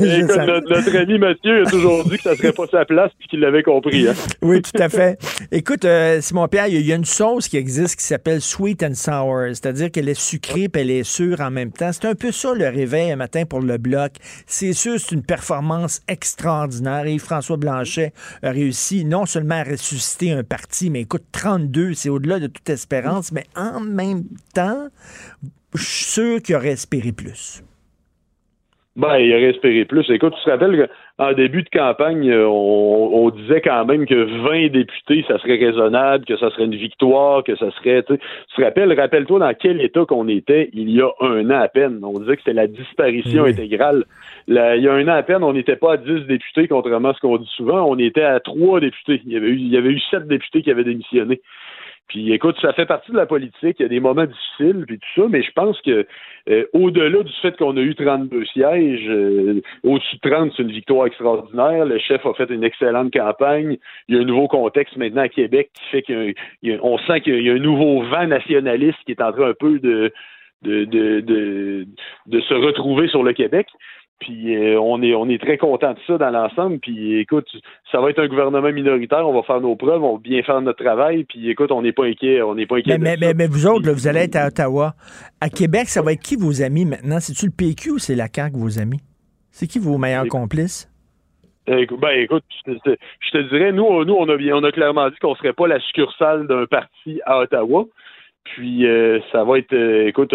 [0.00, 3.40] Notre, notre, ami Mathieu a toujours dit que ça serait pas sa place puis qu'il
[3.40, 4.14] l'avait compris hein.
[4.42, 5.18] oui tout à fait.
[5.52, 8.94] Écoute euh, Simon Pierre, il y a une sauce qui existe qui s'appelle sweet and
[8.94, 11.92] sour, c'est-à-dire qu'elle est sucrée et elle est sûre en même temps.
[11.92, 14.12] C'est un peu ça le réveil un matin pour le bloc.
[14.46, 20.32] C'est sûr, c'est une performance extraordinaire et François Blanchet a réussi non seulement à ressusciter
[20.32, 24.88] un parti, mais écoute, 32, c'est au-delà de toute espérance, mais en même temps,
[25.74, 27.62] je suis sûr qu'il aurait espéré plus.
[28.96, 30.08] Ben, il aurait espéré plus.
[30.08, 30.88] Écoute, tu te rappelles
[31.18, 36.24] qu'en début de campagne, euh, on, disait quand même que 20 députés, ça serait raisonnable,
[36.24, 38.04] que ça serait une victoire, que ça serait.
[38.04, 38.16] Tu
[38.56, 41.98] te rappelles, rappelle-toi dans quel état qu'on était il y a un an à peine.
[42.04, 44.04] On disait que c'était la disparition intégrale.
[44.46, 47.14] il y a un an à peine, on n'était pas à 10 députés, contrairement à
[47.14, 47.84] ce qu'on dit souvent.
[47.88, 49.20] On était à 3 députés.
[49.26, 51.40] Il y avait eu, il y avait eu 7 députés qui avaient démissionné.
[52.08, 53.76] Puis écoute, ça fait partie de la politique.
[53.78, 56.06] Il y a des moments difficiles, puis tout ça, mais je pense que
[56.50, 60.72] euh, au-delà du fait qu'on a eu 32 sièges, euh, au-dessus de 30, c'est une
[60.72, 61.86] victoire extraordinaire.
[61.86, 63.78] Le chef a fait une excellente campagne.
[64.08, 67.50] Il y a un nouveau contexte maintenant à Québec qui fait qu'on sent qu'il y
[67.50, 70.12] a un nouveau vent nationaliste qui est en train un peu de
[70.62, 71.86] de, de, de,
[72.26, 73.66] de se retrouver sur le Québec.
[74.20, 76.78] Puis euh, on est on est très content de ça dans l'ensemble.
[76.78, 77.48] Puis écoute,
[77.90, 79.28] ça va être un gouvernement minoritaire.
[79.28, 81.24] On va faire nos preuves, on va bien faire notre travail.
[81.24, 82.40] Puis écoute, on n'est pas inquiet.
[82.42, 82.98] On n'est pas inquiet.
[82.98, 84.94] Mais, mais, vous autres, vous allez être à Ottawa.
[85.40, 87.18] À Québec, ça va être qui vos amis maintenant?
[87.20, 89.00] C'est-tu le PQ ou c'est la CAQ vos amis?
[89.50, 90.90] C'est qui vos meilleurs complices?
[91.66, 95.54] Ben écoute, je te, dirais, nous, nous on a on a clairement dit qu'on serait
[95.54, 97.86] pas la succursale d'un parti à Ottawa.
[98.44, 100.34] Puis euh, ça va être, euh, écoute,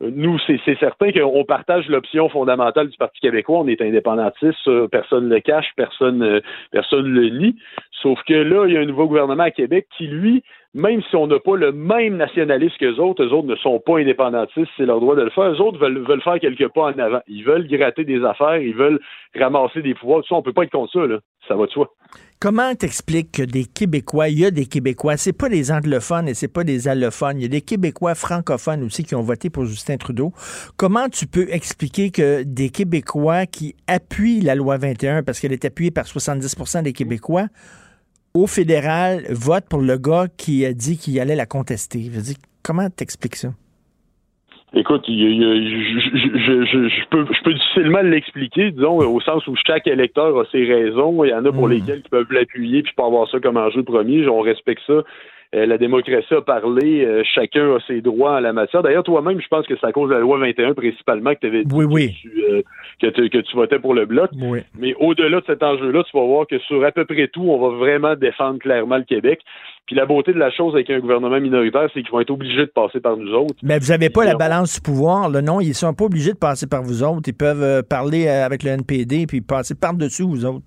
[0.00, 3.60] nous c'est certain qu'on partage l'option fondamentale du Parti québécois.
[3.60, 6.40] On est indépendantiste, personne ne le cache, personne euh,
[6.70, 7.56] personne le nie.
[8.02, 10.42] Sauf que là, il y a un nouveau gouvernement à Québec qui, lui,
[10.74, 13.98] même si on n'a pas le même nationalisme qu'eux autres, eux autres ne sont pas
[14.00, 15.44] indépendantistes, c'est leur droit de le faire.
[15.44, 17.20] Eux autres veulent, veulent faire quelques pas en avant.
[17.28, 19.00] Ils veulent gratter des affaires, ils veulent
[19.38, 20.22] ramasser des pouvoirs.
[20.22, 21.18] Tout ça, on peut pas être contre ça, là.
[21.46, 21.94] Ça va de soi.
[22.40, 26.34] Comment t'expliques que des Québécois, il y a des Québécois, c'est pas des anglophones et
[26.34, 29.66] c'est pas des allophones, il y a des Québécois francophones aussi qui ont voté pour
[29.66, 30.32] Justin Trudeau.
[30.76, 35.64] Comment tu peux expliquer que des Québécois qui appuient la loi 21 parce qu'elle est
[35.64, 37.46] appuyée par 70% des Québécois
[38.34, 42.10] au fédéral votent pour le gars qui a dit qu'il allait la contester?
[42.12, 43.50] Je dire, comment t'expliques ça?
[44.76, 45.14] Écoute, je,
[47.10, 51.22] peux, je peux difficilement l'expliquer, disons, au sens où chaque électeur a ses raisons.
[51.22, 51.72] Il y en a pour hmm.
[51.72, 54.28] lesquels qui peuvent l'appuyer puis pas avoir ça comme enjeu premier.
[54.28, 55.04] On respecte ça.
[55.54, 58.82] Euh, la démocratie a parlé, euh, chacun a ses droits en la matière.
[58.82, 61.64] D'ailleurs, toi-même, je pense que c'est à cause de la loi 21 principalement que, avais
[61.64, 62.16] dit oui,
[63.00, 64.30] Que, tu, euh, que, tu, votais pour le bloc.
[64.76, 67.58] Mais au-delà de cet enjeu-là, tu vas voir que sur à peu près tout, on
[67.58, 69.40] va vraiment défendre clairement le Québec.
[69.86, 72.62] Puis la beauté de la chose avec un gouvernement minoritaire, c'est qu'ils vont être obligés
[72.62, 73.54] de passer par nous autres.
[73.62, 75.60] Mais vous n'avez pas la balance du pouvoir, là, non?
[75.60, 77.28] Ils sont pas obligés de passer par vous autres.
[77.28, 80.64] Ils peuvent parler avec le NPD puis passer par-dessus vous autres.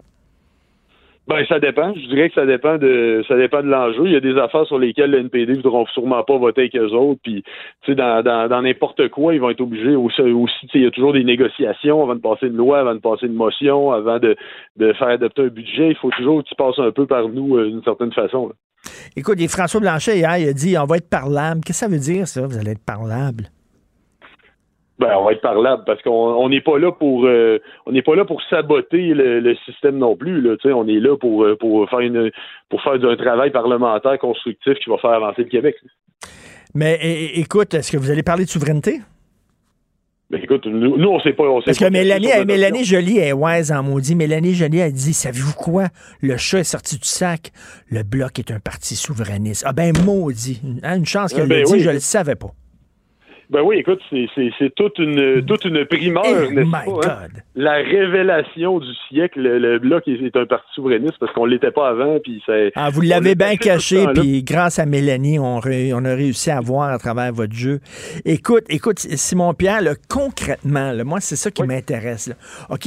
[1.27, 1.93] Ben, ça dépend.
[1.93, 4.05] Je dirais que ça dépend de ça dépend de l'enjeu.
[4.05, 6.75] Il y a des affaires sur lesquelles le NPD ne voudront sûrement pas voter avec
[6.77, 7.19] eux autres.
[7.21, 7.43] Puis,
[7.81, 10.21] tu sais, dans, dans, n'importe quoi, ils vont être obligés aussi.
[10.21, 13.25] aussi il y a toujours des négociations avant de passer une loi, avant de passer
[13.25, 14.37] une motion, avant de,
[14.77, 15.89] de faire adopter un budget.
[15.89, 18.53] Il faut toujours que tu passes un peu par nous euh, d'une certaine façon.
[19.17, 21.59] Écoute, François Blanchet, hier, il a dit on va être parlable.
[21.65, 22.47] Qu'est-ce que ça veut dire, ça?
[22.47, 23.49] Vous allez être parlable?
[24.99, 28.15] Ben, on va être parlable parce qu'on n'est pas là pour euh, on n'est pas
[28.15, 30.41] là pour saboter le, système non plus.
[30.41, 32.31] Là, on est là pour, euh, pour faire une
[32.69, 35.75] pour faire un travail parlementaire constructif qui va faire avancer le Québec.
[36.73, 36.97] Mais
[37.35, 38.99] écoute, est-ce que vous allez parler de souveraineté?
[40.29, 41.43] Mais écoute, nous, nous on sait pas.
[41.43, 44.15] On sait Parce pas que Mélanie, Mélanie Jolie est wise en maudit.
[44.15, 45.85] Mélanie Jolie a dit Savez-vous quoi?
[46.21, 47.51] Le chat est sorti du sac.
[47.89, 49.63] Le Bloc est un parti souverainiste.
[49.65, 50.59] Ah ben, maudit.
[50.83, 51.79] Hein, Une chance qu'elle Ben l'a dit, oui.
[51.79, 52.51] je le savais pas.
[53.49, 56.79] Ben oui, écoute, c'est- toute une toute une primeur, Eh, n'est-ce pas?
[56.79, 57.17] hein?
[57.31, 57.41] God.
[57.55, 61.71] La révélation du siècle, le, le bloc est, est un parti souverainiste parce qu'on l'était
[61.71, 62.73] pas avant, puis c'est.
[62.75, 66.51] Ah, vous l'avez l'a bien caché puis grâce à Mélanie, on, ré- on a réussi
[66.51, 67.79] à voir à travers votre jeu.
[68.25, 72.29] Écoute, écoute, Simon Pierre, là, concrètement, là, moi, c'est ça qui m'intéresse.
[72.69, 72.81] OK,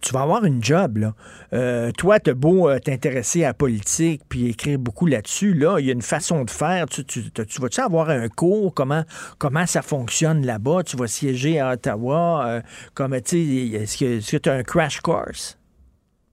[0.00, 1.12] tu, vas avoir une job, là.
[1.52, 5.86] Euh, toi, t'as beau euh, t'intéresser à la politique puis écrire beaucoup là-dessus, là, il
[5.86, 6.86] y a une façon de faire.
[6.86, 8.72] Tu- tu vas-tu avoir un cours?
[8.74, 9.02] Comment,
[9.38, 10.03] comment ça fonctionne?
[10.44, 10.82] Là-bas?
[10.84, 12.44] Tu vas siéger à Ottawa?
[12.46, 12.60] Euh,
[12.94, 15.58] comme, tu sais, est-ce que tu as un crash course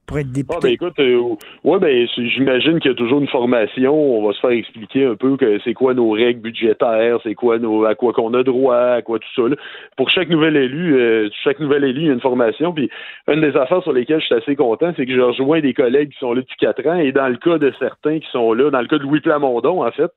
[0.08, 0.56] pour être député?
[0.58, 3.94] Ah, ben écoute, euh, ouais, ben j'imagine qu'il y a toujours une formation.
[3.94, 7.60] On va se faire expliquer un peu que c'est quoi nos règles budgétaires, c'est quoi
[7.60, 9.48] nos, à quoi qu'on a droit, à quoi tout ça.
[9.48, 9.56] là.
[9.96, 12.74] Pour chaque nouvel élu, euh, chaque nouvel élu, il y a une formation.
[12.74, 12.90] Puis
[13.28, 16.12] une des affaires sur lesquelles je suis assez content, c'est que je rejoins des collègues
[16.12, 16.98] qui sont là depuis quatre ans.
[16.98, 19.86] Et dans le cas de certains qui sont là, dans le cas de Louis Plamondon,
[19.86, 20.12] en fait,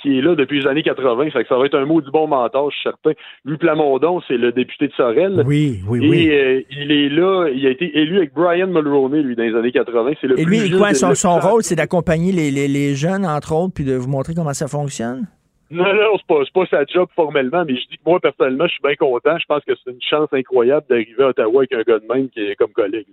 [0.00, 1.30] qui est là depuis les années 80.
[1.30, 3.12] Fait que ça va être un mot du bon mentor, je suis certain.
[3.44, 5.42] Louis Plamondon, c'est le député de Sorel.
[5.46, 6.28] Oui, oui, Et oui.
[6.30, 9.72] euh, il est là, il a été élu avec Brian Mulroney, lui, dans les années
[9.72, 10.12] 80.
[10.20, 13.54] C'est le Et plus lui, quoi, son, rôle, c'est d'accompagner les, les- les jeunes, entre
[13.54, 15.26] autres, puis de vous montrer comment ça fonctionne?
[15.72, 18.72] Non, non, c'est pas, pas sa job formellement, mais je dis que moi, personnellement, je
[18.72, 19.38] suis bien content.
[19.38, 22.28] Je pense que c'est une chance incroyable d'arriver à Ottawa avec un gars de même
[22.28, 23.06] qui est comme collègue.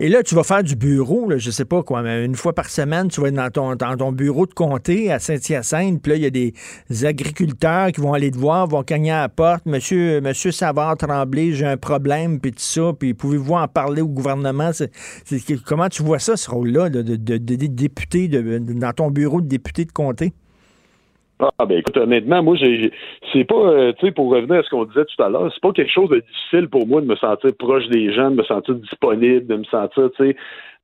[0.00, 2.54] Et là, tu vas faire du bureau, là, je sais pas quoi, mais une fois
[2.54, 6.22] par semaine, tu vas être dans ton, bureau de comté à Saint-Hyacinthe, puis là, il
[6.22, 6.52] y a des
[7.04, 9.64] agriculteurs qui vont aller te voir, vont cogner à la porte.
[9.64, 14.08] Monsieur, monsieur Savard Tremblay, j'ai un problème, puis tout ça, puis pouvez-vous en parler au
[14.08, 14.70] gouvernement?
[15.66, 19.92] Comment tu vois ça, ce rôle-là, de, de, député, dans ton bureau de député de
[19.92, 20.32] comté?
[21.38, 22.90] Ah ben écoute, honnêtement, moi j'ai
[23.32, 25.60] c'est pas euh, tu sais, pour revenir à ce qu'on disait tout à l'heure, c'est
[25.60, 28.42] pas quelque chose de difficile pour moi de me sentir proche des gens, de me
[28.42, 30.36] sentir disponible, de me sentir, tu sais,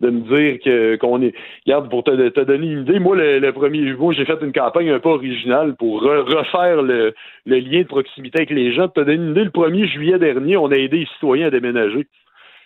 [0.02, 1.34] de me dire que qu'on est.
[1.66, 4.52] Regarde, pour te, te donner une idée, moi le, le premier jour, j'ai fait une
[4.52, 7.14] campagne un peu originale pour re- refaire le,
[7.46, 8.88] le lien de proximité avec les gens.
[8.88, 12.06] Te donner une idée, le 1er juillet dernier, on a aidé les citoyens à déménager.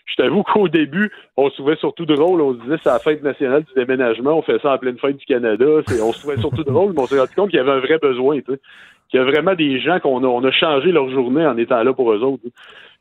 [0.07, 2.41] Je t'avoue qu'au début, on se trouvait surtout drôle.
[2.41, 5.17] On se disait c'est la fête nationale du déménagement, on fait ça en pleine fête
[5.17, 5.67] du Canada.
[6.03, 7.99] On se trouvait surtout drôle, mais on s'est rendu compte qu'il y avait un vrai
[7.99, 8.53] besoin, tu.
[9.09, 11.83] Qu'il y a vraiment des gens qu'on a, on a changé leur journée en étant
[11.83, 12.43] là pour eux autres.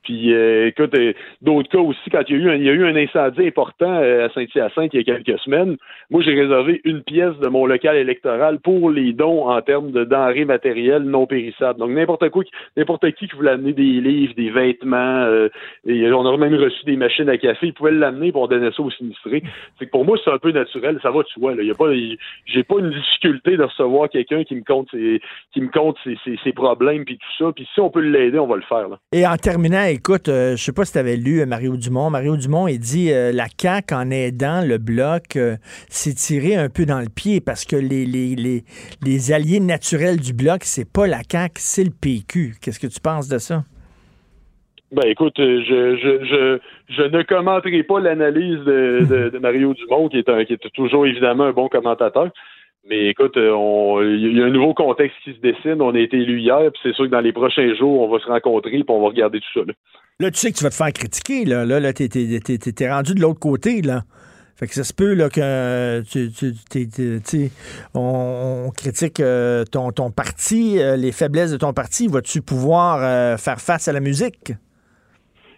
[0.05, 2.69] Puis euh, écoute, euh, d'autres cas aussi, quand il y a eu un, il y
[2.69, 5.75] a eu un incendie important euh, à Saint-Hyacinthe il y a quelques semaines,
[6.09, 10.03] moi j'ai réservé une pièce de mon local électoral pour les dons en termes de
[10.05, 11.79] denrées matérielles non périssables.
[11.79, 12.43] Donc n'importe quoi,
[12.77, 15.49] n'importe qui qui voulait amener des livres, des vêtements, euh,
[15.87, 18.81] et on a même reçu des machines à café, ils pouvaient l'amener pour donner ça
[18.83, 19.43] aux sinistrés.
[19.79, 21.55] C'est que pour moi c'est un peu naturel, ça va de soi.
[21.55, 21.63] Là.
[21.63, 21.91] Y a pas,
[22.45, 25.19] j'ai pas une difficulté de recevoir quelqu'un qui me compte ses,
[25.53, 27.51] qui me compte ses, ses- ses problèmes puis tout ça.
[27.55, 28.87] Puis si on peut l'aider, on va le faire.
[28.89, 28.97] Là.
[29.11, 32.09] Et en terminant, écoute, euh, je sais pas si tu avais lu euh, Mario Dumont.
[32.09, 35.55] Mario Dumont, il dit euh, la CAQ, en aidant le Bloc, euh,
[35.89, 40.91] s'est tiré un peu dans le pied parce que les, alliés naturels du Bloc, c'est
[40.91, 42.55] pas la CAQ, c'est le PQ.
[42.61, 43.63] Qu'est-ce que tu penses de ça?
[44.91, 46.59] Ben écoute, je, je,
[46.89, 51.53] je, ne commenterai pas l'analyse de, Mario Dumont, qui est, qui est toujours évidemment un
[51.53, 52.29] bon commentateur.
[52.87, 55.81] Mais écoute, euh, il y a un nouveau contexte qui se dessine.
[55.81, 58.19] On a été élu hier, puis c'est sûr que dans les prochains jours, on va
[58.19, 59.65] se rencontrer, puis on va regarder tout ça.
[59.65, 59.73] Là.
[60.19, 61.45] Là, tu sais que tu vas te faire critiquer.
[61.45, 63.81] Là, là, là t'es, t'es- t'es- t'es- t'es rendu de l'autre côté.
[63.81, 64.03] là.
[64.57, 67.49] Fait que ça se peut là, que tu, tu- t'es- t'es- tu
[67.93, 72.07] on, on critique euh, ton, ton parti, euh, les faiblesses de ton parti.
[72.07, 74.53] Vas-tu pouvoir euh, faire face à la musique?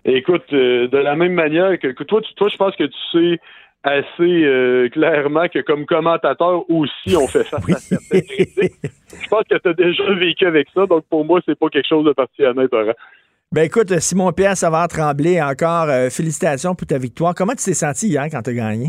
[0.06, 2.98] Écoute, euh, de la même manière que, que toi, tu, toi, je pense que tu
[3.12, 3.40] sais
[3.88, 8.74] assez euh, clairement que comme commentateur aussi, on fait face à certaines critiques.
[8.84, 11.88] Je pense que tu as déjà vécu avec ça, donc pour moi, c'est pas quelque
[11.88, 12.94] chose de particulièrement épeurant.
[13.52, 17.34] Ben écoute, Simon-Pierre Savard Tremblay, encore euh, félicitations pour ta victoire.
[17.34, 18.88] Comment tu t'es senti hier quand tu as gagné?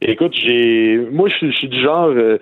[0.00, 2.38] Écoute, j'ai moi je suis- je suis du genre euh,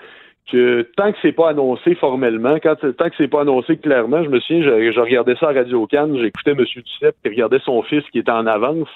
[0.51, 4.29] que tant que c'est pas annoncé formellement, quand tant que c'est pas annoncé clairement, je
[4.29, 6.59] me souviens, je, je regardais ça à Radio Cannes, j'écoutais M.
[6.59, 8.89] Duceppe qui regardait son fils qui était en avance,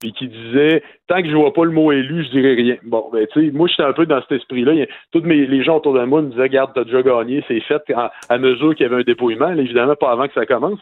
[0.00, 2.76] puis qui disait tant que je vois pas le mot élu, je dirais rien.
[2.84, 4.86] Bon, ben tu sais, moi j'étais un peu dans cet esprit-là.
[5.12, 7.82] Tous mes les gens autour de moi me disaient Garde, t'as déjà gagné, c'est fait
[7.94, 10.80] à, mesure qu'il y avait un dépouillement, évidemment pas avant que ça commence.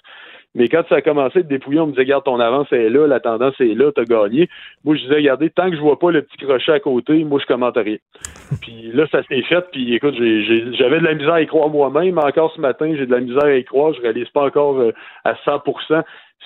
[0.54, 3.06] Mais quand ça a commencé de dépouiller, on me disait, garde, ton avance est là,
[3.06, 4.48] la tendance est là, t'as gagné.
[4.84, 7.40] Moi, je disais, regardez, tant que je vois pas le petit crochet à côté, moi,
[7.40, 7.96] je commente rien.
[8.60, 12.18] puis là, ça s'est fait, puis écoute, j'avais de la misère à y croire moi-même.
[12.18, 13.92] Encore ce matin, j'ai de la misère à y croire.
[13.94, 14.92] Je réalise pas encore euh,
[15.24, 16.02] à 100%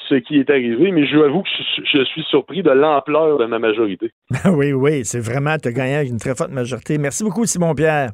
[0.09, 3.47] ce qui est arrivé, mais je avoue que je, je suis surpris de l'ampleur de
[3.47, 4.11] ma majorité.
[4.47, 6.97] oui, oui, c'est vraiment, tu as gagné avec une très forte majorité.
[6.99, 8.11] Merci beaucoup, Simon-Pierre.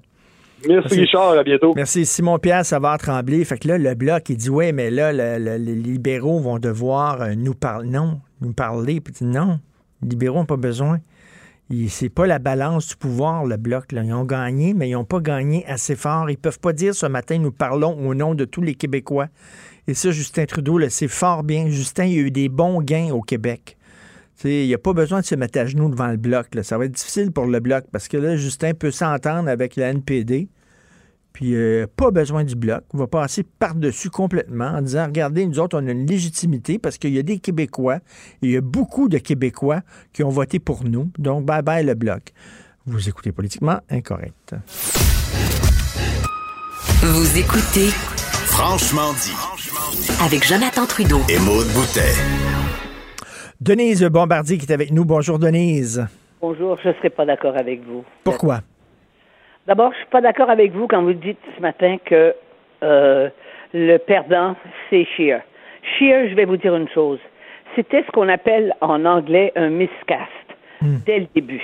[0.68, 1.74] Merci, Richard, à bientôt.
[1.74, 3.44] Merci Simon-Pierre Savard Tremblay.
[3.44, 7.34] Fait que là, le bloc, il dit Ouais, mais là, les libéraux vont devoir euh,
[7.34, 7.88] nous parler.
[7.90, 9.02] Non, nous parler.
[9.20, 9.58] non,
[10.02, 11.00] les libéraux n'ont pas besoin.
[11.88, 13.92] C'est pas la balance du pouvoir, le bloc.
[13.92, 14.02] Là.
[14.04, 16.30] Ils ont gagné, mais ils n'ont pas gagné assez fort.
[16.30, 19.28] Ils peuvent pas dire ce matin, nous parlons au nom de tous les Québécois.
[19.86, 21.68] Et ça, Justin Trudeau le sait fort bien.
[21.68, 23.76] Justin, il a eu des bons gains au Québec.
[24.42, 26.48] Il n'y a pas besoin de se mettre à genoux devant le bloc.
[26.62, 29.90] Ça va être difficile pour le bloc parce que là, Justin peut s'entendre avec la
[29.90, 30.48] NPD.
[31.32, 32.84] Puis, euh, pas besoin du bloc.
[32.94, 36.96] On va passer par-dessus complètement en disant regardez, nous autres, on a une légitimité parce
[36.96, 37.98] qu'il y a des Québécois,
[38.40, 39.80] il y a beaucoup de Québécois
[40.12, 41.10] qui ont voté pour nous.
[41.18, 42.32] Donc, bye bye le bloc.
[42.86, 44.54] Vous écoutez politiquement incorrect.
[47.02, 47.88] Vous écoutez
[48.46, 49.34] Franchement dit.
[50.22, 51.20] Avec Jonathan Trudeau.
[51.28, 52.14] Et Maude Boutet.
[53.60, 55.04] Denise Bombardier qui est avec nous.
[55.04, 56.06] Bonjour, Denise.
[56.40, 58.04] Bonjour, je ne serai pas d'accord avec vous.
[58.24, 58.60] Pourquoi?
[59.66, 62.34] D'abord, je suis pas d'accord avec vous quand vous dites ce matin que
[62.82, 63.30] euh,
[63.72, 64.56] le perdant,
[64.90, 65.40] c'est Shear.
[65.98, 67.18] Shear, je vais vous dire une chose.
[67.74, 70.30] C'était ce qu'on appelle en anglais un miscast
[70.82, 70.96] hmm.
[71.06, 71.62] dès le début.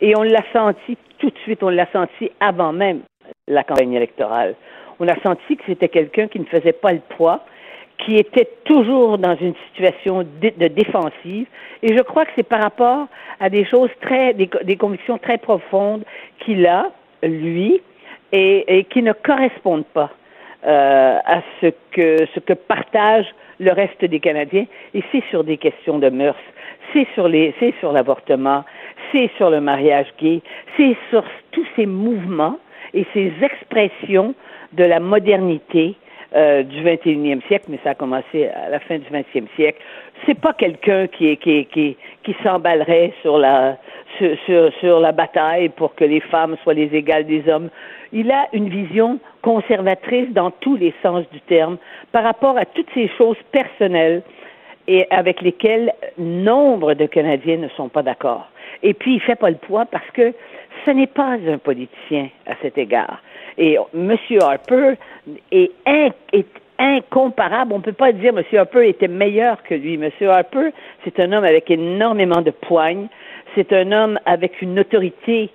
[0.00, 3.00] Et on l'a senti tout de suite, on l'a senti avant même
[3.46, 4.54] la campagne électorale.
[5.00, 7.44] On a senti que c'était quelqu'un qui ne faisait pas le poids,
[7.98, 11.46] qui était toujours dans une situation de, défensive.
[11.82, 13.06] Et je crois que c'est par rapport
[13.40, 16.04] à des choses très, des convictions très profondes
[16.40, 16.90] qu'il a,
[17.22, 17.80] lui,
[18.34, 20.10] et, qui ne correspondent pas
[20.66, 23.26] euh, à ce que, ce que partage
[23.60, 24.66] le reste des Canadiens.
[24.94, 26.36] Et c'est sur des questions de mœurs,
[26.92, 28.64] c'est sur les, c'est sur l'avortement,
[29.12, 30.40] c'est sur le mariage gay,
[30.76, 32.58] c'est sur tous ces mouvements
[32.92, 34.34] et ces expressions
[34.72, 35.94] de la modernité
[36.34, 39.80] euh, du 21e siècle, mais ça a commencé à la fin du 20e siècle.
[40.26, 43.76] C'est pas quelqu'un qui, qui, qui, qui s'emballerait sur la,
[44.18, 47.68] sur, sur, la bataille pour que les femmes soient les égales des hommes.
[48.12, 51.76] Il a une vision conservatrice dans tous les sens du terme
[52.12, 54.22] par rapport à toutes ces choses personnelles
[54.86, 58.48] et avec lesquelles nombre de Canadiens ne sont pas d'accord.
[58.82, 60.32] Et puis, il fait pas le poids parce que
[60.84, 63.20] ce n'est pas un politicien à cet égard.
[63.58, 64.16] Et M.
[64.40, 64.94] Harper
[65.50, 66.46] est, est
[66.78, 67.72] incomparable.
[67.72, 68.42] On ne peut pas dire M.
[68.58, 69.94] Harper était meilleur que lui.
[69.94, 70.10] M.
[70.28, 70.70] Harper,
[71.04, 73.08] c'est un homme avec énormément de poignes.
[73.54, 75.50] C'est un homme avec une autorité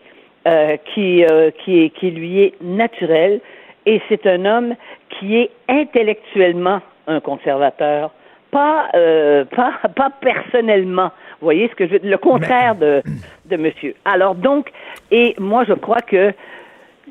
[0.48, 3.42] euh, qui, euh, qui, qui lui est naturelle
[3.86, 4.76] et c'est un homme
[5.10, 8.12] qui est intellectuellement un conservateur,
[8.52, 11.12] pas, euh, pas, pas personnellement.
[11.40, 13.02] Vous voyez ce que je veux Le contraire de,
[13.46, 13.96] de monsieur.
[14.06, 14.72] Alors donc,
[15.12, 16.32] et moi je crois que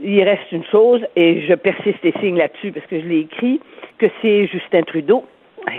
[0.03, 3.61] il reste une chose, et je persiste et signe là-dessus parce que je l'ai écrit,
[3.99, 5.25] que c'est Justin Trudeau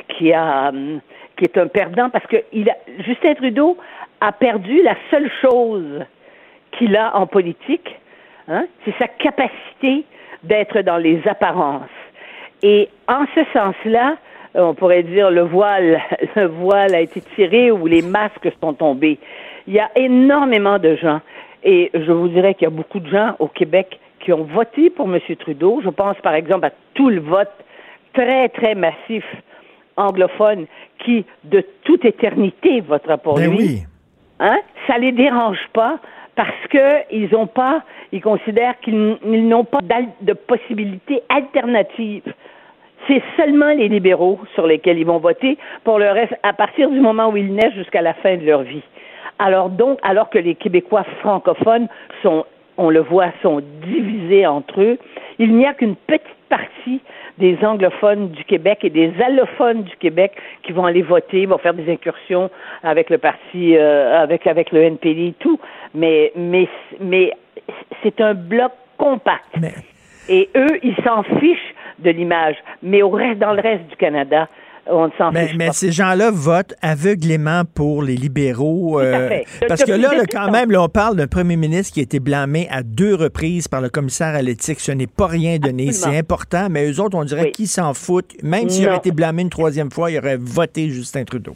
[0.09, 0.71] qui a
[1.37, 3.77] qui est un perdant parce que il a, Justin Trudeau
[4.19, 6.05] a perdu la seule chose
[6.71, 7.95] qu'il a en politique,
[8.49, 10.03] hein, c'est sa capacité
[10.43, 11.89] d'être dans les apparences.
[12.61, 14.17] Et en ce sens-là,
[14.53, 16.01] on pourrait dire le voile,
[16.35, 19.17] le voile a été tiré ou les masques sont tombés.
[19.67, 21.21] Il y a énormément de gens,
[21.63, 24.89] et je vous dirais qu'il y a beaucoup de gens au Québec qui ont voté
[24.89, 25.19] pour M.
[25.39, 25.81] Trudeau.
[25.83, 27.51] Je pense par exemple à tout le vote
[28.13, 29.23] très, très massif
[29.97, 30.65] anglophone
[30.99, 33.57] qui, de toute éternité, votera pour ben lui.
[33.57, 33.83] Oui.
[34.39, 34.59] Hein?
[34.87, 35.99] Ça les dérange pas
[36.35, 37.83] parce qu'ils n'ont pas,
[38.13, 39.79] ils considèrent qu'ils n'ont pas
[40.21, 42.33] de possibilités alternatives.
[43.07, 46.99] C'est seulement les libéraux sur lesquels ils vont voter pour le reste, à partir du
[46.99, 48.83] moment où ils naissent jusqu'à la fin de leur vie.
[49.37, 51.87] Alors donc, alors que les Québécois francophones
[52.21, 52.45] sont,
[52.79, 54.97] on le voit, sont divisés entre eux,
[55.37, 57.01] il n'y a qu'une petite partie
[57.37, 60.31] des anglophones du Québec et des allophones du Québec
[60.63, 62.49] qui vont aller voter, vont faire des incursions
[62.83, 65.59] avec le parti, euh, avec avec le NPD et tout.
[65.93, 66.67] Mais mais
[66.99, 67.31] mais
[68.01, 69.55] c'est un bloc compact.
[70.27, 72.55] Et eux, ils s'en fichent de l'image.
[72.83, 74.47] Mais au reste, dans le reste du Canada,
[75.33, 78.99] mais, ces gens-là votent aveuglément pour les libéraux.
[78.99, 79.29] Euh,
[79.67, 82.67] parce que là, quand même, là, on parle d'un premier ministre qui a été blâmé
[82.71, 84.79] à deux reprises par le commissaire à l'éthique.
[84.79, 85.91] Ce n'est pas rien donné.
[85.91, 88.41] C'est important, mais eux autres, on dirait qu'ils s'en foutent.
[88.43, 91.55] Même s'il aurait été blâmé une troisième fois, il aurait voté Justin Trudeau.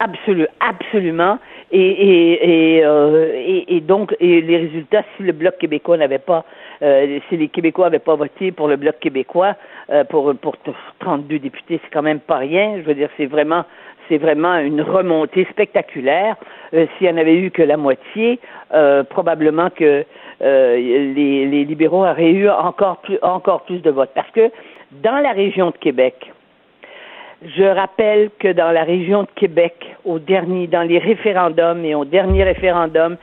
[0.00, 1.38] Absolument, absolument.
[1.72, 6.44] Et, et, et, euh, et, donc, et les résultats, si le Bloc québécois n'avait pas,
[6.82, 9.54] euh, si les Québécois n'avaient pas voté pour le Bloc québécois,
[9.90, 10.56] euh, pour, pour
[11.00, 12.76] 32 députés, c'est quand même pas rien.
[12.78, 13.64] Je veux dire, c'est vraiment,
[14.08, 16.36] c'est vraiment une remontée spectaculaire.
[16.74, 18.38] Euh, S'il y en avait eu que la moitié,
[18.74, 20.04] euh, probablement que
[20.40, 24.12] les, les libéraux auraient eu encore plus, encore plus de votes.
[24.14, 24.50] Parce que
[24.92, 26.32] dans la région de Québec,
[27.42, 29.74] je rappelle que dans la région de Québec,
[30.04, 33.16] au dernier, dans les référendums et au dernier référendum,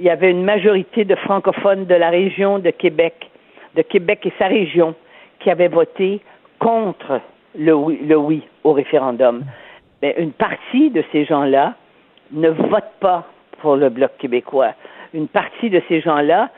[0.00, 3.30] il y avait une majorité de francophones de la région de Québec
[3.76, 4.94] de Québec et sa région
[5.40, 6.20] qui avaient voté
[6.58, 7.20] contre
[7.58, 9.44] le oui, le oui au référendum.
[10.02, 11.74] Mais une partie de ces gens-là
[12.32, 13.26] ne votent pas
[13.60, 14.72] pour le Bloc québécois.
[15.12, 16.50] Une partie de ces gens-là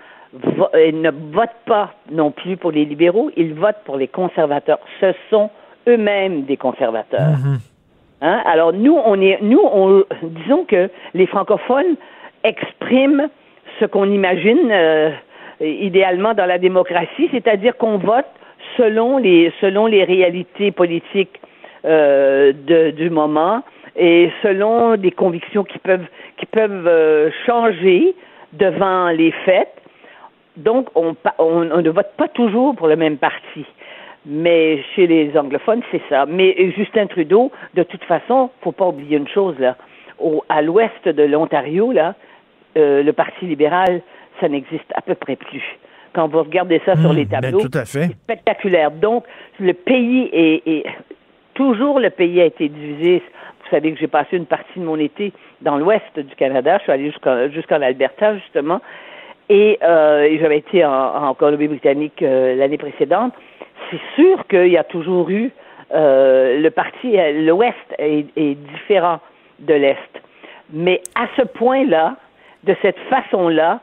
[0.74, 4.78] euh, ne votent pas non plus pour les libéraux, ils votent pour les conservateurs.
[5.00, 5.50] Ce sont
[5.88, 7.38] eux-mêmes des conservateurs.
[7.38, 7.58] Mhm.
[8.22, 8.42] Hein?
[8.46, 11.96] Alors nous, on est, nous, on, disons que les francophones
[12.44, 13.28] expriment
[13.80, 15.10] ce qu'on imagine euh,
[15.60, 18.26] idéalement dans la démocratie, c'est-à-dire qu'on vote
[18.76, 21.40] selon les selon les réalités politiques
[21.84, 22.52] euh,
[22.92, 23.62] du moment
[23.96, 26.06] et selon des convictions qui peuvent
[26.36, 28.14] qui peuvent euh, changer
[28.52, 29.68] devant les faits.
[30.56, 33.64] Donc on, on, on ne vote pas toujours pour le même parti.
[34.24, 36.26] Mais chez les anglophones, c'est ça.
[36.26, 39.76] Mais Justin Trudeau, de toute façon, faut pas oublier une chose là.
[40.18, 42.14] Au, à l'ouest de l'Ontario, là,
[42.76, 44.00] euh, le Parti libéral,
[44.40, 45.62] ça n'existe à peu près plus.
[46.14, 48.90] Quand vous regardez ça sur Hmm, les ben, tableaux, c'est spectaculaire.
[48.90, 49.24] Donc,
[49.58, 50.84] le pays est, est-
[51.54, 53.22] toujours le pays a été divisé.
[53.64, 55.32] Vous savez que j'ai passé une partie de mon été
[55.62, 56.76] dans l'ouest du Canada.
[56.78, 57.10] Je suis allé
[57.52, 58.80] jusqu'en Alberta, justement.
[59.48, 60.92] Et, euh, et j'avais été en,
[61.28, 63.32] en Colombie-Britannique euh, l'année précédente.
[63.90, 65.50] C'est sûr qu'il y a toujours eu
[65.94, 69.20] euh, le parti, l'Ouest est, est différent
[69.60, 70.22] de l'Est.
[70.72, 72.16] Mais à ce point-là,
[72.64, 73.80] de cette façon-là,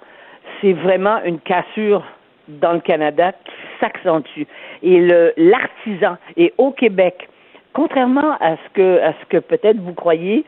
[0.62, 2.04] c'est vraiment une cassure
[2.48, 4.44] dans le Canada qui s'accentue.
[4.82, 5.00] Et
[5.38, 7.30] l'artisan, et au Québec,
[7.74, 10.46] contrairement à ce que, peut-être vous croyez,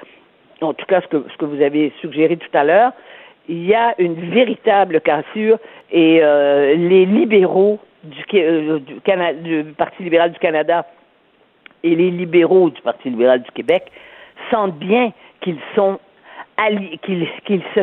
[0.62, 2.92] en tout cas ce que, vous avez suggéré tout à l'heure,
[3.48, 5.58] il y a une véritable cassure
[5.92, 7.80] et euh, les libéraux
[8.34, 10.86] euh, du, Parti libéral du Canada
[11.84, 13.92] et les libéraux du Parti libéral du Québec
[14.50, 16.00] sentent bien qu'ils sont
[17.02, 17.82] qu'ils se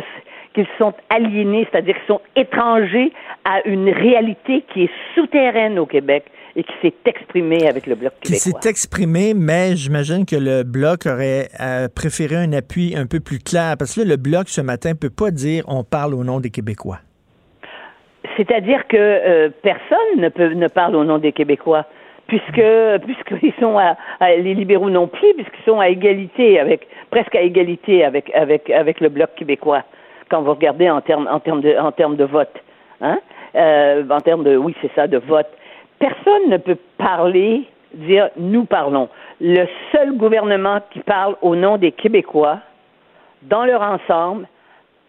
[0.65, 3.13] qu'ils sont aliénés, c'est-à-dire qu'ils sont étrangers
[3.45, 6.25] à une réalité qui est souterraine au Québec
[6.57, 8.61] et qui s'est exprimée avec le Bloc Qui québécois.
[8.63, 13.39] s'est exprimé, mais j'imagine que le Bloc aurait euh, préféré un appui un peu plus
[13.39, 13.77] clair.
[13.79, 16.51] Parce que là, le Bloc, ce matin, peut pas dire on parle au nom des
[16.51, 16.99] Québécois.
[18.37, 21.87] C'est-à-dire que euh, personne ne peut ne parle au nom des Québécois,
[22.27, 22.63] puisque
[23.05, 27.41] puisqu'ils sont à, à- les libéraux non plus, puisqu'ils sont à égalité avec presque à
[27.43, 29.85] égalité avec avec avec le bloc québécois.
[30.29, 32.55] Quand vous regardez en termes en termes de en termes de vote,
[33.01, 33.19] hein,
[33.55, 35.49] Euh, en termes de oui c'est ça de vote,
[35.99, 37.65] personne ne peut parler
[37.95, 39.09] dire nous parlons.
[39.41, 42.59] Le seul gouvernement qui parle au nom des Québécois
[43.43, 44.47] dans leur ensemble,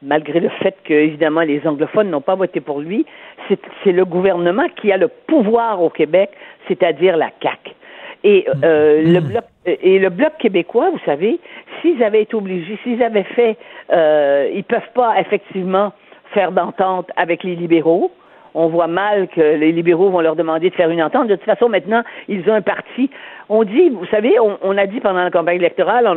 [0.02, 3.06] malgré le fait que, évidemment, les anglophones n'ont pas voté pour lui,
[3.48, 6.30] c'est le gouvernement qui a le pouvoir au Québec,
[6.68, 7.76] c'est-à-dire la CAQ.
[8.24, 9.44] Et euh, le bloc
[9.82, 11.40] et le bloc québécois, vous savez,
[11.82, 13.58] s'ils avaient été obligés, s'ils avaient fait,
[13.91, 15.94] euh, ils peuvent pas effectivement
[16.34, 18.12] faire d'entente avec les libéraux.
[18.56, 21.28] On voit mal que les libéraux vont leur demander de faire une entente.
[21.28, 23.10] De toute façon, maintenant, ils ont un parti.
[23.48, 26.08] On dit, vous savez, on, a dit pendant la campagne électorale,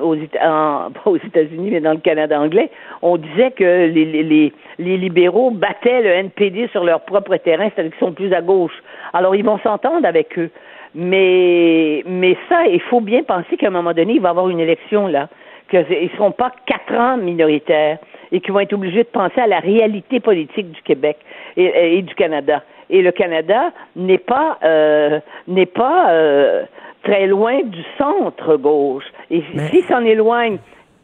[0.00, 2.70] aux, pas aux États-Unis, mais dans le Canada anglais,
[3.02, 8.12] on disait que les libéraux battaient le NPD sur leur propre terrain, c'est-à-dire qu'ils sont
[8.12, 8.82] plus à gauche.
[9.12, 10.50] Alors, ils vont s'entendre avec eux.
[10.94, 14.48] Mais, mais ça, il faut bien penser qu'à un moment donné, il va y avoir
[14.48, 15.28] une élection, là,
[15.70, 17.98] qu'ils ne seront pas quatre ans minoritaires
[18.32, 21.18] et qu'ils vont être obligés de penser à la réalité politique du Québec
[21.56, 22.62] et, et du Canada.
[22.88, 26.64] Et le Canada n'est pas euh, n'est pas euh,
[27.04, 29.04] très loin du centre gauche.
[29.30, 30.58] Et s'il s'en éloigne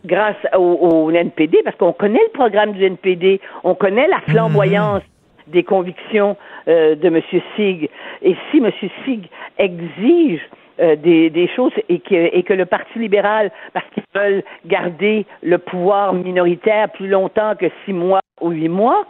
[0.04, 5.02] grâce au, au NPD, parce qu'on connaît le programme du NPD, on connaît la flamboyance
[5.46, 6.36] des convictions
[6.68, 7.20] euh, de M.
[7.56, 7.88] Sig.
[8.22, 8.70] Et si M.
[9.04, 9.28] Sig
[9.58, 10.40] exige
[10.80, 15.58] euh, des, choses et que, et que le Parti libéral, parce qu'ils veulent garder le
[15.58, 19.06] pouvoir minoritaire plus longtemps que six mois ou huit mois,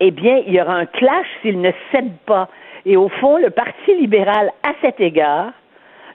[0.00, 2.48] eh bien, il y aura un clash s'ils ne cèdent pas.
[2.84, 5.52] Et au fond, le Parti libéral, à cet égard,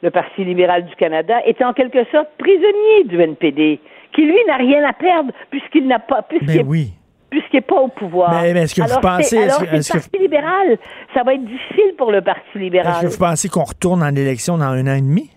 [0.01, 3.79] le Parti libéral du Canada, est en quelque sorte prisonnier du NPD,
[4.13, 6.93] qui lui n'a rien à perdre puisqu'il n'a pas, puisqu'il oui.
[7.31, 8.31] Puisqu'il n'est pas au pouvoir.
[8.43, 10.77] Mais- mais est-ce que vous pensez- est-ce alors que- c'est est-ce le que- Parti libéral,
[11.15, 12.91] ça va être difficile pour le Parti libéral.
[12.91, 15.31] Est-ce que vous pensez qu'on retourne en élection dans un an et demi?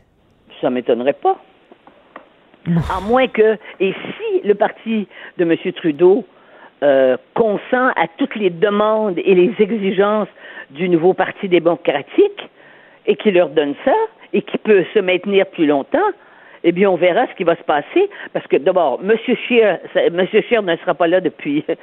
[0.60, 1.38] Ça m'étonnerait pas.
[2.96, 5.06] À moins que, et si le parti
[5.38, 5.54] de M.
[5.74, 6.24] Trudeau
[6.82, 10.28] euh, consent à toutes les demandes et les exigences
[10.70, 12.50] du nouveau Parti démocratique
[13.06, 13.94] et qui leur donne ça
[14.32, 15.98] et qui peut se maintenir plus longtemps,
[16.64, 18.10] eh bien, on verra ce qui va se passer.
[18.32, 19.14] Parce que, d'abord, M.
[19.26, 20.26] Scheer, M.
[20.26, 21.74] Scheer ne sera pas là depuis, euh,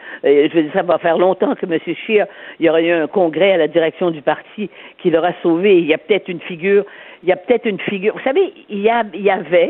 [0.49, 1.79] je veux dire, ça va faire longtemps que M.
[2.05, 2.25] Scheer,
[2.59, 5.77] il y aura eu un congrès à la direction du parti qui l'aura sauvé.
[5.77, 6.83] Il y a peut-être une figure,
[7.23, 8.15] il y a peut-être une figure.
[8.15, 9.69] Vous savez, il y, a, il y avait,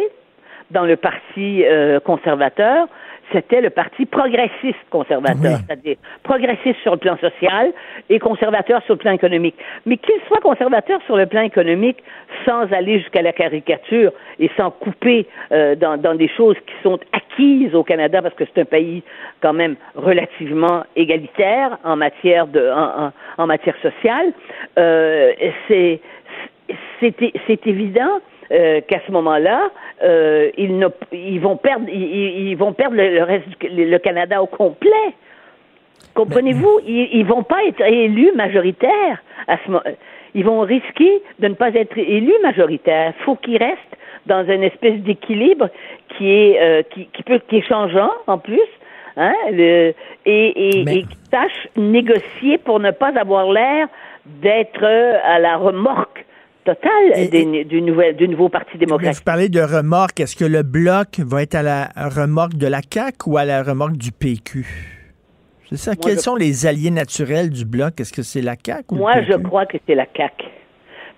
[0.72, 2.88] dans le parti euh, conservateur,
[3.32, 7.72] c'était le parti progressiste conservateur, c'est-à-dire progressiste sur le plan social
[8.10, 9.56] et conservateur sur le plan économique.
[9.86, 11.98] Mais qu'il soit conservateur sur le plan économique
[12.46, 17.00] sans aller jusqu'à la caricature et sans couper euh, dans, dans, des choses qui sont
[17.14, 19.04] acquises au Canada, parce que c'est un pays
[19.42, 24.34] quand même relativement égalitaire en matière de en, en, matière sociale,
[24.78, 25.32] euh,
[25.68, 26.02] c'est
[27.00, 28.20] c'est évident
[28.52, 29.70] euh, qu'à ce moment-là,
[30.04, 35.14] euh, ils, vont perdre, ils, ils vont perdre le, reste du le Canada au complet.
[36.14, 36.82] Comprenez-vous?
[36.86, 39.84] Ils, ils vont pas être élus majoritaires à ce moment.
[40.34, 43.14] Ils vont risquer de ne pas être élus majoritaires.
[43.26, 45.70] Faut qu'ils restent dans une espèce d'équilibre
[46.10, 48.60] qui est euh, qui, qui, peut qui est changeant en plus.
[49.18, 49.94] Hein, le,
[50.26, 53.88] et, et, et qui sache négocier pour ne pas avoir l'air
[54.26, 56.26] d'être à la remorque
[56.64, 59.18] total du, nouvel, du nouveau Parti démocratique.
[59.18, 60.20] Vous parlez de remorque?
[60.20, 63.64] Est-ce que le bloc va être à la remorque de la CAQ ou à la
[63.64, 64.66] remorque du PQ?
[65.70, 65.96] C'est ça.
[65.96, 68.00] Quels sont les alliés naturels du bloc?
[68.00, 69.32] Est-ce que c'est la CAQ ou Moi, le PQ?
[69.32, 70.46] je crois que c'est la CAQ.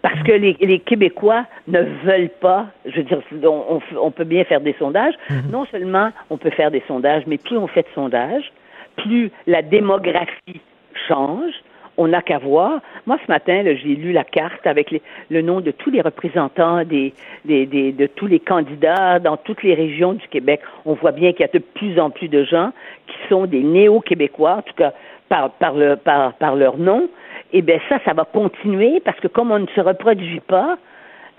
[0.01, 4.43] Parce que les, les, Québécois ne veulent pas, je veux dire, on, on peut bien
[4.43, 5.13] faire des sondages.
[5.29, 5.49] Mm-hmm.
[5.49, 8.51] Non seulement on peut faire des sondages, mais plus on fait de sondages,
[8.97, 10.59] plus la démographie
[11.07, 11.53] change,
[11.97, 12.81] on n'a qu'à voir.
[13.05, 14.93] Moi, ce matin, j'ai lu la carte avec
[15.29, 20.27] le nom de tous les représentants de tous les candidats dans toutes les régions du
[20.27, 20.61] Québec.
[20.85, 22.71] On voit bien qu'il y a de plus en plus de gens
[23.07, 24.93] qui sont des néo-québécois, en tout cas
[25.29, 27.09] par, par, le, par, par leur nom.
[27.53, 30.77] Eh bien, ça, ça va continuer parce que comme on ne se reproduit pas,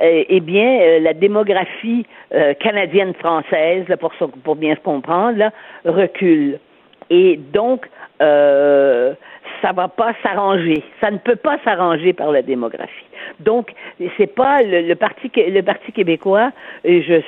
[0.01, 3.87] eh, eh bien, euh, la démographie euh, canadienne-française,
[4.43, 5.51] pour, bien se comprendre,
[5.85, 6.59] recule.
[7.11, 7.87] Et donc,
[8.20, 9.15] euh,
[9.62, 10.82] ça va pas s'arranger.
[11.01, 13.07] Ça ne peut pas s'arranger par la démographie.
[13.41, 13.73] Donc,
[14.16, 16.53] c'est pas le, parti le parti québécois.
[16.85, 17.23] Je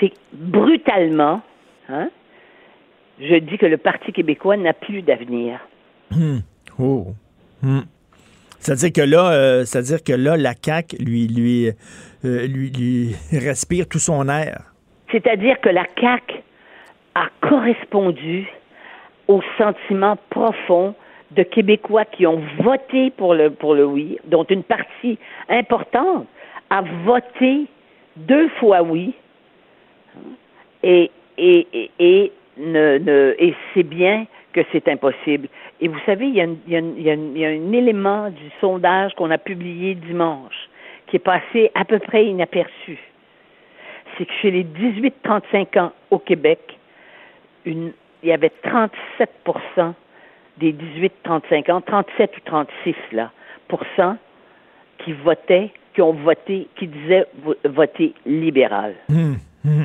[0.00, 1.42] c'est brutalement.
[1.88, 2.08] Hein,
[3.20, 5.60] je dis que le parti québécois n'a plus d'avenir.
[6.12, 6.42] Hum.
[6.78, 7.08] Oh.
[7.62, 7.84] Hum.
[8.58, 11.68] C'est-à-dire que là, euh, c'est-à-dire que là, la CAQ lui, lui,
[12.24, 14.72] euh, lui, lui respire tout son air.
[15.10, 16.36] C'est-à-dire que la CAQ
[17.14, 18.46] a correspondu
[19.32, 20.94] au sentiment profond
[21.30, 25.18] de Québécois qui ont voté pour le, pour le oui, dont une partie
[25.48, 26.26] importante
[26.70, 27.66] a voté
[28.16, 29.14] deux fois oui,
[30.82, 35.48] et, et, et, ne, et c'est bien que c'est impossible.
[35.80, 38.28] Et vous savez, il y, a, a, il, y a, il y a un élément
[38.28, 40.68] du sondage qu'on a publié dimanche
[41.06, 42.98] qui est passé à peu près inaperçu.
[44.16, 46.78] C'est que chez les 18-35 ans au Québec,
[47.64, 47.92] une,
[48.22, 49.92] il y avait 37%
[50.58, 50.72] des
[51.24, 53.30] 18-35 ans, 37 ou 36 là,
[54.98, 57.26] qui votaient, qui ont voté, qui disaient
[57.64, 58.94] voter libéral.
[59.08, 59.34] Mmh,
[59.64, 59.84] mmh.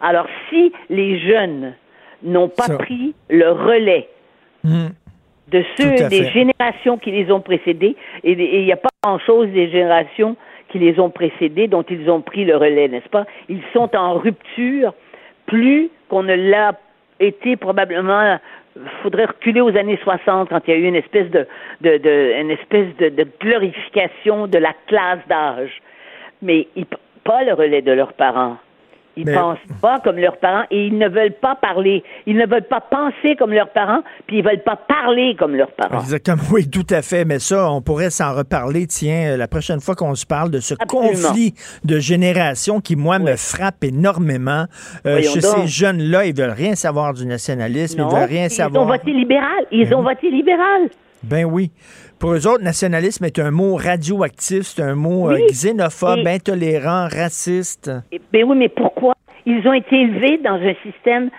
[0.00, 1.74] Alors, si les jeunes
[2.22, 2.78] n'ont pas Ça.
[2.78, 4.08] pris le relais
[4.64, 4.86] mmh.
[5.48, 9.70] de ceux des générations qui les ont précédés, et il n'y a pas grand-chose des
[9.70, 10.36] générations
[10.68, 13.26] qui les ont précédés dont ils ont pris le relais, n'est-ce pas?
[13.48, 14.94] Ils sont en rupture
[15.46, 16.72] plus qu'on ne l'a
[17.20, 18.38] été probablement
[19.02, 21.46] faudrait reculer aux années 60 quand il y a eu une espèce de,
[21.80, 25.80] de, de une espèce de, de, glorification de la classe d'âge.
[26.42, 26.86] Mais ils,
[27.24, 28.58] pas le relais de leurs parents.
[29.16, 32.02] Ils ne pensent pas comme leurs parents et ils ne veulent pas parler.
[32.26, 35.70] Ils ne veulent pas penser comme leurs parents, puis ils veulent pas parler comme leurs
[35.72, 36.00] parents.
[36.00, 37.24] Exactement, oui, tout à fait.
[37.24, 40.60] Mais ça, on pourrait s'en reparler, tiens, euh, la prochaine fois qu'on se parle de
[40.60, 41.08] ce Absolument.
[41.08, 43.30] conflit de génération qui, moi, oui.
[43.30, 44.66] me frappe énormément.
[45.06, 45.56] Euh, chez donc.
[45.56, 48.82] ces jeunes-là, ils veulent rien savoir du nationalisme, non, ils veulent rien ils savoir.
[48.82, 49.64] Ils ont voté libéral.
[49.72, 50.90] Ils ont voté libéral.
[51.22, 51.70] Ben oui.
[52.18, 55.42] Pour eux autres, nationalisme est un mot radioactif, c'est un mot oui.
[55.42, 56.30] euh, xénophobe, et...
[56.30, 57.90] intolérant, raciste.
[58.12, 59.14] Et, ben oui, mais pourquoi?
[59.44, 61.30] Ils ont été élevés dans un système.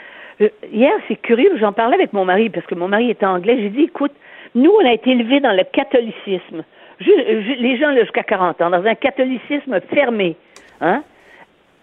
[0.41, 3.57] Euh, hier, c'est curieux, j'en parlais avec mon mari, parce que mon mari est anglais.
[3.59, 4.13] J'ai dit, écoute,
[4.55, 6.63] nous, on a été élevés dans le catholicisme.
[6.99, 10.35] Je, je, les gens jusqu'à 40 ans, dans un catholicisme fermé.
[10.81, 11.03] Hein?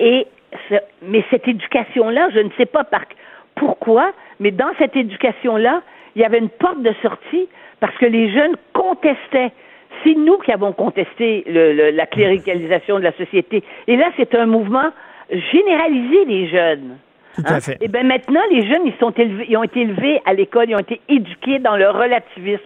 [0.00, 0.26] Et,
[1.02, 3.02] mais cette éducation-là, je ne sais pas par,
[3.54, 5.82] pourquoi, mais dans cette éducation-là,
[6.16, 7.48] il y avait une porte de sortie
[7.84, 9.52] parce que les jeunes contestaient.
[10.02, 13.62] C'est nous qui avons contesté le, le, la cléricalisation de la société.
[13.86, 14.88] Et là, c'est un mouvement
[15.30, 16.96] généralisé des jeunes.
[17.34, 17.60] Tout à hein?
[17.60, 17.76] fait.
[17.82, 20.76] Et bien maintenant, les jeunes, ils, sont élevés, ils ont été élevés à l'école, ils
[20.76, 22.64] ont été éduqués dans le relativisme.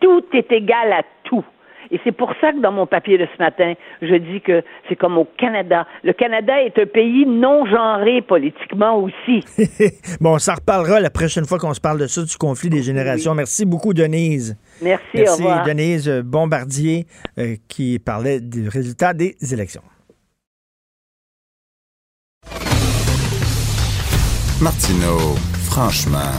[0.00, 1.44] Tout est égal à tout.
[1.90, 4.96] Et c'est pour ça que dans mon papier de ce matin, je dis que c'est
[4.96, 5.86] comme au Canada.
[6.02, 9.44] Le Canada est un pays non genré politiquement aussi.
[10.20, 12.82] bon, on s'en reparlera la prochaine fois qu'on se parle de ça, du conflit des
[12.82, 13.32] générations.
[13.32, 13.38] Oui.
[13.38, 14.56] Merci beaucoup, Denise.
[14.82, 15.64] Merci, Merci au revoir.
[15.64, 17.06] Denise Bombardier,
[17.38, 19.82] euh, qui parlait du résultat des élections.
[24.60, 25.36] Martineau,
[25.70, 26.34] franchement,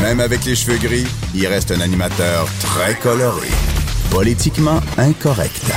[0.00, 3.71] même avec les cheveux gris, il reste un animateur très coloré.
[4.12, 5.72] Politiquement incorrect.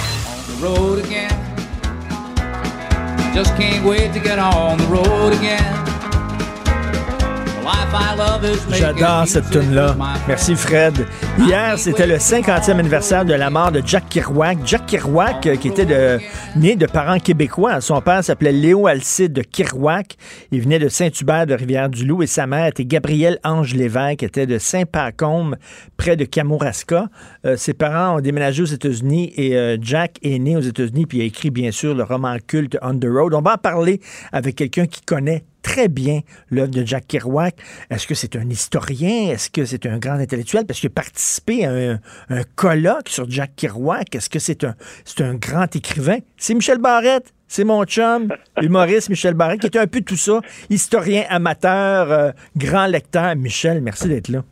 [8.71, 9.95] J'adore cette tune-là.
[10.27, 10.93] Merci, Fred.
[11.39, 14.59] Hier, c'était le 50e anniversaire de la mort de Jack Kerouac.
[14.65, 16.19] Jack Kerouac, euh, qui était
[16.55, 17.81] né de parents québécois.
[17.81, 20.15] Son père s'appelait Léo Alcide de Kerouac.
[20.51, 24.45] Il venait de Saint-Hubert de Rivière-du-Loup et sa mère était Gabrielle Ange Lévesque, qui était
[24.45, 25.55] de Saint-Pacôme,
[25.97, 27.07] près de Kamouraska.
[27.45, 31.21] Euh, ses parents ont déménagé aux États-Unis et euh, Jack est né aux États-Unis puis
[31.21, 33.33] a écrit, bien sûr, le roman culte On the Road.
[33.33, 34.01] On va en parler
[34.31, 36.19] avec quelqu'un qui connaît très bien
[36.51, 37.55] l'œuvre de Jack Kerouac.
[37.89, 39.31] Est-ce que c'est un historien?
[39.31, 40.65] Est-ce que c'est un grand intellectuel?
[40.67, 44.13] Parce qu'il a participé à un, colloque sur Jack Kerouac.
[44.13, 46.19] Est-ce que c'est un, c'est un grand écrivain?
[46.37, 47.33] C'est Michel Barrette.
[47.47, 48.29] C'est mon chum,
[48.61, 50.39] humoriste Michel Barrette, qui était un peu tout ça.
[50.69, 53.35] Historien, amateur, euh, grand lecteur.
[53.35, 54.43] Michel, merci d'être là.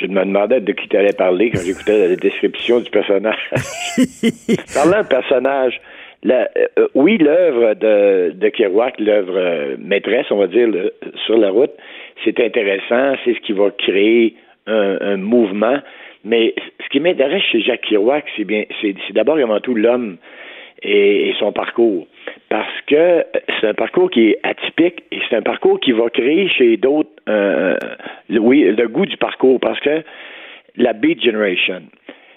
[0.00, 3.50] Je me demandais de qui tu allais parler quand j'écoutais la description du personnage.
[4.74, 5.80] Parlant de personnage,
[6.24, 10.68] la, euh, oui, l'œuvre de, de Kerouac, l'œuvre euh, maîtresse, on va dire,
[11.26, 11.72] sur la route,
[12.24, 14.34] c'est intéressant, c'est ce qui va créer
[14.66, 15.78] un, mouvement.
[16.24, 20.16] Mais ce qui m'intéresse chez Jacques Kerouac, c'est bien, c'est, d'abord et avant tout l'homme
[20.82, 22.06] et, son parcours.
[22.48, 23.24] Parce que
[23.60, 27.10] c'est un parcours qui est atypique et c'est un parcours qui va créer chez d'autres,
[27.28, 27.76] euh,
[28.30, 29.60] oui, le goût du parcours.
[29.60, 30.02] Parce que
[30.76, 31.82] la Beat Generation,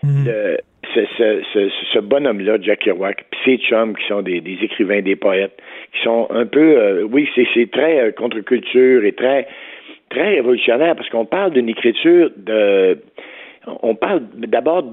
[0.04, 0.58] mm-hmm
[0.94, 5.58] ce, bonhomme-là, Jack Kerouac, puis ses chums qui sont des, écrivains, des poètes,
[5.94, 9.48] qui sont un peu, euh, oui, c'est très euh, contre-culture et très,
[10.10, 13.00] très révolutionnaire parce qu'on parle d'une écriture de,
[13.82, 14.84] on parle d'abord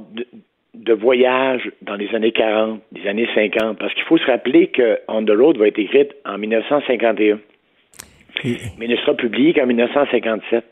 [0.75, 4.99] de, voyage dans les années 40, des années 50, parce qu'il faut se rappeler que
[5.09, 7.39] On the Road va être écrite en 1951,
[8.79, 10.65] mais ne sera publiée qu'en 1957.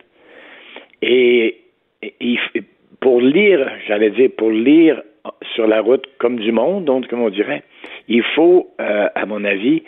[1.03, 1.57] Et,
[2.03, 2.39] et,
[3.01, 5.03] pour lire, j'allais dire, pour lire
[5.55, 7.63] sur la route comme du monde, donc comme on dirait,
[8.09, 9.83] il faut, euh, à mon avis,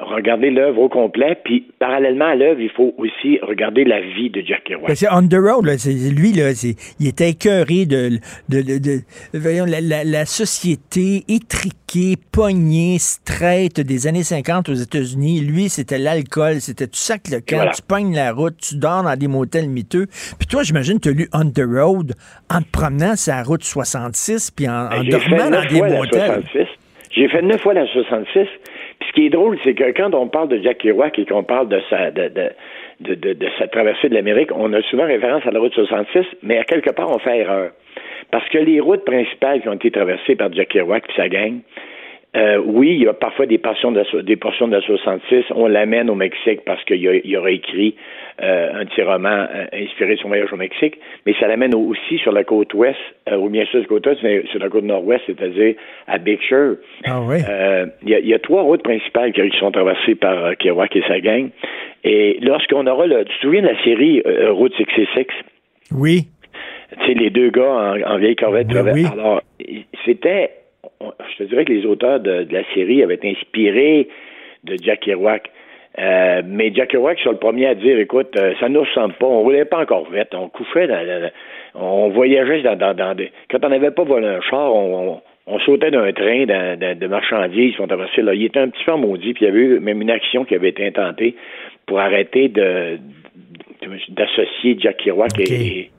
[0.00, 4.42] regarder l'œuvre au complet, puis parallèlement à l'œuvre, il faut aussi regarder la vie de
[4.44, 4.96] Jack Kerouac.
[4.96, 5.74] C'est on the road, là,
[6.14, 6.50] lui, là,
[6.98, 8.18] il était écœuré de,
[8.48, 9.00] de, de,
[9.34, 15.40] voyons, la, la, société étriquée, pognée, straight des années 50 aux États-Unis.
[15.40, 19.16] Lui, c'était l'alcool, c'était tu sac le camp, tu pognes la route, tu dors dans
[19.16, 20.06] des motels miteux.
[20.38, 22.14] Puis toi, j'imagine, tu as lu On the Road
[22.48, 26.42] en te promenant sur la route 66, puis en, ben, dormant dans des motels.
[27.10, 28.46] J'ai fait neuf fois la 66
[29.06, 31.68] ce qui est drôle, c'est que quand on parle de Jack Kerouac et qu'on parle
[31.68, 32.28] de sa, de,
[33.00, 36.64] de, sa traversée de l'Amérique, on a souvent référence à la route 66, mais à
[36.64, 37.70] quelque part, on fait erreur.
[38.30, 41.60] Parce que les routes principales qui ont été traversées par Jack Kerouac et sa gang,
[42.36, 45.46] euh, oui, il y a parfois des portions de la, des portions de la 66.
[45.54, 47.96] On l'amène au Mexique parce qu'il y, aura écrit
[48.40, 50.96] euh, un petit roman euh, inspiré de son voyage au Mexique,
[51.26, 52.98] mais ça l'amène aussi sur la côte ouest,
[53.32, 55.74] ou bien sûr sur la côte ouest, mais sur la côte nord-ouest, c'est-à-dire
[56.06, 56.76] à Big Sur.
[57.04, 57.38] Ah oui.
[58.04, 61.50] Il y, a trois routes principales qui sont traversées par Kerouac et sa gang.
[62.04, 65.26] Et lorsqu'on aura le, tu te souviens de la série Route 66?
[65.92, 66.28] Oui.
[66.92, 68.68] Tu sais, les deux gars en, vieille corvette.
[68.94, 69.04] oui.
[69.12, 69.42] Alors,
[70.04, 70.50] c'était
[71.00, 74.08] je te dirais que les auteurs de, la série avaient été inspirés
[74.64, 75.50] de Jack Kerouac.
[75.98, 79.14] Euh, mais Jack Kerouac, c'est le premier à dire, écoute, euh, ça ne nous ressemble
[79.14, 80.88] pas, on roulait pas encore vite, on couchait,
[81.74, 83.32] on voyageait dans, des...
[83.50, 85.20] Quand on n'avait pas volé un char, on,
[85.66, 88.34] sautait d'un train de marchandises, on traversait là.
[88.34, 90.54] Il était un petit peu maudit, puis il y avait eu même une action qui
[90.54, 91.34] avait été intentée
[91.86, 92.98] pour arrêter de
[94.10, 95.90] d'associer Jack Kerouac et,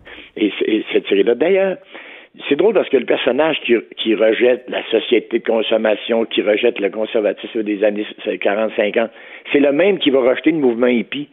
[0.94, 1.36] cette série-là.
[1.36, 1.78] D'ailleurs,
[2.48, 6.90] c'est drôle parce que le personnage qui, rejette la société de consommation, qui rejette le
[6.90, 9.10] conservatisme des années 40-50,
[9.52, 11.28] c'est le même qui va rejeter le mouvement hippie.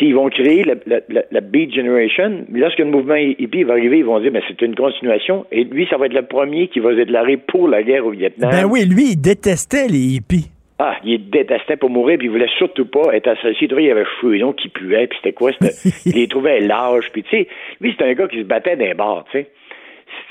[0.00, 1.00] ils vont créer la,
[1.30, 2.46] la, Beat Generation.
[2.50, 5.44] Lorsque le mouvement hippie va arriver, ils vont dire, mais c'est une continuation.
[5.52, 8.10] Et lui, ça va être le premier qui va se déclarer pour la guerre au
[8.10, 8.50] Vietnam.
[8.50, 10.50] Ben oui, lui, il détestait les hippies.
[10.78, 13.68] Ah, il détestait pour mourir, puis il voulait surtout pas être associé.
[13.70, 15.50] Il y avait cheveux longs qui puaient, puis c'était quoi?
[16.06, 17.48] il les trouvait larges, puis tu sais,
[17.80, 19.50] lui, c'était un gars qui se battait d'un bar, tu sais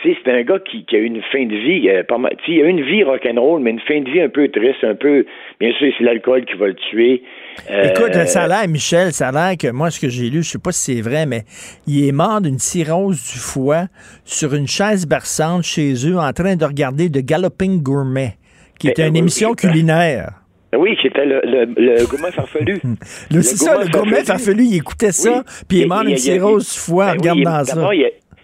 [0.03, 2.65] c'est un gars qui, a eu une fin de vie, euh, pas mal, il a
[2.65, 5.26] eu une vie rock'n'roll, mais une fin de vie un peu triste, un peu,
[5.60, 7.24] bien sûr, c'est l'alcool qui va le tuer.
[7.72, 10.44] Euh, Écoute, ça a l'air, Michel, ça a l'air que moi, ce que j'ai lu,
[10.44, 11.41] je sais pas si c'est vrai, mais
[11.88, 13.86] il est mort d'une cirrhose du foie
[14.24, 18.34] sur une chaise berçante chez eux en train de regarder The Galloping Gourmet,
[18.80, 20.30] qui était ben, une émission culinaire.
[20.78, 22.82] Oui, c'était le, le, gourmet farfelu.
[23.32, 26.80] c'est ça, le gourmet farfelu, il écoutait ça, puis il est mort d'une cirrhose du
[26.80, 27.90] foie en ben regardant ça.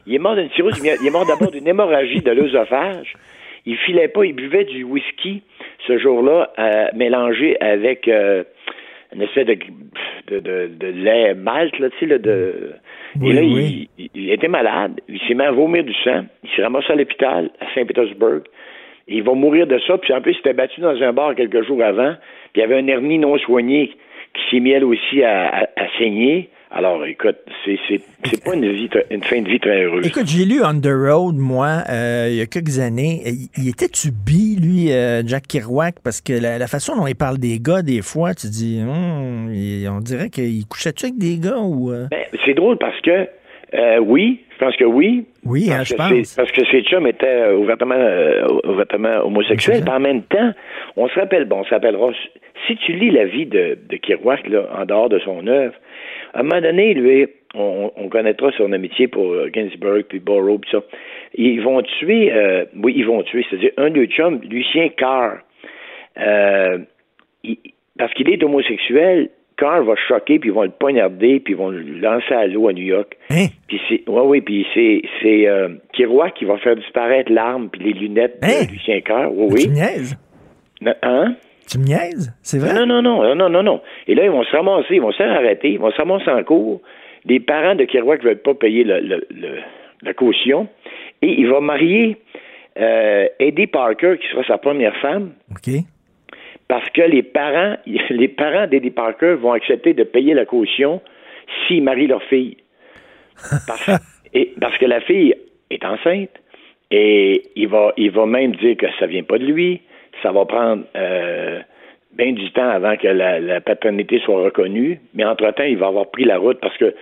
[0.07, 3.13] Il est mort d'une cirrhose, il est mort d'abord d'une hémorragie de l'œsophage.
[3.65, 5.41] Il filait pas, il buvait du whisky
[5.87, 8.43] ce jour-là, euh, mélangé avec euh,
[9.15, 9.57] une espèce de,
[10.27, 12.73] de, de, de lait malt, là, tu sais, là, de...
[13.21, 13.89] Oui, et là, oui.
[13.97, 14.99] il, il était malade.
[15.07, 16.25] Il s'est mis à vomir du sang.
[16.43, 18.41] Il s'est ramassé à l'hôpital, à Saint-Pétersbourg.
[19.07, 19.97] Et il va mourir de ça.
[19.97, 22.15] Puis en plus, il s'était battu dans un bar quelques jours avant.
[22.51, 23.91] Puis il y avait un hernie non soigné
[24.33, 26.49] qui s'est mis elle aussi à, à- à saigner.
[26.75, 30.07] Alors, écoute, c'est, c'est, c'est pas une vie, une fin de vie très heureuse.
[30.07, 33.21] Écoute, j'ai lu On the Road, moi, euh, il y a quelques années.
[33.25, 35.95] Il, il était-tu bi, lui, euh, Jack Kerouac?
[36.03, 39.51] Parce que la, la façon dont il parle des gars, des fois, tu dis, Hum,
[39.53, 41.91] il- on dirait qu'il couchait-tu avec des gars ou.
[41.91, 42.07] euh?
[42.09, 43.27] Ben, c'est drôle parce que,
[43.75, 45.25] euh, oui, je pense que oui.
[45.45, 46.09] Oui, hein, je que pense.
[46.23, 47.95] c'est- Parce que ses chums étaient ouvertement,
[48.63, 49.83] ouvertement homosexuels.
[49.87, 50.51] En même temps,
[50.97, 52.09] on se rappelle, bon, on se rappellera,
[52.65, 55.75] si tu lis la vie de, de Kerouac, là, en dehors de son œuvre,
[56.33, 60.57] à un moment donné, lui, on, on connaîtra son amitié pour euh, Ginsberg, puis Borrow,
[60.57, 60.79] puis ça.
[61.35, 65.37] Ils vont tuer, euh, oui, ils vont tuer, c'est-à-dire un de chums, Lucien Carr,
[66.19, 66.79] euh,
[67.43, 67.57] il-
[67.97, 71.69] parce qu'il est homosexuel, Carr va choquer, puis ils vont le poignarder, puis ils vont
[71.69, 73.15] le lancer à l'eau à New York.
[73.67, 77.93] Puis c'est, ouais, oui, puis c'est, c'est euh, qui va faire disparaître l'arme puis les
[77.93, 79.31] lunettes de Lucien Carr.
[79.31, 79.63] Oui, oui.
[79.65, 80.17] Tu niaises?
[81.03, 81.35] Hein?
[81.73, 82.33] Tu me niaises?
[82.41, 82.73] C'est vrai?
[82.73, 83.81] Non, non, non, non, non, non, non.
[84.07, 86.29] Et là, ils vont se ramasser, ils vont se faire arrêter, ils vont se ramasser
[86.29, 86.81] en cours.
[87.25, 89.59] Les parents de Kerouac ne veulent pas payer le- le- le-
[90.03, 90.67] la caution.
[91.21, 92.17] Et il va marier
[92.79, 95.31] euh, Eddie Parker, qui sera sa première femme.
[95.51, 95.73] OK.
[96.67, 97.75] Parce que les parents,
[98.09, 101.01] les parents d'Eddie Parker vont accepter de payer la caution
[101.67, 102.57] s'ils marient leur fille.
[103.67, 103.89] Parce,
[104.33, 105.33] et, parce que la fille
[105.69, 106.29] est enceinte
[106.91, 109.81] et il va, il va même dire que ça vient pas de lui.
[110.21, 111.59] Ça va prendre euh,
[112.13, 114.99] bien du temps avant que la, la paternité soit reconnue.
[115.13, 116.93] Mais entre-temps, il va avoir pris la route parce que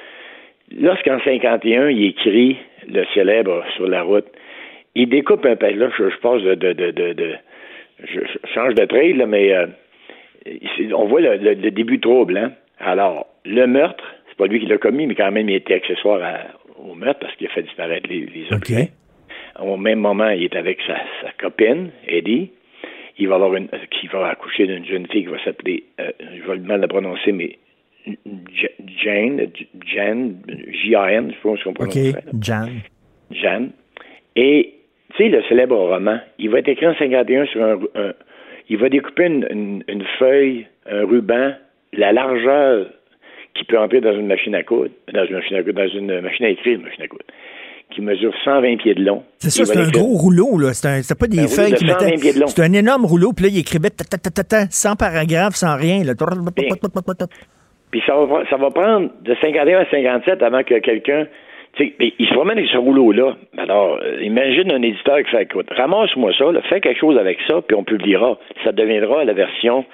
[0.80, 2.58] lorsqu'en 51, il écrit
[2.88, 4.26] le célèbre sur la route,
[4.96, 5.70] il découpe un peu.
[5.72, 7.36] Là, je, je passe de, de, de, de- de-
[8.04, 9.68] je, je change de trail, là, mais euh,
[10.96, 12.38] on voit le, le- le début trouble.
[12.38, 12.52] Hein?
[12.80, 16.22] Alors, le meurtre, c'est pas lui qui l'a commis, mais quand même, il était accessoire
[16.24, 18.90] à- au meurtre parce qu'il a fait disparaître les, les objets.
[19.62, 22.50] Au même moment, il est avec sa, sa copine, Eddie.
[23.18, 26.10] Il va avoir une, euh, qui va accoucher d'une jeune fille qui va s'appeler, euh,
[26.20, 27.58] je vais mal la prononcer, mais
[29.04, 30.32] Jane, J- Jan,
[31.30, 32.14] je pense qu'on prononce OK.
[32.14, 32.22] ça.
[32.42, 32.68] Jan.
[33.32, 33.72] Jeanne.
[34.36, 34.74] Et,
[35.16, 37.80] tu sais, le célèbre roman, il va être écrit en 51 sur un...
[37.96, 38.14] un-
[38.70, 41.54] il va découper une, une- une feuille, un ruban,
[41.94, 42.88] la largeur
[43.54, 46.22] qui peut entrer dans une machine à coudre, dans une machine à coudre, dans une
[46.22, 47.26] machine à écrire, une machine à coudre,
[47.92, 49.24] qui mesure 120 pieds de long.
[49.38, 50.74] C'est ça, c'est un gros rouleau, là.
[50.74, 52.18] C'est pas des feuilles qui 120 mettaient.
[52.18, 52.48] pieds de long.
[52.48, 53.90] C'est un énorme rouleau, puis là, il écrivait
[54.70, 56.02] sans paragraphe, sans rien.
[57.92, 61.28] Puis ça va, ça va prendre de 51 à 57 avant que quelqu'un.
[61.80, 63.36] il se promène avec ce rouleau-là.
[63.58, 67.38] Alors, euh, imagine un éditeur qui fait écoute, ramasse-moi ça, là, fais quelque chose avec
[67.48, 68.38] ça, puis on publiera.
[68.64, 69.86] Ça deviendra la version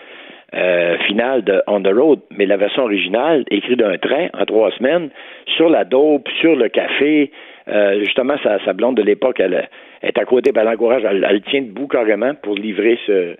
[0.53, 4.72] euh, finale de On the Road, mais la version originale, écrite d'un trait en trois
[4.72, 5.10] semaines,
[5.57, 7.32] sur la dope, sur le café.
[7.69, 9.68] Euh, justement, sa, blonde de l'époque, elle,
[10.02, 13.35] est à côté, elle l'encourage, elle, elle le tient debout carrément pour livrer ce,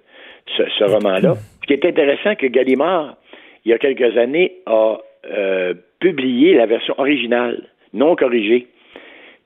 [0.83, 1.35] roman-là.
[1.61, 3.15] Ce qui est intéressant, que Gallimard,
[3.63, 4.97] il y a quelques années, a
[5.31, 7.63] euh, publié la version originale,
[7.93, 8.67] non corrigée.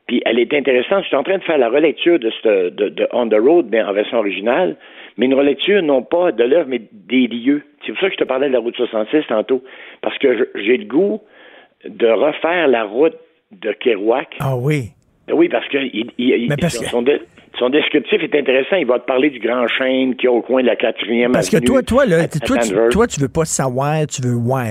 [0.07, 1.03] Puis elle est intéressante.
[1.03, 3.93] Je suis en train de faire la relecture de, de, On the Road, mais en
[3.93, 4.75] version originale,
[5.17, 7.63] mais une relecture non pas de l'œuvre, mais des lieux.
[7.85, 9.63] C'est pour ça que je te parlais de la route 66 tantôt,
[10.01, 11.21] parce que j'ai le goût
[11.85, 13.15] de refaire la route
[13.51, 14.35] de Kerouac.
[14.39, 14.91] Ah oui.
[15.31, 17.21] Oui, parce que, il, il- Mais parce son, que-
[17.59, 18.75] son descriptif est intéressant.
[18.77, 21.49] Il va te parler du grand chêne qui est au coin de la quatrième Parce
[21.49, 24.21] que toi, toi, là, à- t- à toi, tu, toi, tu veux pas savoir, tu
[24.21, 24.65] veux voir.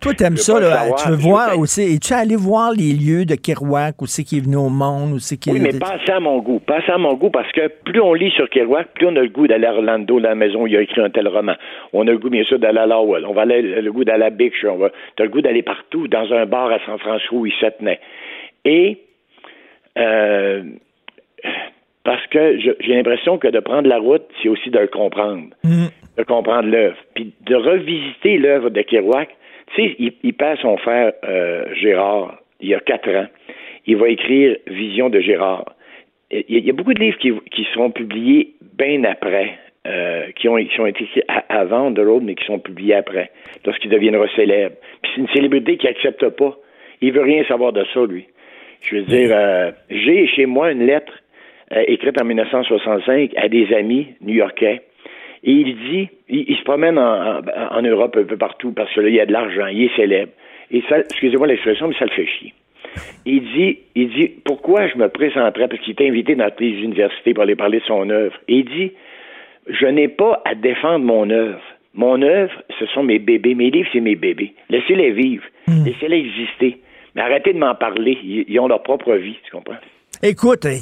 [0.00, 0.70] Toi, t'aimes ça, là.
[0.70, 1.82] savoir, tu veux voir aussi.
[1.94, 5.18] Es-tu allé voir les lieux de Kerouac, où c'est qui est venu au monde, où
[5.18, 6.60] c'est qui Oui, mais pas à mon goût.
[6.60, 9.28] Pas à mon goût parce que plus on lit sur Kerouac, plus on a le
[9.28, 11.54] goût d'aller à Orlando, la maison où il a écrit un tel roman.
[11.92, 13.26] On a le goût, bien sûr, d'aller à Lowell.
[13.26, 14.72] On va aller le goût d'aller à Bigshire.
[14.74, 17.52] On va, t'as le goût d'aller partout, dans un bar à San Francisco où il
[17.52, 18.00] se tenait.
[18.64, 18.98] Et,
[19.98, 20.62] euh,
[22.04, 25.48] parce que j'ai l'impression que de prendre la route, c'est aussi de le comprendre.
[26.16, 26.96] De comprendre l'œuvre.
[27.14, 29.30] Puis de revisiter l'œuvre de Kerouac.
[29.74, 33.26] Tu sais, il, il perd son frère euh, Gérard il y a quatre ans.
[33.86, 35.64] Il va écrire Vision de Gérard.
[36.30, 39.58] Il y a, il y a beaucoup de livres qui, qui seront publiés bien après,
[39.86, 43.30] euh, qui, ont, qui ont été écrits avant The Road, mais qui sont publiés après,
[43.64, 44.76] lorsqu'il deviendra célèbre.
[45.02, 46.56] Puis c'est une célébrité qui accepte pas.
[47.00, 48.26] Il veut rien savoir de ça, lui.
[48.80, 51.12] Je veux dire, euh, j'ai chez moi une lettre
[51.86, 54.82] écrite en 1965 à des amis new-yorkais.
[55.46, 57.42] Et il dit, il, il se promène en, en-
[57.78, 59.96] en Europe un peu partout parce que là, il y a de l'argent, il est
[59.96, 60.32] célèbre.
[60.70, 62.54] Et ça, excusez-moi l'expression, mais ça le fait chier.
[63.26, 67.34] Il dit, il dit, pourquoi je me présenterais, parce qu'il est invité dans les universités
[67.34, 68.34] pour aller parler de son œuvre.
[68.48, 68.92] Et il dit,
[69.68, 71.60] je n'ai pas à défendre mon œuvre.
[71.94, 73.54] Mon œuvre, ce sont mes bébés.
[73.54, 74.52] Mes livres, c'est mes bébés.
[74.70, 75.44] Laissez-les vivre.
[75.84, 76.78] Laissez-les exister.
[77.14, 78.18] Mais arrêtez de m'en parler.
[78.22, 79.76] Ils, ils ont leur propre vie, tu comprends?
[80.26, 80.78] Écoute, euh,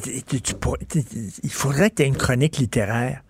[1.43, 3.23] il faudrait que tu aies une chronique littéraire.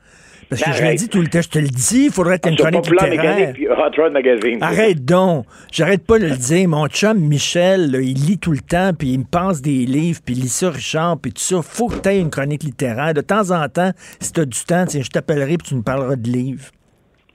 [0.51, 2.43] Parce que je le dis tout le temps, je te le dis, il faudrait que
[2.43, 3.35] tu aies une chronique littéraire.
[3.39, 4.59] Mécanique puis Hot Rod Magazine.
[4.63, 5.47] Arrête donc.
[5.73, 6.69] J'arrête pas de le dire.
[6.69, 10.21] Mon chum Michel, là, il lit tout le temps, puis il me passe des livres,
[10.23, 11.63] puis il lit ça, Richard, puis tout ça.
[11.63, 13.15] Faut que tu aies une chronique littéraire.
[13.15, 15.83] De temps en temps, si tu as du temps, tiens, je t'appellerai, puis tu nous
[15.83, 16.67] parleras de livres.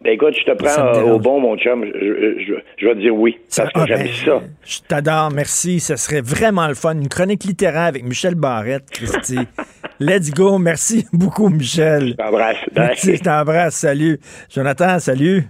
[0.03, 1.83] Ben écoute, je te prends euh, au bon, mon chum.
[1.83, 3.37] Je, je- je- je vais te dire oui.
[3.55, 4.41] Parce que Ah, j'aime ben, ça.
[4.63, 5.79] Je t'adore, merci.
[5.79, 6.93] Ce serait vraiment le fun.
[6.93, 9.39] Une chronique littéraire avec Michel Barrette, Christy.
[9.99, 10.59] Let's go.
[10.59, 12.09] Merci beaucoup, Michel.
[12.09, 12.57] Je t'embrasse.
[12.75, 13.75] Merci, je t'embrasse.
[13.75, 14.19] Salut.
[14.53, 15.47] Jonathan, salut.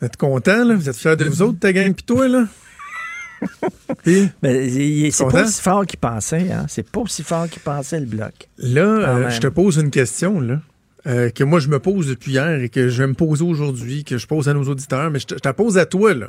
[0.00, 0.74] Vous êtes content, là?
[0.74, 2.44] Vous êtes fiers de vous autres, ta gang, pis toi, là?
[4.42, 6.50] Mais il- c'est pas aussi fort qu'il pensait.
[6.50, 6.64] Hein?
[6.68, 8.32] C'est pas aussi fort qu'il pensait, le bloc.
[8.58, 10.56] Là, euh, je te pose une question, là.
[11.06, 14.04] Euh, que moi, je me pose depuis hier et que je vais me poser aujourd'hui,
[14.04, 16.14] que je pose à nos auditeurs, mais je te, je te la pose à toi,
[16.14, 16.28] là.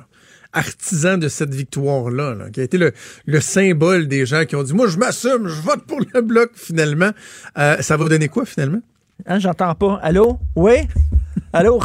[0.54, 2.92] Artisan de cette victoire-là, là, qui a été le,
[3.26, 6.52] le symbole des gens qui ont dit Moi, je m'assume, je vote pour le bloc,
[6.56, 7.12] finalement.
[7.58, 8.82] Euh, ça va donner quoi, finalement?
[9.28, 10.00] Hein, j'entends pas.
[10.04, 10.40] Allô?
[10.56, 10.74] Oui?
[11.54, 11.80] Allô?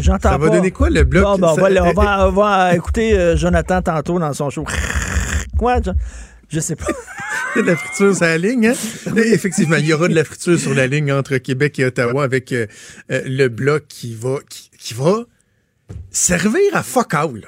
[0.00, 0.46] J'entends Ça pas.
[0.46, 1.22] va donner quoi, le bloc?
[1.22, 4.32] Bon, ben, on, Ça- va, le- on va- on va écouter euh, Jonathan tantôt dans
[4.32, 4.64] son show.
[5.58, 5.76] Quoi?
[6.52, 6.86] Je, sais pas.
[7.54, 9.16] Il y a de la friture sur la ligne, hein?
[9.16, 12.50] Effectivement, il y aura de la friture sur la ligne entre Québec et Ottawa avec
[12.52, 12.66] euh,
[13.10, 15.24] euh, le bloc qui va, qui, qui va
[16.10, 17.42] servir à fuck all.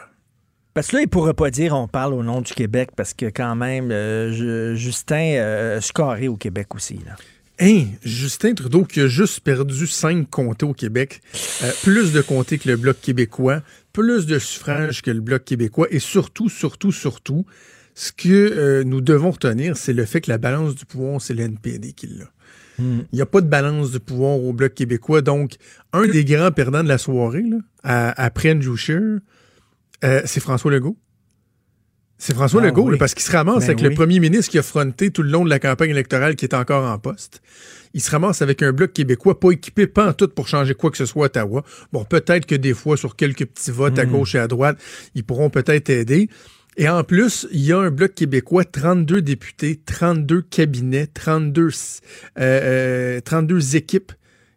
[0.75, 3.27] Parce que là, il pourrait pas dire on parle au nom du Québec parce que
[3.27, 6.99] quand même, euh, je- Justin euh, scoré au Québec aussi.
[7.07, 7.17] Là.
[7.61, 11.21] Hein, Justin Trudeau qui a juste perdu cinq comtés au Québec,
[11.63, 13.63] euh, plus de comtés que le Bloc québécois,
[13.93, 17.47] plus de suffrages que le Bloc québécois, et surtout, surtout, surtout,
[17.95, 21.35] ce que euh, nous devons retenir, c'est le fait que la balance du pouvoir, c'est
[21.35, 22.27] le NPD qui l'a.
[22.81, 25.23] Il n'y a pas de balance de pouvoir au Bloc québécois.
[25.23, 25.55] Donc,
[25.93, 28.53] un des grands perdants de la soirée, là, à- après
[30.03, 30.97] euh, c'est François Legault.
[32.19, 32.93] C'est François Ah Legault, oui.
[32.93, 33.85] là, parce qu'il se ramasse Ben avec oui.
[33.89, 36.55] le premier ministre qui a fronté tout le long de la campagne électorale qui est
[36.55, 37.43] encore en poste.
[37.93, 40.91] Il se ramasse avec un bloc québécois pas équipé, pas en tout pour changer quoi
[40.91, 41.63] que ce soit à Ottawa.
[41.93, 44.11] Bon, peut-être que des fois, sur quelques petits votes à Mm.
[44.11, 44.79] gauche et à droite,
[45.15, 46.29] ils pourront peut-être aider.
[46.77, 51.69] Et en plus, il y a un bloc québécois, 32 députés, 32 cabinets, 32, euh,
[52.39, 54.13] euh, 32 équipes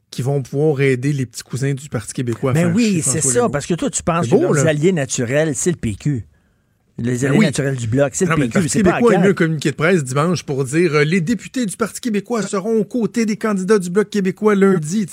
[0.10, 3.39] qui vont pouvoir aider les petits cousins du Parti québécois à Ben oui, c'est ça,
[3.41, 3.49] Legault.
[3.49, 4.72] parce que toi, tu penses C'est que beau, leurs là.
[4.72, 6.26] alliés naturels, c'est le PQ.
[6.99, 7.45] Les alliés oui.
[7.45, 9.69] naturels du Bloc, c'est le mais le PQ, Parti pas québécois a mis un communiqué
[9.69, 13.38] de presse dimanche pour dire euh, les députés du Parti québécois seront aux côtés des
[13.38, 15.06] candidats du Bloc québécois lundi.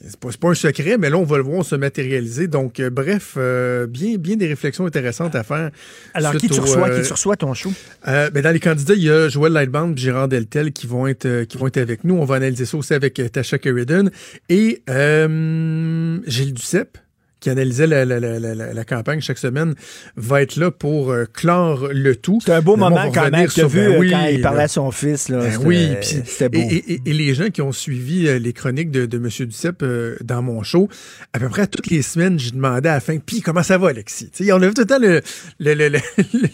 [0.00, 2.46] C'est pas, pas un secret, mais là, on va le voir se matérialiser.
[2.46, 5.70] Donc, euh, bref, euh, bien, bien des réflexions intéressantes à faire.
[6.14, 7.72] Alors, qui tu au, reçois, euh, qui tu reçois ton show?
[8.06, 11.26] euh, ben, dans les candidats, il y a Joël Lightband, Gérard Deltel qui vont être
[11.26, 12.14] euh, qui vont être avec nous.
[12.14, 14.08] On va analyser ça aussi avec euh, Tasha Sheridan
[14.48, 16.98] et euh, Gilles Duceppe
[17.40, 19.74] qui analysait la, la, la, la, la- la campagne chaque semaine,
[20.16, 22.40] va être là pour euh, clore le tout.
[22.44, 23.48] C'est un beau moment on quand même.
[23.48, 24.48] Tu vu ben euh, oui, quand il là.
[24.48, 25.28] parlait à son fils.
[25.28, 26.58] Là, Ben oui, puis- c'était beau.
[26.58, 29.28] Et, et- et- et les gens qui ont suivi euh, les chroniques de, de M.
[29.46, 30.88] Duceppe euh, dans mon show,
[31.32, 33.88] à peu près toutes les semaines, je demandais à la fin, puis comment ça va,
[33.88, 34.30] Alexis?
[34.52, 35.20] On a vu tout le temps le,
[35.60, 35.98] le, le, le,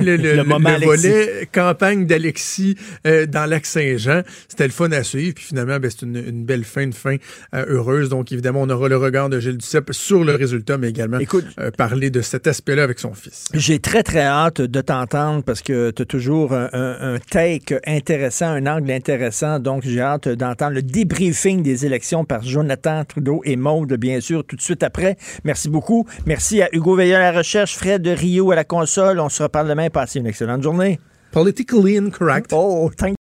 [0.01, 1.09] le- le- Le moment le Alexis.
[1.09, 4.23] volet campagne d'Alexis euh, dans lac Saint-Jean.
[4.48, 7.16] C'était le fun à suivre, puis finalement, ben, c'est une, une belle fin, une fin
[7.55, 8.09] euh, heureuse.
[8.09, 11.19] Donc, évidemment, on aura le regard de Gilles Duceppe sur le résultat, mais également
[11.59, 13.47] euh, parler de cet aspect-là avec son fils.
[13.55, 18.67] J'ai très, très hâte de t'entendre parce que tu as toujours un take intéressant, un
[18.67, 19.59] angle intéressant.
[19.59, 24.45] Donc, j'ai hâte d'entendre le débriefing des élections par Jonathan Trudeau et Maude, bien sûr,
[24.45, 25.17] tout de suite après.
[25.45, 26.07] Merci beaucoup.
[26.27, 29.21] Merci à Hugo Veilleux à la recherche, Fred de Rio à la console.
[29.21, 29.91] On se reparle demain.
[29.91, 30.99] Passez une excellente journée.
[31.33, 32.53] Politically incorrect.
[32.53, 33.13] Oh, thank